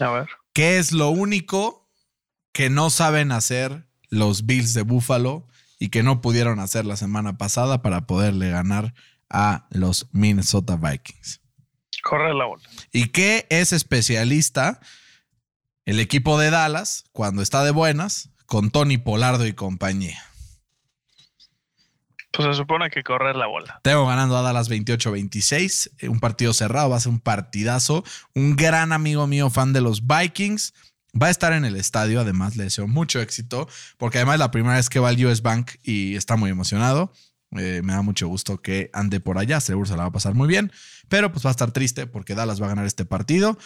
A 0.00 0.10
ver. 0.10 0.28
¿Qué 0.52 0.78
es 0.78 0.92
lo 0.92 1.08
único 1.08 1.90
que 2.52 2.70
no 2.70 2.90
saben 2.90 3.32
hacer 3.32 3.86
los 4.08 4.46
Bills 4.46 4.74
de 4.74 4.82
Buffalo 4.82 5.46
y 5.78 5.90
que 5.90 6.02
no 6.02 6.20
pudieron 6.20 6.58
hacer 6.58 6.84
la 6.84 6.96
semana 6.96 7.36
pasada 7.36 7.82
para 7.82 8.06
poderle 8.06 8.50
ganar 8.50 8.94
a 9.30 9.66
los 9.70 10.08
Minnesota 10.12 10.76
Vikings? 10.76 11.40
Corre 12.02 12.34
la 12.34 12.44
bola. 12.44 12.62
¿Y 12.92 13.08
qué 13.08 13.46
es 13.50 13.72
especialista 13.72 14.80
el 15.84 16.00
equipo 16.00 16.38
de 16.38 16.50
Dallas 16.50 17.04
cuando 17.12 17.42
está 17.42 17.64
de 17.64 17.70
buenas 17.70 18.30
con 18.46 18.70
Tony 18.70 18.98
Polardo 18.98 19.46
y 19.46 19.52
compañía? 19.52 20.22
Pues 22.36 22.48
se 22.48 22.54
supone 22.54 22.90
que 22.90 23.02
correr 23.02 23.34
la 23.34 23.46
bola. 23.46 23.80
Tengo 23.82 24.06
ganando 24.06 24.36
a 24.36 24.42
Dallas 24.42 24.70
28-26, 24.70 25.90
eh, 25.98 26.08
un 26.08 26.20
partido 26.20 26.52
cerrado, 26.52 26.90
va 26.90 26.96
a 26.96 27.00
ser 27.00 27.12
un 27.12 27.20
partidazo. 27.20 28.04
Un 28.34 28.56
gran 28.56 28.92
amigo 28.92 29.26
mío, 29.26 29.48
fan 29.48 29.72
de 29.72 29.80
los 29.80 30.06
Vikings, 30.06 30.74
va 31.20 31.28
a 31.28 31.30
estar 31.30 31.54
en 31.54 31.64
el 31.64 31.76
estadio. 31.76 32.20
Además, 32.20 32.56
le 32.56 32.64
deseo 32.64 32.86
mucho 32.86 33.20
éxito, 33.20 33.68
porque 33.96 34.18
además 34.18 34.34
es 34.34 34.40
la 34.40 34.50
primera 34.50 34.76
vez 34.76 34.90
que 34.90 34.98
va 34.98 35.08
al 35.08 35.24
US 35.24 35.40
Bank 35.40 35.72
y 35.82 36.14
está 36.14 36.36
muy 36.36 36.50
emocionado. 36.50 37.10
Eh, 37.58 37.82
me 37.82 37.92
da 37.92 38.02
mucho 38.02 38.28
gusto 38.28 38.58
que 38.58 38.90
ande 38.92 39.20
por 39.20 39.38
allá, 39.38 39.60
seguro 39.60 39.86
se 39.86 39.96
la 39.96 40.02
va 40.02 40.08
a 40.08 40.12
pasar 40.12 40.34
muy 40.34 40.48
bien, 40.48 40.72
pero 41.08 41.32
pues 41.32 41.44
va 41.44 41.50
a 41.50 41.52
estar 41.52 41.70
triste 41.72 42.06
porque 42.06 42.34
Dallas 42.34 42.60
va 42.60 42.66
a 42.66 42.70
ganar 42.70 42.86
este 42.86 43.04
partido. 43.04 43.58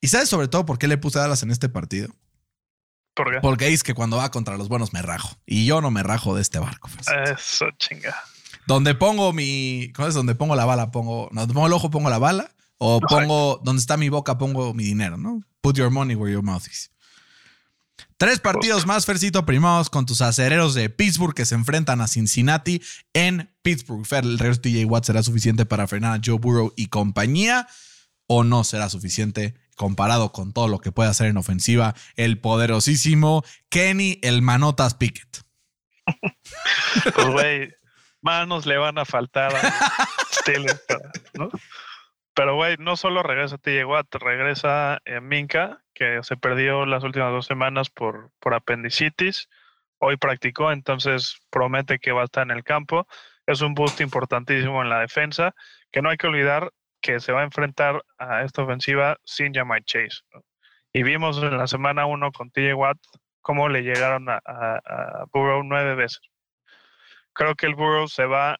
¿Y 0.00 0.08
sabes 0.08 0.28
sobre 0.28 0.48
todo 0.48 0.66
por 0.66 0.78
qué 0.78 0.88
le 0.88 0.98
puse 0.98 1.18
a 1.18 1.22
Dallas 1.22 1.42
en 1.42 1.50
este 1.50 1.68
partido? 1.68 2.14
Porque 3.14 3.38
Porque 3.40 3.68
es 3.68 3.82
que 3.82 3.94
cuando 3.94 4.18
va 4.18 4.30
contra 4.30 4.58
los 4.58 4.68
buenos 4.68 4.92
me 4.92 5.00
rajo. 5.00 5.36
Y 5.46 5.64
yo 5.64 5.80
no 5.80 5.90
me 5.90 6.02
rajo 6.02 6.34
de 6.34 6.42
este 6.42 6.58
barco. 6.58 6.90
Eso 7.24 7.66
chinga. 7.78 8.14
Donde 8.66 8.94
pongo 8.94 9.32
mi. 9.32 9.90
¿Cómo 9.94 10.08
es? 10.08 10.14
Donde 10.14 10.34
pongo 10.34 10.54
la 10.54 10.64
bala, 10.64 10.90
pongo. 10.90 11.28
No, 11.32 11.42
donde 11.42 11.54
pongo 11.54 11.66
el 11.66 11.72
ojo, 11.72 11.90
pongo 11.90 12.10
la 12.10 12.18
bala. 12.18 12.50
O 12.78 13.00
pongo. 13.00 13.60
Donde 13.64 13.80
está 13.80 13.96
mi 13.96 14.10
boca, 14.10 14.36
pongo 14.36 14.74
mi 14.74 14.84
dinero, 14.84 15.16
¿no? 15.16 15.40
Put 15.62 15.76
your 15.76 15.90
money 15.90 16.14
where 16.14 16.32
your 16.32 16.42
mouth 16.42 16.66
is. 16.66 16.90
Tres 18.18 18.40
partidos 18.40 18.86
más, 18.86 19.04
Fercito, 19.04 19.44
primados 19.44 19.90
con 19.90 20.06
tus 20.06 20.22
acereros 20.22 20.72
de 20.72 20.88
Pittsburgh 20.88 21.34
que 21.34 21.44
se 21.44 21.54
enfrentan 21.54 22.00
a 22.00 22.08
Cincinnati 22.08 22.82
en 23.12 23.54
Pittsburgh. 23.60 24.06
Fer, 24.06 24.24
el 24.24 24.38
regreso 24.38 24.62
de 24.62 24.70
TJ 24.70 24.84
Watt 24.86 25.04
será 25.04 25.22
suficiente 25.22 25.66
para 25.66 25.86
frenar 25.86 26.18
a 26.18 26.22
Joe 26.24 26.38
Burrow 26.38 26.72
y 26.76 26.86
compañía, 26.86 27.68
o 28.26 28.42
no 28.42 28.64
será 28.64 28.88
suficiente 28.88 29.54
comparado 29.76 30.32
con 30.32 30.54
todo 30.54 30.66
lo 30.66 30.78
que 30.80 30.92
puede 30.92 31.10
hacer 31.10 31.26
en 31.26 31.36
ofensiva 31.36 31.94
el 32.16 32.40
poderosísimo 32.40 33.44
Kenny 33.68 34.18
el 34.22 34.40
Manotas 34.40 34.94
Pickett. 34.94 35.42
Pues, 37.14 37.28
güey, 37.28 37.74
manos 38.22 38.64
le 38.64 38.78
van 38.78 38.96
a 38.96 39.04
faltar 39.04 39.54
a 39.54 40.08
Steelers, 40.32 40.82
¿no? 41.34 41.50
Pero, 42.32 42.54
güey, 42.54 42.76
no 42.78 42.96
solo 42.96 43.22
regresa 43.22 43.58
TJ 43.58 43.84
Watt, 43.84 44.14
regresa 44.14 45.00
eh, 45.04 45.20
Minka, 45.20 45.84
que 45.96 46.20
se 46.22 46.36
perdió 46.36 46.84
las 46.86 47.02
últimas 47.02 47.32
dos 47.32 47.46
semanas 47.46 47.90
por, 47.90 48.30
por 48.38 48.54
apendicitis. 48.54 49.48
Hoy 49.98 50.18
practicó, 50.18 50.70
entonces 50.70 51.38
promete 51.50 51.98
que 51.98 52.12
va 52.12 52.20
a 52.22 52.24
estar 52.26 52.42
en 52.44 52.50
el 52.50 52.62
campo. 52.62 53.08
Es 53.46 53.62
un 53.62 53.74
boost 53.74 54.00
importantísimo 54.02 54.82
en 54.82 54.90
la 54.90 55.00
defensa, 55.00 55.54
que 55.90 56.02
no 56.02 56.10
hay 56.10 56.18
que 56.18 56.26
olvidar 56.26 56.70
que 57.00 57.18
se 57.20 57.32
va 57.32 57.40
a 57.40 57.44
enfrentar 57.44 58.04
a 58.18 58.42
esta 58.44 58.62
ofensiva 58.62 59.16
sin 59.24 59.54
Jamai 59.54 59.82
Chase. 59.84 60.20
Y 60.92 61.02
vimos 61.02 61.42
en 61.42 61.56
la 61.56 61.66
semana 61.66 62.04
1 62.06 62.30
con 62.32 62.50
TJ 62.50 62.74
Watt 62.74 62.98
cómo 63.40 63.68
le 63.70 63.82
llegaron 63.82 64.28
a, 64.28 64.40
a- 64.44 64.76
a 64.84 65.24
Burrow 65.32 65.62
nueve 65.64 65.94
veces 65.94 66.20
creo 67.32 67.54
que 67.54 67.66
el 67.66 67.74
Burrow 67.74 68.08
se 68.08 68.24
va 68.26 68.58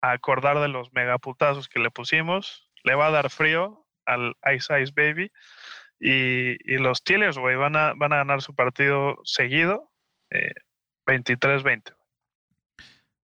a 0.00 0.10
acordar 0.10 0.58
de 0.60 0.68
los 0.68 0.92
megaputazos 0.92 1.68
que 1.68 1.78
le 1.78 1.90
pusimos, 1.90 2.68
le 2.82 2.94
va 2.94 3.06
a 3.06 3.10
dar 3.10 3.30
frío 3.30 3.86
al 4.06 4.34
Ice 4.54 4.80
Ice 4.82 4.92
Baby 4.94 5.30
y, 6.00 6.56
los 6.78 6.98
Steelers, 6.98 7.38
güey, 7.38 7.56
van 7.56 7.76
a, 7.76 7.94
van 7.94 8.12
a 8.12 8.16
ganar 8.16 8.42
su 8.42 8.54
partido 8.54 9.18
seguido, 9.24 9.90
eh, 10.30 10.52
23-20. 11.06 11.94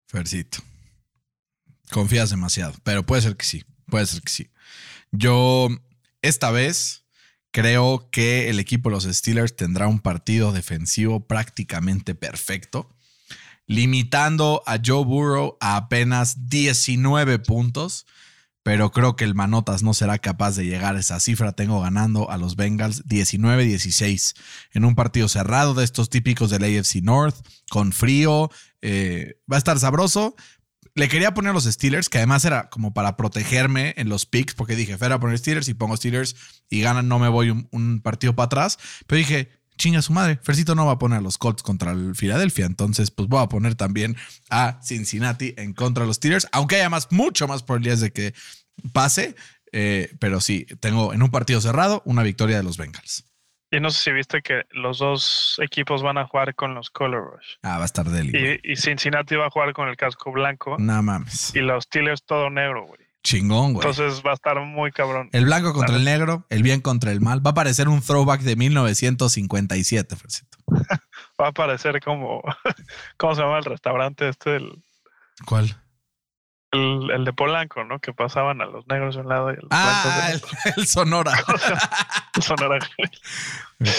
Fercito. 0.06 0.58
Confías 1.90 2.30
demasiado, 2.30 2.74
pero 2.84 3.04
puede 3.04 3.22
ser 3.22 3.36
que 3.36 3.44
sí, 3.44 3.64
puede 3.86 4.06
ser 4.06 4.22
que 4.22 4.30
sí. 4.30 4.50
Yo 5.10 5.68
esta 6.20 6.50
vez 6.50 7.08
Creo 7.50 8.08
que 8.10 8.50
el 8.50 8.60
equipo 8.60 8.90
de 8.90 8.94
los 8.94 9.04
Steelers 9.04 9.56
tendrá 9.56 9.88
un 9.88 10.00
partido 10.00 10.52
defensivo 10.52 11.26
prácticamente 11.26 12.14
perfecto, 12.14 12.94
limitando 13.66 14.62
a 14.66 14.78
Joe 14.84 15.04
Burrow 15.04 15.56
a 15.60 15.76
apenas 15.76 16.48
19 16.48 17.38
puntos 17.38 18.06
pero 18.68 18.92
creo 18.92 19.16
que 19.16 19.24
el 19.24 19.34
Manotas 19.34 19.82
no 19.82 19.94
será 19.94 20.18
capaz 20.18 20.54
de 20.54 20.66
llegar 20.66 20.94
a 20.94 21.00
esa 21.00 21.20
cifra. 21.20 21.52
Tengo 21.52 21.80
ganando 21.80 22.30
a 22.30 22.36
los 22.36 22.54
Bengals 22.54 23.02
19-16 23.06 24.34
en 24.72 24.84
un 24.84 24.94
partido 24.94 25.26
cerrado 25.26 25.72
de 25.72 25.84
estos 25.84 26.10
típicos 26.10 26.50
del 26.50 26.64
AFC 26.64 26.96
North, 26.96 27.34
con 27.70 27.92
frío. 27.92 28.50
Eh, 28.82 29.40
va 29.50 29.56
a 29.56 29.58
estar 29.58 29.78
sabroso. 29.78 30.36
Le 30.94 31.08
quería 31.08 31.32
poner 31.32 31.54
los 31.54 31.64
Steelers, 31.64 32.10
que 32.10 32.18
además 32.18 32.44
era 32.44 32.68
como 32.68 32.92
para 32.92 33.16
protegerme 33.16 33.94
en 33.96 34.10
los 34.10 34.26
picks, 34.26 34.52
porque 34.52 34.76
dije, 34.76 34.98
fuera 34.98 35.14
a 35.14 35.18
poner 35.18 35.38
Steelers 35.38 35.70
y 35.70 35.72
pongo 35.72 35.96
Steelers 35.96 36.36
y 36.68 36.82
ganan, 36.82 37.08
no 37.08 37.18
me 37.18 37.30
voy 37.30 37.48
un, 37.48 37.68
un 37.72 38.02
partido 38.02 38.36
para 38.36 38.44
atrás. 38.44 38.78
Pero 39.06 39.16
dije, 39.16 39.48
chinga 39.78 40.02
su 40.02 40.12
madre. 40.12 40.38
Fercito 40.42 40.74
no 40.74 40.84
va 40.84 40.92
a 40.92 40.98
poner 40.98 41.18
a 41.18 41.22
los 41.22 41.38
Colts 41.38 41.62
contra 41.62 41.92
el 41.92 42.14
Philadelphia. 42.14 42.66
Entonces, 42.66 43.10
pues 43.10 43.28
voy 43.28 43.42
a 43.42 43.48
poner 43.48 43.74
también 43.74 44.16
a 44.50 44.78
Cincinnati 44.82 45.54
en 45.56 45.72
contra 45.72 46.02
de 46.02 46.08
los 46.08 46.16
Steelers. 46.16 46.46
Aunque 46.52 46.76
haya 46.76 46.90
más, 46.90 47.10
mucho 47.10 47.48
más 47.48 47.62
probabilidades 47.62 48.00
de 48.00 48.12
que 48.12 48.34
pase. 48.92 49.34
Eh, 49.72 50.14
pero 50.18 50.40
sí, 50.40 50.66
tengo 50.80 51.14
en 51.14 51.22
un 51.22 51.30
partido 51.30 51.60
cerrado 51.60 52.02
una 52.04 52.22
victoria 52.22 52.58
de 52.58 52.62
los 52.62 52.76
Bengals. 52.76 53.24
Y 53.70 53.80
no 53.80 53.90
sé 53.90 54.04
si 54.04 54.12
viste 54.12 54.40
que 54.40 54.62
los 54.70 54.98
dos 54.98 55.60
equipos 55.62 56.02
van 56.02 56.16
a 56.16 56.26
jugar 56.26 56.54
con 56.54 56.74
los 56.74 56.88
Color 56.88 57.32
Rush. 57.32 57.56
Ah, 57.62 57.76
va 57.76 57.82
a 57.82 57.86
estar 57.86 58.08
deli. 58.08 58.32
Y, 58.34 58.72
y, 58.72 58.76
Cincinnati 58.76 59.36
va 59.36 59.46
a 59.46 59.50
jugar 59.50 59.74
con 59.74 59.88
el 59.88 59.96
casco 59.96 60.32
blanco. 60.32 60.76
No 60.78 61.02
mames. 61.02 61.54
Y 61.54 61.60
los 61.60 61.84
Steelers 61.84 62.24
todo 62.24 62.48
negro, 62.48 62.86
güey. 62.86 63.07
Chingón, 63.22 63.74
güey. 63.74 63.86
Entonces 63.86 64.22
va 64.24 64.30
a 64.30 64.34
estar 64.34 64.60
muy 64.60 64.92
cabrón. 64.92 65.28
El 65.32 65.44
blanco 65.44 65.72
contra 65.72 65.96
el 65.96 66.04
negro, 66.04 66.46
el 66.50 66.62
bien 66.62 66.80
contra 66.80 67.12
el 67.12 67.20
mal. 67.20 67.44
Va 67.44 67.50
a 67.50 67.54
parecer 67.54 67.88
un 67.88 68.00
throwback 68.00 68.40
de 68.42 68.56
1957, 68.56 70.16
Fercito. 70.16 70.58
va 71.40 71.48
a 71.48 71.52
parecer 71.52 72.00
como. 72.02 72.42
¿Cómo 73.16 73.34
se 73.34 73.42
llama 73.42 73.58
el 73.58 73.64
restaurante 73.64 74.28
este? 74.28 74.56
El, 74.56 74.82
¿Cuál? 75.44 75.76
El, 76.70 77.10
el, 77.10 77.24
de 77.24 77.32
Polanco, 77.32 77.82
¿no? 77.84 77.98
Que 77.98 78.12
pasaban 78.12 78.60
a 78.60 78.66
los 78.66 78.86
negros 78.88 79.14
de 79.14 79.22
un 79.22 79.28
lado 79.28 79.50
y 79.50 79.54
a 79.54 79.56
los 79.56 79.68
ah, 79.70 80.30
el, 80.32 80.42
el, 80.76 80.86
Sonora. 80.86 81.32
Sonora. 82.40 82.78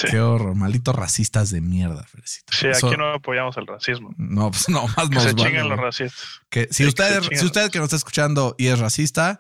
Qué 0.10 0.20
horror, 0.20 0.56
malditos 0.56 0.96
racistas 0.96 1.50
de 1.50 1.62
mierda, 1.62 2.04
Fercito. 2.04 2.54
Sí, 2.56 2.68
aquí 2.68 2.96
no 2.96 3.14
apoyamos 3.14 3.58
el 3.58 3.66
racismo. 3.66 4.14
No, 4.18 4.52
pues 4.52 4.70
no, 4.70 4.88
más 4.88 5.10
que 5.10 5.16
nos 5.16 5.24
se 5.24 5.34
vale, 5.34 5.50
chingan 5.50 5.70
los 5.70 5.80
racistas. 5.80 6.42
Que 6.50 6.68
si 6.70 6.84
Sí, 6.84 6.86
usted, 6.86 7.28
que 7.28 7.38
si 7.38 7.46
usted 7.46 7.72
que 7.72 7.80
nos 7.80 7.86
está 7.86 7.96
escuchando 7.96 8.56
y 8.58 8.68
es 8.68 8.78
racista, 8.78 9.40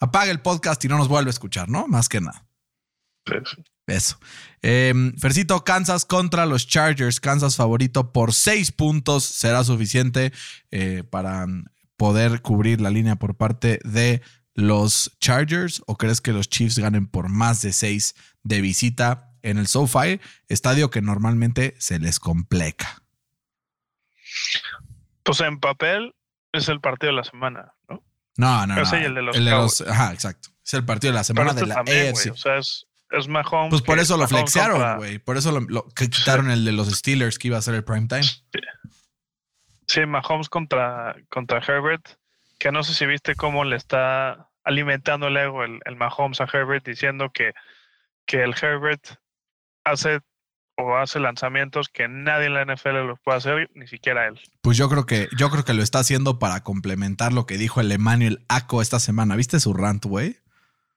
apaga 0.00 0.30
el 0.30 0.40
podcast 0.40 0.84
y 0.84 0.88
no 0.88 0.98
nos 0.98 1.08
vuelve 1.08 1.30
a 1.30 1.32
escuchar, 1.32 1.68
¿no? 1.70 1.88
Más 1.88 2.08
que 2.08 2.20
nada. 2.20 2.44
Sí, 3.26 3.34
sí. 3.44 3.64
Eso. 3.88 4.20
Eh, 4.60 4.92
Fercito, 5.18 5.64
Kansas 5.64 6.04
contra 6.04 6.44
los 6.44 6.66
Chargers. 6.66 7.20
Kansas 7.20 7.56
favorito 7.56 8.12
por 8.12 8.34
seis 8.34 8.70
puntos. 8.70 9.24
¿Será 9.24 9.64
suficiente 9.64 10.32
eh, 10.70 11.04
para 11.08 11.46
poder 11.98 12.40
cubrir 12.40 12.80
la 12.80 12.88
línea 12.88 13.16
por 13.16 13.36
parte 13.36 13.80
de 13.84 14.22
los 14.54 15.14
Chargers? 15.20 15.82
¿O 15.86 15.96
crees 15.98 16.22
que 16.22 16.32
los 16.32 16.48
Chiefs 16.48 16.78
ganen 16.78 17.06
por 17.06 17.28
más 17.28 17.60
de 17.60 17.74
seis 17.74 18.14
de 18.42 18.62
visita 18.62 19.30
en 19.42 19.58
el 19.58 19.66
SoFi? 19.66 20.20
Estadio 20.48 20.88
que 20.88 21.02
normalmente 21.02 21.74
se 21.78 21.98
les 21.98 22.18
complica. 22.18 23.02
Pues 25.22 25.40
en 25.40 25.58
papel 25.60 26.14
es 26.52 26.68
el 26.68 26.80
partido 26.80 27.12
de 27.12 27.16
la 27.18 27.24
semana, 27.24 27.74
¿no? 27.88 28.02
No, 28.36 28.66
no, 28.66 28.76
no. 28.76 28.82
Ese 28.82 29.00
y 29.00 29.04
el 29.04 29.14
de 29.14 29.22
los 29.22 29.36
los- 29.36 29.80
ajá, 29.82 30.12
exacto. 30.12 30.50
Es 30.64 30.74
el 30.74 30.84
partido 30.84 31.12
de 31.12 31.18
la 31.18 31.24
semana 31.24 31.54
Pero 31.54 31.54
de 31.54 31.60
este 31.62 31.68
la 31.68 31.74
también, 31.74 32.14
AFC. 32.14 32.30
O 32.32 32.36
sea, 32.36 32.58
es, 32.58 32.86
es 33.10 33.26
Mahomes. 33.28 33.70
Pues 33.70 33.82
por 33.82 33.98
eso 33.98 34.16
lo 34.16 34.24
Mahomes 34.24 34.52
flexearon, 34.52 34.96
güey. 34.98 35.18
Por 35.18 35.36
eso 35.36 35.50
lo, 35.52 35.60
lo- 35.60 35.88
que 35.88 36.08
quitaron 36.08 36.50
el 36.50 36.64
de 36.64 36.72
los 36.72 36.88
Steelers 36.88 37.38
que 37.38 37.48
iba 37.48 37.58
a 37.58 37.62
ser 37.62 37.74
el 37.74 37.84
prime 37.84 38.06
time. 38.06 38.22
Sí, 38.22 38.42
Mahomes 40.06 40.48
contra, 40.48 41.16
contra 41.30 41.58
Herbert, 41.58 42.06
que 42.58 42.72
no 42.72 42.82
sé 42.82 42.94
si 42.94 43.06
viste 43.06 43.34
cómo 43.34 43.64
le 43.64 43.76
está 43.76 44.48
alimentando 44.64 45.28
el 45.28 45.36
ego 45.36 45.64
el, 45.64 45.80
el 45.84 45.96
Mahomes 45.96 46.40
a 46.40 46.48
Herbert 46.52 46.84
diciendo 46.84 47.30
que, 47.32 47.52
que 48.26 48.42
el 48.42 48.54
Herbert 48.60 49.18
hace 49.84 50.20
o 50.78 50.96
hace 50.96 51.18
lanzamientos 51.18 51.88
que 51.88 52.06
nadie 52.06 52.46
en 52.46 52.54
la 52.54 52.64
NFL 52.64 53.06
los 53.06 53.18
puede 53.18 53.38
hacer, 53.38 53.70
ni 53.74 53.88
siquiera 53.88 54.28
él. 54.28 54.38
Pues 54.62 54.76
yo 54.76 54.88
creo 54.88 55.06
que 55.06 55.28
yo 55.36 55.50
creo 55.50 55.64
que 55.64 55.74
lo 55.74 55.82
está 55.82 55.98
haciendo 55.98 56.38
para 56.38 56.62
complementar 56.62 57.32
lo 57.32 57.46
que 57.46 57.58
dijo 57.58 57.80
el 57.80 57.90
Emmanuel 57.90 58.44
Aco 58.48 58.80
esta 58.80 59.00
semana. 59.00 59.34
¿Viste 59.34 59.58
su 59.58 59.74
rant, 59.74 60.04
güey? 60.04 60.36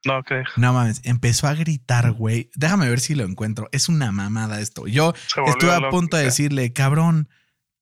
No, 0.06 0.24
que 0.24 0.44
No 0.56 0.74
mames, 0.74 1.02
empezó 1.04 1.48
a 1.48 1.56
gritar, 1.56 2.12
güey. 2.12 2.50
Déjame 2.56 2.90
ver 2.90 3.00
si 3.00 3.16
lo 3.16 3.24
encuentro. 3.24 3.70
Es 3.72 3.90
una 3.90 4.12
mamada 4.12 4.60
esto. 4.60 4.88
Yo 4.88 5.14
estuve 5.48 5.72
a 5.72 5.80
loco, 5.80 5.90
punto 5.92 6.18
de 6.18 6.26
decirle, 6.26 6.74
cabrón, 6.74 7.30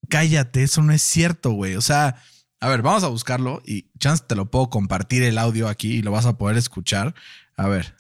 cállate, 0.08 0.64
eso 0.64 0.82
no 0.82 0.94
es 0.94 1.02
cierto, 1.02 1.52
güey. 1.52 1.76
O 1.76 1.82
sea, 1.82 2.22
a 2.60 2.70
ver, 2.70 2.82
vamos 2.82 3.04
a 3.04 3.08
buscarlo 3.08 3.62
y 3.66 3.90
chance 4.00 4.24
te 4.28 4.36
lo 4.36 4.50
puedo 4.50 4.70
compartir 4.70 5.24
el 5.24 5.38
audio 5.38 5.68
aquí 5.68 5.96
y 5.96 6.02
lo 6.02 6.12
vas 6.12 6.26
a 6.26 6.38
poder 6.38 6.58
escuchar. 6.58 7.16
A 7.56 7.68
ver, 7.68 7.96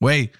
güey, 0.00 0.32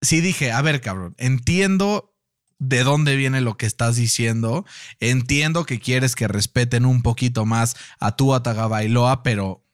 sí 0.00 0.20
dije, 0.20 0.52
a 0.52 0.62
ver, 0.62 0.80
cabrón, 0.80 1.14
entiendo 1.18 2.14
de 2.58 2.84
dónde 2.84 3.16
viene 3.16 3.40
lo 3.40 3.56
que 3.56 3.66
estás 3.66 3.96
diciendo. 3.96 4.64
Entiendo 5.00 5.64
que 5.64 5.80
quieres 5.80 6.14
que 6.14 6.28
respeten 6.28 6.86
un 6.86 7.02
poquito 7.02 7.44
más 7.46 7.76
a 7.98 8.16
tu 8.16 8.28
Bailoa, 8.28 9.22
pero, 9.22 9.64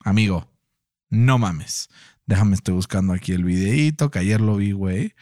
amigo, 0.00 0.50
no 1.10 1.38
mames. 1.38 1.90
Déjame, 2.26 2.54
estoy 2.54 2.74
buscando 2.74 3.12
aquí 3.12 3.32
el 3.32 3.44
videíto, 3.44 4.10
que 4.10 4.20
ayer 4.20 4.40
lo 4.40 4.56
vi, 4.56 4.72
güey. 4.72 5.14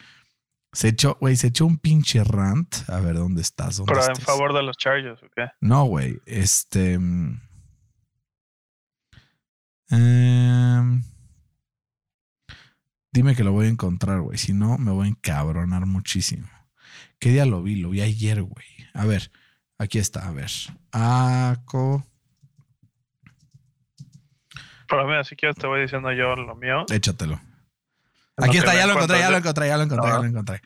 Se 0.72 0.88
echó, 0.88 1.16
güey, 1.20 1.36
se 1.36 1.48
echó 1.48 1.66
un 1.66 1.78
pinche 1.78 2.22
rant. 2.22 2.88
A 2.88 3.00
ver, 3.00 3.14
¿dónde 3.14 3.42
estás? 3.42 3.78
¿Dónde 3.78 3.92
Pero 3.92 4.06
en 4.06 4.16
favor 4.16 4.54
de 4.54 4.62
los 4.62 4.76
Chargers, 4.76 5.22
¿ok? 5.22 5.50
No, 5.60 5.84
güey. 5.84 6.20
Este. 6.26 6.94
em, 9.90 11.02
dime 13.10 13.34
que 13.34 13.42
lo 13.42 13.52
voy 13.52 13.66
a 13.66 13.70
encontrar, 13.70 14.20
güey. 14.20 14.38
Si 14.38 14.52
no, 14.52 14.78
me 14.78 14.92
voy 14.92 15.06
a 15.06 15.10
encabronar 15.10 15.86
muchísimo. 15.86 16.48
¿Qué 17.18 17.30
día 17.30 17.46
lo 17.46 17.62
vi? 17.62 17.74
Lo 17.76 17.90
vi 17.90 18.02
ayer, 18.02 18.42
güey. 18.42 18.66
A 18.94 19.04
ver, 19.06 19.32
aquí 19.76 19.98
está. 19.98 20.28
A 20.28 20.30
ver. 20.30 20.50
Aco. 20.92 22.06
Pero 24.88 25.06
mira, 25.06 25.24
si 25.24 25.36
quieres 25.36 25.56
te 25.56 25.66
voy 25.66 25.82
diciendo 25.82 26.12
yo 26.12 26.36
lo 26.36 26.54
mío. 26.54 26.84
Échatelo. 26.90 27.40
Aquí 28.42 28.58
está, 28.58 28.74
ya 28.74 28.86
lo 28.86 28.94
encontré, 28.94 29.18
ya 29.18 29.30
lo 29.30 29.36
encontré, 29.36 29.68
ya 29.68 29.76
lo 29.76 29.82
encontré, 29.84 30.08
ya 30.10 30.18
lo 30.18 30.24
encontré. 30.24 30.62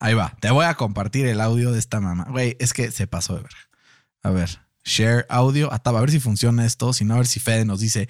Ahí 0.00 0.14
va. 0.14 0.36
Te 0.40 0.50
voy 0.50 0.64
a 0.64 0.74
compartir 0.74 1.26
el 1.26 1.40
audio 1.40 1.72
de 1.72 1.78
esta 1.78 2.00
mamá. 2.00 2.26
Güey, 2.30 2.56
es 2.60 2.72
que 2.72 2.90
se 2.90 3.06
pasó 3.06 3.34
de 3.34 3.42
verga. 3.42 3.58
A 4.22 4.30
ver, 4.30 4.60
share 4.84 5.26
audio. 5.28 5.72
Hasta 5.72 5.90
a 5.90 6.00
ver 6.00 6.10
si 6.10 6.20
funciona 6.20 6.64
esto. 6.64 6.92
Si 6.92 7.04
no, 7.04 7.14
a 7.14 7.18
ver 7.18 7.26
si 7.26 7.40
Fede 7.40 7.64
nos 7.64 7.80
dice, 7.80 8.08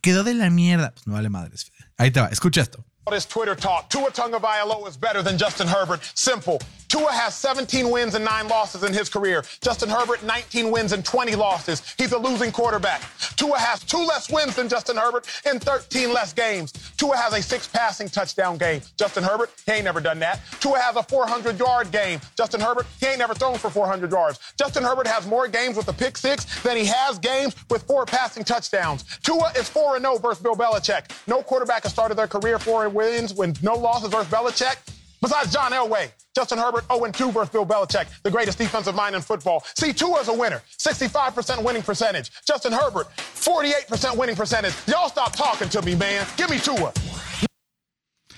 quedó 0.00 0.22
de 0.22 0.34
la 0.34 0.50
mierda. 0.50 0.92
Pues 0.92 1.06
no 1.06 1.14
vale 1.14 1.30
madres, 1.30 1.64
Fede. 1.64 1.90
Ahí 1.96 2.10
te 2.10 2.20
va. 2.20 2.28
Escucha 2.28 2.60
esto. 2.60 2.84
This 3.10 3.26
Twitter 3.26 3.54
talk. 3.54 3.90
Tua 3.90 4.10
Tagovailoa 4.10 4.88
is 4.88 4.96
better 4.96 5.22
than 5.22 5.36
Justin 5.36 5.68
Herbert. 5.68 6.00
Simple. 6.14 6.60
Tua 6.88 7.12
has 7.12 7.34
17 7.34 7.90
wins 7.90 8.14
and 8.14 8.24
9 8.24 8.48
losses 8.48 8.84
in 8.84 8.92
his 8.92 9.08
career. 9.08 9.44
Justin 9.60 9.88
Herbert 9.88 10.22
19 10.22 10.70
wins 10.70 10.92
and 10.92 11.04
20 11.04 11.34
losses. 11.34 11.94
He's 11.98 12.12
a 12.12 12.18
losing 12.18 12.52
quarterback. 12.52 13.02
Tua 13.36 13.58
has 13.58 13.82
2 13.84 13.98
less 13.98 14.30
wins 14.30 14.54
than 14.54 14.68
Justin 14.68 14.96
Herbert 14.96 15.26
in 15.44 15.58
13 15.58 16.12
less 16.12 16.32
games. 16.32 16.72
Tua 16.96 17.16
has 17.16 17.32
a 17.32 17.42
6 17.42 17.68
passing 17.68 18.08
touchdown 18.08 18.56
game. 18.58 18.80
Justin 18.96 19.24
Herbert, 19.24 19.50
he 19.66 19.72
ain't 19.72 19.84
never 19.84 20.00
done 20.00 20.20
that. 20.20 20.40
Tua 20.60 20.78
has 20.78 20.94
a 20.94 21.02
400 21.02 21.58
yard 21.58 21.90
game. 21.90 22.20
Justin 22.36 22.60
Herbert, 22.60 22.86
he 23.00 23.06
ain't 23.06 23.18
never 23.18 23.34
thrown 23.34 23.58
for 23.58 23.70
400 23.70 24.10
yards. 24.12 24.38
Justin 24.56 24.84
Herbert 24.84 25.08
has 25.08 25.26
more 25.26 25.48
games 25.48 25.76
with 25.76 25.88
a 25.88 25.92
pick 25.92 26.16
6 26.16 26.62
than 26.62 26.76
he 26.76 26.84
has 26.84 27.18
games 27.18 27.56
with 27.70 27.82
4 27.82 28.06
passing 28.06 28.44
touchdowns. 28.44 29.04
Tua 29.24 29.50
is 29.58 29.68
4 29.68 29.98
0 29.98 30.18
versus 30.18 30.42
Bill 30.42 30.54
Belichick. 30.54 31.10
No 31.26 31.42
quarterback 31.42 31.82
has 31.82 31.92
started 31.92 32.14
their 32.14 32.28
career 32.28 32.60
4 32.60 32.93
wins 32.94 33.34
with 33.34 33.62
no 33.62 33.74
losses 33.74 34.10
versus 34.10 34.32
Belichick. 34.32 34.76
Besides 35.20 35.52
John 35.52 35.72
Elway, 35.72 36.10
Justin 36.34 36.58
Herbert 36.58 36.86
0-2 36.88 37.32
versus 37.32 37.48
Bill 37.50 37.64
Belichick, 37.64 38.06
the 38.22 38.30
greatest 38.30 38.58
defensive 38.58 38.94
mind 38.94 39.14
in 39.14 39.22
football. 39.22 39.64
See, 39.74 39.92
two 39.92 40.06
Tua's 40.06 40.28
a 40.28 40.34
winner, 40.34 40.62
65% 40.78 41.62
winning 41.62 41.82
percentage. 41.82 42.30
Justin 42.46 42.72
Herbert, 42.72 43.08
48% 43.16 44.16
winning 44.16 44.36
percentage. 44.36 44.74
Y'all 44.86 45.08
stop 45.08 45.34
talking 45.34 45.68
to 45.70 45.80
me, 45.82 45.94
man. 45.94 46.26
Give 46.36 46.50
me 46.50 46.58
Tua. 46.58 46.92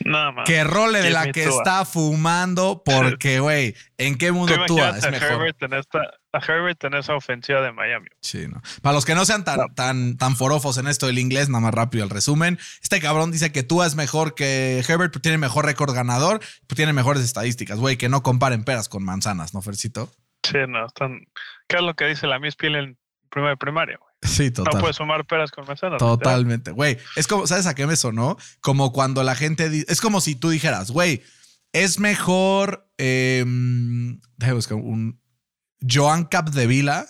Nada 0.06 0.32
más. 0.32 0.46
Que 0.46 0.62
role 0.64 1.02
de 1.02 1.10
la 1.10 1.32
que 1.32 1.46
Tua. 1.46 1.56
está 1.56 1.84
fumando 1.84 2.82
porque, 2.84 3.40
güey, 3.40 3.74
¿en 3.98 4.16
qué 4.16 4.32
mundo 4.32 4.54
tú 4.66 4.78
es 4.78 5.04
a 5.04 5.10
mejor? 5.10 5.32
Herbert, 5.32 5.62
en 5.62 5.72
esta, 5.74 6.00
a 6.32 6.38
Herbert 6.38 6.84
en 6.84 6.94
esa 6.94 7.14
ofensiva 7.16 7.60
de 7.60 7.72
Miami. 7.72 8.08
Sí, 8.20 8.46
no. 8.48 8.62
Para 8.82 8.94
los 8.94 9.04
que 9.04 9.14
no 9.14 9.24
sean 9.24 9.44
tan, 9.44 9.74
tan, 9.74 10.16
tan 10.16 10.36
forofos 10.36 10.78
en 10.78 10.86
esto 10.86 11.06
del 11.06 11.18
inglés, 11.18 11.48
nada 11.48 11.60
más 11.60 11.74
rápido 11.74 12.04
el 12.04 12.10
resumen. 12.10 12.58
Este 12.82 13.00
cabrón 13.00 13.32
dice 13.32 13.50
que 13.52 13.62
tú 13.62 13.82
es 13.82 13.96
mejor 13.96 14.34
que 14.34 14.84
Herbert, 14.88 15.12
pero 15.12 15.22
tiene 15.22 15.38
mejor 15.38 15.64
récord 15.66 15.94
ganador, 15.94 16.40
pero 16.66 16.76
tiene 16.76 16.92
mejores 16.92 17.22
estadísticas, 17.22 17.78
güey, 17.78 17.96
que 17.96 18.08
no 18.08 18.22
comparen 18.22 18.64
peras 18.64 18.88
con 18.88 19.04
manzanas, 19.04 19.54
¿no, 19.54 19.62
Fercito? 19.62 20.10
Sí, 20.42 20.58
no, 20.68 20.86
están. 20.86 21.26
¿Qué 21.66 21.76
es 21.76 21.82
lo 21.82 21.94
que 21.94 22.06
dice 22.06 22.26
la 22.26 22.38
Miss 22.38 22.54
Piel 22.54 22.76
en 22.76 22.98
primaria, 23.58 23.98
güey? 23.98 24.05
Sí, 24.22 24.50
total. 24.50 24.74
No 24.74 24.80
puedes 24.80 24.96
sumar 24.96 25.26
peras 25.26 25.50
con 25.50 25.66
manzanas. 25.66 25.98
Totalmente. 25.98 26.70
Güey, 26.70 26.98
es 27.16 27.26
como, 27.26 27.46
¿sabes 27.46 27.66
a 27.66 27.74
qué 27.74 27.86
me 27.86 27.96
sonó? 27.96 28.36
Como 28.60 28.92
cuando 28.92 29.22
la 29.22 29.34
gente 29.34 29.68
dice, 29.68 29.86
es 29.88 30.00
como 30.00 30.20
si 30.20 30.34
tú 30.34 30.50
dijeras, 30.50 30.90
güey, 30.90 31.22
es 31.72 32.00
mejor, 32.00 32.88
eh, 32.98 33.44
déjame 34.36 34.54
buscar 34.54 34.78
un 34.78 35.20
Joan 35.88 36.24
Capdevila, 36.24 37.06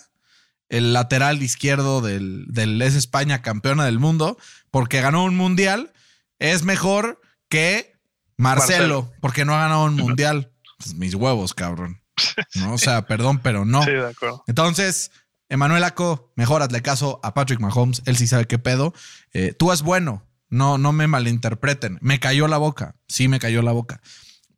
el 0.69 0.93
lateral 0.93 1.41
izquierdo 1.41 2.01
del, 2.01 2.45
del 2.49 2.81
es 2.81 2.95
España 2.95 3.41
campeona 3.41 3.85
del 3.85 3.99
mundo, 3.99 4.37
porque 4.69 5.01
ganó 5.01 5.23
un 5.23 5.35
mundial, 5.35 5.93
es 6.39 6.63
mejor 6.63 7.21
que 7.49 7.97
Marcelo, 8.37 9.03
Marcelo. 9.03 9.13
porque 9.21 9.45
no 9.45 9.55
ha 9.55 9.61
ganado 9.61 9.85
un 9.85 9.95
mundial. 9.95 10.51
Pues, 10.77 10.93
mis 10.95 11.15
huevos, 11.15 11.53
cabrón. 11.53 12.01
No, 12.55 12.73
o 12.73 12.77
sea, 12.77 13.05
perdón, 13.05 13.39
pero 13.39 13.63
no. 13.63 13.83
Sí, 13.83 13.91
de 13.91 14.07
acuerdo. 14.09 14.43
Entonces, 14.47 15.11
Emanuel 15.49 15.83
Aco, 15.83 16.31
mejor 16.35 16.61
hazle 16.61 16.81
caso 16.81 17.19
a 17.23 17.33
Patrick 17.33 17.59
Mahomes. 17.59 18.03
Él 18.05 18.17
sí 18.17 18.27
sabe 18.27 18.45
qué 18.45 18.59
pedo. 18.59 18.93
Eh, 19.33 19.53
tú 19.53 19.71
es 19.71 19.81
bueno. 19.81 20.23
No, 20.49 20.77
no 20.77 20.93
me 20.93 21.07
malinterpreten. 21.07 21.99
Me 22.01 22.19
cayó 22.19 22.47
la 22.47 22.57
boca. 22.57 22.95
Sí, 23.07 23.27
me 23.27 23.39
cayó 23.39 23.61
la 23.61 23.71
boca. 23.71 24.01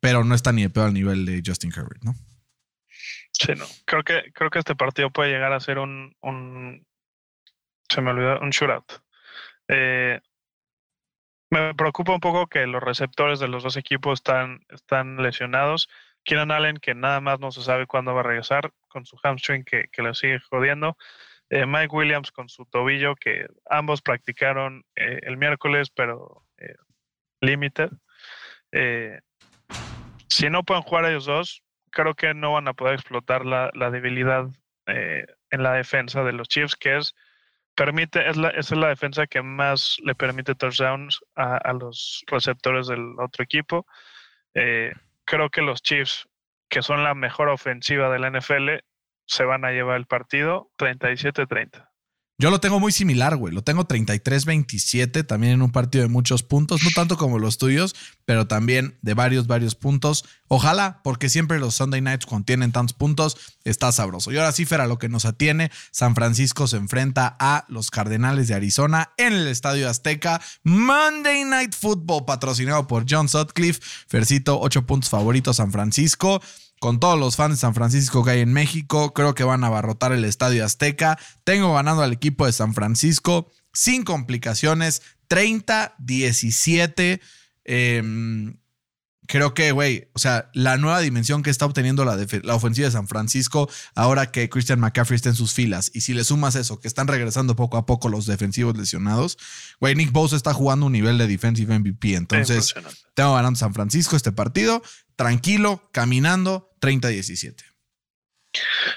Pero 0.00 0.24
no 0.24 0.34
está 0.34 0.52
ni 0.52 0.62
de 0.62 0.70
pedo 0.70 0.84
al 0.84 0.94
nivel 0.94 1.26
de 1.26 1.42
Justin 1.44 1.72
Herbert, 1.74 2.02
¿no? 2.02 2.14
Sí, 3.32 3.52
no. 3.56 3.64
Creo 3.86 4.02
que, 4.02 4.32
creo 4.34 4.50
que 4.50 4.58
este 4.58 4.76
partido 4.76 5.10
puede 5.10 5.30
llegar 5.30 5.52
a 5.52 5.60
ser 5.60 5.78
un, 5.78 6.14
se 7.88 8.00
me 8.00 8.10
olvidó, 8.10 8.40
un 8.40 8.50
shootout. 8.50 8.92
Eh, 9.68 10.20
me 11.50 11.74
preocupa 11.74 12.12
un 12.12 12.20
poco 12.20 12.46
que 12.46 12.66
los 12.66 12.82
receptores 12.82 13.40
de 13.40 13.48
los 13.48 13.62
dos 13.62 13.76
equipos 13.76 14.20
están, 14.20 14.64
están 14.68 15.16
lesionados. 15.16 15.88
Keenan 16.24 16.50
Allen, 16.50 16.76
que 16.76 16.94
nada 16.94 17.20
más 17.20 17.40
no 17.40 17.50
se 17.50 17.62
sabe 17.62 17.86
cuándo 17.86 18.14
va 18.14 18.20
a 18.20 18.24
regresar, 18.24 18.72
con 18.88 19.04
su 19.06 19.16
hamstring 19.22 19.64
que, 19.64 19.88
que 19.92 20.02
le 20.02 20.14
sigue 20.14 20.40
jodiendo. 20.40 20.96
Eh, 21.48 21.66
Mike 21.66 21.94
Williams 21.94 22.30
con 22.30 22.48
su 22.48 22.64
tobillo, 22.66 23.16
que 23.16 23.48
ambos 23.68 24.02
practicaron 24.02 24.84
eh, 24.94 25.18
el 25.22 25.36
miércoles, 25.36 25.90
pero 25.90 26.44
eh, 26.58 26.76
limited. 27.40 27.90
Eh, 28.70 29.18
si 30.28 30.48
no 30.48 30.62
pueden 30.62 30.84
jugar 30.84 31.06
ellos 31.06 31.26
dos, 31.26 31.64
creo 31.90 32.14
que 32.14 32.34
no 32.34 32.52
van 32.52 32.68
a 32.68 32.74
poder 32.74 32.94
explotar 32.94 33.44
la, 33.44 33.70
la 33.74 33.90
debilidad 33.90 34.46
en 34.86 35.62
la 35.62 35.74
defensa 35.74 36.24
de 36.24 36.32
los 36.32 36.48
Chiefs, 36.48 36.74
que 36.74 36.96
es 36.96 37.14
permite, 37.76 38.28
es 38.28 38.36
la, 38.36 38.48
es 38.50 38.72
la 38.72 38.88
defensa 38.88 39.28
que 39.28 39.40
más 39.40 39.98
le 40.02 40.16
permite 40.16 40.56
touchdowns 40.56 41.20
a, 41.36 41.58
a 41.58 41.72
los 41.72 42.24
receptores 42.26 42.88
del 42.88 43.14
otro 43.20 43.44
equipo. 43.44 43.86
Creo 45.30 45.48
que 45.48 45.62
los 45.62 45.80
Chiefs, 45.80 46.28
que 46.68 46.82
son 46.82 47.04
la 47.04 47.14
mejor 47.14 47.50
ofensiva 47.50 48.10
de 48.10 48.18
la 48.18 48.30
NFL, 48.30 48.82
se 49.28 49.44
van 49.44 49.64
a 49.64 49.70
llevar 49.70 49.96
el 49.96 50.06
partido 50.06 50.72
37-30. 50.76 51.88
Yo 52.40 52.50
lo 52.50 52.58
tengo 52.58 52.80
muy 52.80 52.90
similar, 52.90 53.36
güey. 53.36 53.52
Lo 53.52 53.60
tengo 53.60 53.86
33-27, 53.86 55.26
también 55.26 55.52
en 55.52 55.60
un 55.60 55.72
partido 55.72 56.00
de 56.00 56.08
muchos 56.08 56.42
puntos, 56.42 56.82
no 56.82 56.88
tanto 56.94 57.18
como 57.18 57.38
los 57.38 57.58
tuyos, 57.58 57.94
pero 58.24 58.46
también 58.46 58.96
de 59.02 59.12
varios, 59.12 59.46
varios 59.46 59.74
puntos. 59.74 60.24
Ojalá, 60.48 61.02
porque 61.04 61.28
siempre 61.28 61.58
los 61.58 61.74
Sunday 61.74 62.00
Nights 62.00 62.24
contienen 62.24 62.72
tantos 62.72 62.94
puntos, 62.94 63.36
está 63.64 63.92
sabroso. 63.92 64.32
Y 64.32 64.38
ahora 64.38 64.52
sí, 64.52 64.64
Fer, 64.64 64.80
a 64.80 64.86
lo 64.86 64.98
que 64.98 65.10
nos 65.10 65.26
atiene, 65.26 65.70
San 65.90 66.14
Francisco 66.14 66.66
se 66.66 66.78
enfrenta 66.78 67.36
a 67.38 67.66
los 67.68 67.90
Cardenales 67.90 68.48
de 68.48 68.54
Arizona 68.54 69.12
en 69.18 69.34
el 69.34 69.46
Estadio 69.46 69.90
Azteca. 69.90 70.40
Monday 70.62 71.44
Night 71.44 71.74
Football, 71.78 72.24
patrocinado 72.24 72.86
por 72.86 73.04
John 73.06 73.28
Sutcliffe. 73.28 73.82
Fercito, 74.08 74.58
8 74.58 74.86
puntos 74.86 75.10
favoritos 75.10 75.56
San 75.56 75.72
Francisco 75.72 76.40
con 76.80 76.98
todos 76.98 77.18
los 77.18 77.36
fans 77.36 77.54
de 77.54 77.60
San 77.60 77.74
Francisco 77.74 78.24
que 78.24 78.32
hay 78.32 78.40
en 78.40 78.52
México. 78.52 79.12
Creo 79.14 79.34
que 79.34 79.44
van 79.44 79.62
a 79.62 79.68
abarrotar 79.68 80.10
el 80.12 80.24
Estadio 80.24 80.64
Azteca. 80.64 81.18
Tengo 81.44 81.74
ganando 81.74 82.02
al 82.02 82.12
equipo 82.12 82.46
de 82.46 82.52
San 82.52 82.74
Francisco 82.74 83.48
sin 83.72 84.02
complicaciones. 84.02 85.02
30-17. 85.28 87.20
Eh, 87.64 88.02
creo 89.30 89.54
que, 89.54 89.70
güey, 89.70 90.08
o 90.12 90.18
sea, 90.18 90.50
la 90.54 90.76
nueva 90.76 90.98
dimensión 90.98 91.44
que 91.44 91.50
está 91.50 91.64
obteniendo 91.64 92.04
la, 92.04 92.16
la, 92.42 92.54
ofensiva 92.56 92.86
de 92.86 92.90
San 92.90 93.06
Francisco 93.06 93.70
ahora 93.94 94.32
que 94.32 94.50
Christian 94.50 94.80
McCaffrey 94.80 95.14
está 95.14 95.28
en 95.28 95.36
sus 95.36 95.54
filas. 95.54 95.92
Y 95.94 96.00
si 96.00 96.14
le 96.14 96.24
sumas 96.24 96.56
eso, 96.56 96.80
que 96.80 96.88
están 96.88 97.06
regresando 97.06 97.54
poco 97.54 97.76
a 97.76 97.86
poco 97.86 98.08
los 98.08 98.26
defensivos 98.26 98.76
lesionados, 98.76 99.38
güey, 99.78 99.94
Nick 99.94 100.10
Bosa 100.10 100.34
está 100.34 100.52
jugando 100.52 100.86
un 100.86 100.92
nivel 100.92 101.16
de 101.16 101.28
defensive 101.28 101.78
MVP. 101.78 102.16
Entonces, 102.16 102.74
tengo 103.14 103.34
ganando 103.34 103.56
San 103.56 103.72
Francisco 103.72 104.16
este 104.16 104.32
partido. 104.32 104.82
Tranquilo, 105.14 105.88
caminando, 105.92 106.74
30-17. 106.80 107.54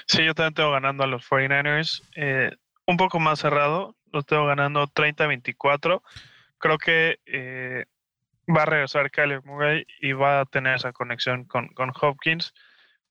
Sí, 0.08 0.24
yo 0.24 0.34
también 0.34 0.54
tengo 0.54 0.72
ganando 0.72 1.04
a 1.04 1.06
los 1.06 1.22
49ers. 1.30 2.02
Eh, 2.16 2.50
un 2.88 2.96
poco 2.96 3.20
más 3.20 3.38
cerrado, 3.38 3.94
los 4.12 4.26
tengo 4.26 4.46
ganando 4.46 4.88
30-24. 4.88 6.02
Creo 6.58 6.78
que 6.78 7.20
eh, 7.26 7.84
va 8.48 8.62
a 8.62 8.66
regresar 8.66 9.10
Kyler 9.10 9.42
Murray 9.44 9.86
y 10.00 10.12
va 10.12 10.40
a 10.40 10.44
tener 10.44 10.76
esa 10.76 10.92
conexión 10.92 11.44
con, 11.44 11.68
con 11.68 11.92
Hopkins. 12.00 12.52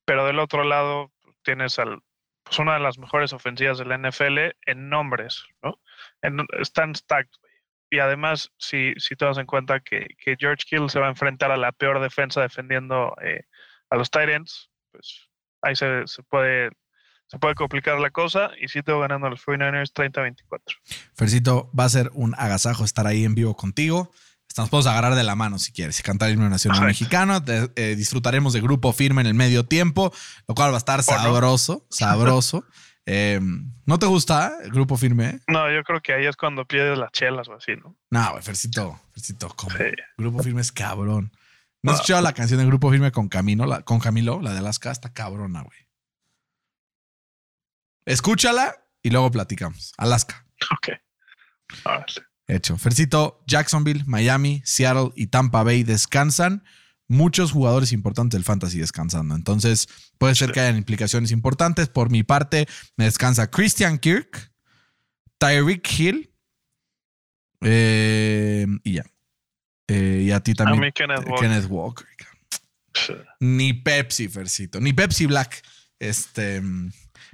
Pero 0.04 0.26
del 0.26 0.38
otro 0.38 0.64
lado 0.64 1.12
tienes 1.42 1.78
al, 1.78 2.02
pues 2.44 2.58
una 2.58 2.74
de 2.74 2.80
las 2.80 2.98
mejores 2.98 3.32
ofensivas 3.32 3.78
de 3.78 3.86
la 3.86 3.98
NFL 3.98 4.38
en 4.66 4.88
nombres, 4.88 5.44
¿no? 5.62 5.80
En, 6.22 6.46
están 6.60 6.94
stacked. 6.94 7.38
Y 7.90 7.98
además, 7.98 8.50
si, 8.58 8.92
si 8.96 9.14
te 9.14 9.24
das 9.24 9.38
en 9.38 9.46
cuenta 9.46 9.80
que, 9.80 10.08
que, 10.18 10.36
George 10.38 10.64
Kittle 10.68 10.88
se 10.88 10.98
va 10.98 11.06
a 11.06 11.10
enfrentar 11.10 11.52
a 11.52 11.56
la 11.56 11.72
peor 11.72 12.00
defensa 12.00 12.40
defendiendo 12.40 13.14
eh, 13.22 13.44
a 13.90 13.96
los 13.96 14.10
Titans, 14.10 14.70
pues 14.90 15.28
ahí 15.62 15.76
se, 15.76 16.06
se, 16.06 16.22
puede 16.24 16.70
se 17.26 17.38
puede 17.38 17.54
complicar 17.54 17.98
la 18.00 18.10
cosa 18.10 18.50
y 18.60 18.68
sí 18.68 18.82
tengo 18.82 19.00
ganando 19.00 19.26
a 19.26 19.30
los 19.30 19.44
49ers 19.44 19.92
30-24. 19.92 20.60
Fercito, 21.14 21.70
va 21.78 21.84
a 21.84 21.88
ser 21.88 22.10
un 22.14 22.34
agasajo 22.36 22.84
estar 22.84 23.06
ahí 23.06 23.24
en 23.24 23.34
vivo 23.34 23.56
contigo. 23.56 24.12
Nos 24.56 24.68
podemos 24.68 24.86
agarrar 24.86 25.14
de 25.16 25.24
la 25.24 25.34
mano 25.34 25.58
si 25.58 25.72
quieres 25.72 25.98
y 25.98 26.02
cantar 26.02 26.28
el 26.28 26.34
himno 26.34 26.48
nacional 26.48 26.84
mexicano. 26.84 27.42
Eh, 27.46 27.94
disfrutaremos 27.96 28.52
de 28.52 28.60
grupo 28.60 28.92
firme 28.92 29.20
en 29.22 29.26
el 29.26 29.34
medio 29.34 29.66
tiempo, 29.66 30.12
lo 30.46 30.54
cual 30.54 30.70
va 30.70 30.76
a 30.76 30.78
estar 30.78 31.02
sabroso, 31.02 31.82
no? 31.82 31.86
sabroso. 31.90 32.64
eh, 33.06 33.40
¿No 33.84 33.98
te 33.98 34.06
gusta 34.06 34.52
el 34.62 34.70
grupo 34.70 34.96
firme? 34.96 35.40
No, 35.48 35.70
yo 35.72 35.82
creo 35.82 36.00
que 36.00 36.12
ahí 36.12 36.26
es 36.26 36.36
cuando 36.36 36.64
pierdes 36.64 36.96
las 36.96 37.10
chelas 37.10 37.48
o 37.48 37.54
así, 37.54 37.72
¿no? 37.76 37.96
No, 38.10 38.30
güey, 38.30 38.42
Fercito, 38.42 39.00
Fercito, 39.12 39.48
¿cómo? 39.56 39.76
Sí. 39.76 39.84
Grupo 40.16 40.42
firme 40.42 40.60
es 40.60 40.70
cabrón. 40.70 41.32
¿No 41.84 41.90
has 41.90 41.96
escuchado 41.98 42.22
la 42.22 42.32
canción 42.32 42.58
de 42.60 42.64
Grupo 42.64 42.90
Firme 42.90 43.12
con 43.12 43.28
Camilo, 43.28 43.66
la, 43.66 43.82
con 43.82 43.98
Camilo, 43.98 44.40
la 44.40 44.52
de 44.52 44.60
Alaska? 44.60 44.90
Está 44.90 45.12
cabrona, 45.12 45.60
güey. 45.60 45.78
Escúchala 48.06 48.86
y 49.02 49.10
luego 49.10 49.30
platicamos. 49.30 49.92
Alaska. 49.98 50.46
Ok. 50.72 50.88
Hecho. 52.46 52.76
Fercito, 52.76 53.42
Jacksonville, 53.46 54.04
Miami, 54.06 54.62
Seattle 54.64 55.10
y 55.16 55.28
Tampa 55.28 55.62
Bay 55.62 55.82
descansan. 55.82 56.62
Muchos 57.06 57.52
jugadores 57.52 57.92
importantes 57.92 58.38
del 58.38 58.44
fantasy 58.44 58.78
descansando. 58.78 59.34
Entonces, 59.34 59.88
puede 60.18 60.34
ser 60.34 60.52
que 60.52 60.60
hayan 60.60 60.76
implicaciones 60.76 61.32
importantes. 61.32 61.88
Por 61.88 62.10
mi 62.10 62.22
parte, 62.22 62.66
me 62.96 63.04
descansa 63.04 63.50
Christian 63.50 63.98
Kirk, 63.98 64.52
Tyreek 65.38 65.86
Hill 65.98 66.34
eh, 67.60 68.66
y 68.84 68.92
ya. 68.94 69.04
Eh, 69.88 70.22
y 70.26 70.30
a 70.30 70.40
ti 70.40 70.54
también. 70.54 70.82
A 70.82 70.86
mí 70.86 70.92
Kenneth 70.92 71.26
Walker. 71.26 71.48
Kenneth 71.48 71.70
Walker. 71.70 72.06
Ni 73.40 73.72
Pepsi, 73.74 74.28
Fercito. 74.28 74.80
Ni 74.80 74.92
Pepsi 74.92 75.26
Black. 75.26 75.62
Este. 75.98 76.62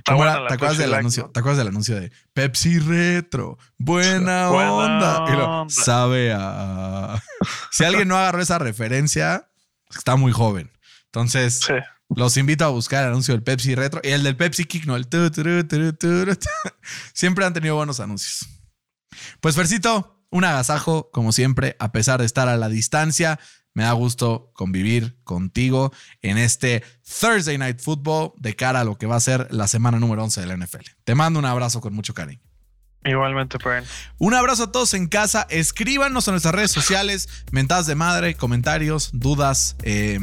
¿Te, 0.04 0.12
acuerdas 0.12 0.78
del 0.78 0.94
anuncio, 0.94 1.30
¿Te 1.30 1.40
acuerdas 1.40 1.58
del 1.58 1.68
anuncio 1.68 2.00
de 2.00 2.12
Pepsi 2.32 2.78
Retro? 2.78 3.58
Buena, 3.78 4.48
Buena 4.48 4.72
onda. 4.72 5.24
Y 5.28 5.36
lo, 5.36 5.66
sabe 5.68 6.32
a. 6.36 7.22
si 7.70 7.84
alguien 7.84 8.08
no 8.08 8.16
agarró 8.16 8.40
esa 8.40 8.58
referencia, 8.58 9.48
está 9.94 10.16
muy 10.16 10.32
joven. 10.32 10.70
Entonces, 11.06 11.60
Sí. 11.66 11.74
los 12.08 12.36
invito 12.36 12.64
a 12.64 12.68
buscar 12.68 13.04
el 13.04 13.10
anuncio 13.10 13.34
del 13.34 13.42
Pepsi 13.42 13.74
Retro 13.74 14.00
y 14.04 14.08
el 14.08 14.22
del 14.22 14.36
Pepsi 14.36 14.64
Kick, 14.64 14.86
no 14.86 14.96
el. 14.96 15.08
tu. 15.08 15.20
Siempre 17.12 17.44
han 17.44 17.52
tenido 17.52 17.76
buenos 17.76 18.00
anuncios. 18.00 18.46
Pues, 19.40 19.56
Fercito, 19.56 20.24
un 20.30 20.44
agasajo, 20.44 21.10
como 21.10 21.32
siempre, 21.32 21.76
a 21.78 21.92
pesar 21.92 22.20
de 22.20 22.26
estar 22.26 22.48
a 22.48 22.56
la 22.56 22.68
distancia. 22.68 23.40
Me 23.74 23.84
da 23.84 23.92
gusto 23.92 24.50
convivir 24.52 25.16
contigo 25.24 25.92
en 26.22 26.38
este 26.38 26.82
Thursday 27.20 27.56
Night 27.56 27.80
Football 27.80 28.32
de 28.36 28.56
cara 28.56 28.80
a 28.80 28.84
lo 28.84 28.98
que 28.98 29.06
va 29.06 29.16
a 29.16 29.20
ser 29.20 29.46
la 29.50 29.68
semana 29.68 29.98
número 29.98 30.24
11 30.24 30.40
de 30.40 30.46
la 30.46 30.56
NFL. 30.56 30.86
Te 31.04 31.14
mando 31.14 31.38
un 31.38 31.44
abrazo 31.44 31.80
con 31.80 31.94
mucho 31.94 32.12
cariño. 32.14 32.42
Igualmente, 33.04 33.56
Brian. 33.56 33.84
Un 34.18 34.34
abrazo 34.34 34.64
a 34.64 34.72
todos 34.72 34.92
en 34.92 35.06
casa. 35.06 35.46
Escríbanos 35.48 36.28
a 36.28 36.32
nuestras 36.32 36.54
redes 36.54 36.70
sociales, 36.70 37.28
mentadas 37.50 37.86
de 37.86 37.94
madre, 37.94 38.34
comentarios, 38.34 39.10
dudas, 39.14 39.76
eh, 39.82 40.18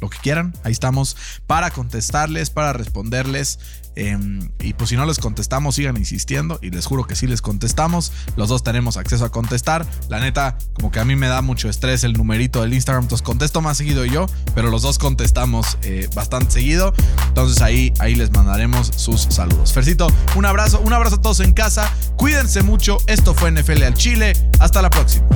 lo 0.00 0.10
que 0.10 0.18
quieran. 0.18 0.52
Ahí 0.62 0.72
estamos 0.72 1.16
para 1.46 1.70
contestarles, 1.70 2.50
para 2.50 2.72
responderles. 2.74 3.58
Em, 3.96 4.50
y 4.60 4.74
pues 4.74 4.90
si 4.90 4.96
no 4.96 5.04
les 5.06 5.18
contestamos, 5.18 5.74
sigan 5.74 5.96
insistiendo. 5.96 6.58
Y 6.62 6.70
les 6.70 6.86
juro 6.86 7.04
que 7.04 7.14
sí 7.14 7.26
les 7.26 7.42
contestamos. 7.42 8.12
Los 8.36 8.48
dos 8.48 8.62
tenemos 8.62 8.96
acceso 8.96 9.24
a 9.24 9.30
contestar. 9.30 9.86
La 10.08 10.20
neta, 10.20 10.56
como 10.72 10.90
que 10.90 11.00
a 11.00 11.04
mí 11.04 11.16
me 11.16 11.28
da 11.28 11.42
mucho 11.42 11.68
estrés 11.68 12.04
el 12.04 12.14
numerito 12.14 12.62
del 12.62 12.74
Instagram. 12.74 13.04
Entonces 13.04 13.24
contesto 13.24 13.60
más 13.60 13.76
seguido 13.76 14.04
yo. 14.04 14.26
Pero 14.54 14.70
los 14.70 14.82
dos 14.82 14.98
contestamos 14.98 15.78
eh, 15.82 16.08
bastante 16.14 16.50
seguido. 16.50 16.92
Entonces 17.28 17.62
ahí, 17.62 17.92
ahí 17.98 18.14
les 18.14 18.30
mandaremos 18.30 18.90
sus 18.96 19.22
saludos. 19.22 19.72
Fercito, 19.72 20.08
un 20.36 20.46
abrazo. 20.46 20.80
Un 20.80 20.92
abrazo 20.92 21.16
a 21.16 21.20
todos 21.20 21.40
en 21.40 21.52
casa. 21.52 21.92
Cuídense 22.16 22.62
mucho. 22.62 22.98
Esto 23.06 23.34
fue 23.34 23.50
NFL 23.50 23.82
al 23.82 23.94
Chile. 23.94 24.32
Hasta 24.58 24.82
la 24.82 24.90
próxima. 24.90 25.26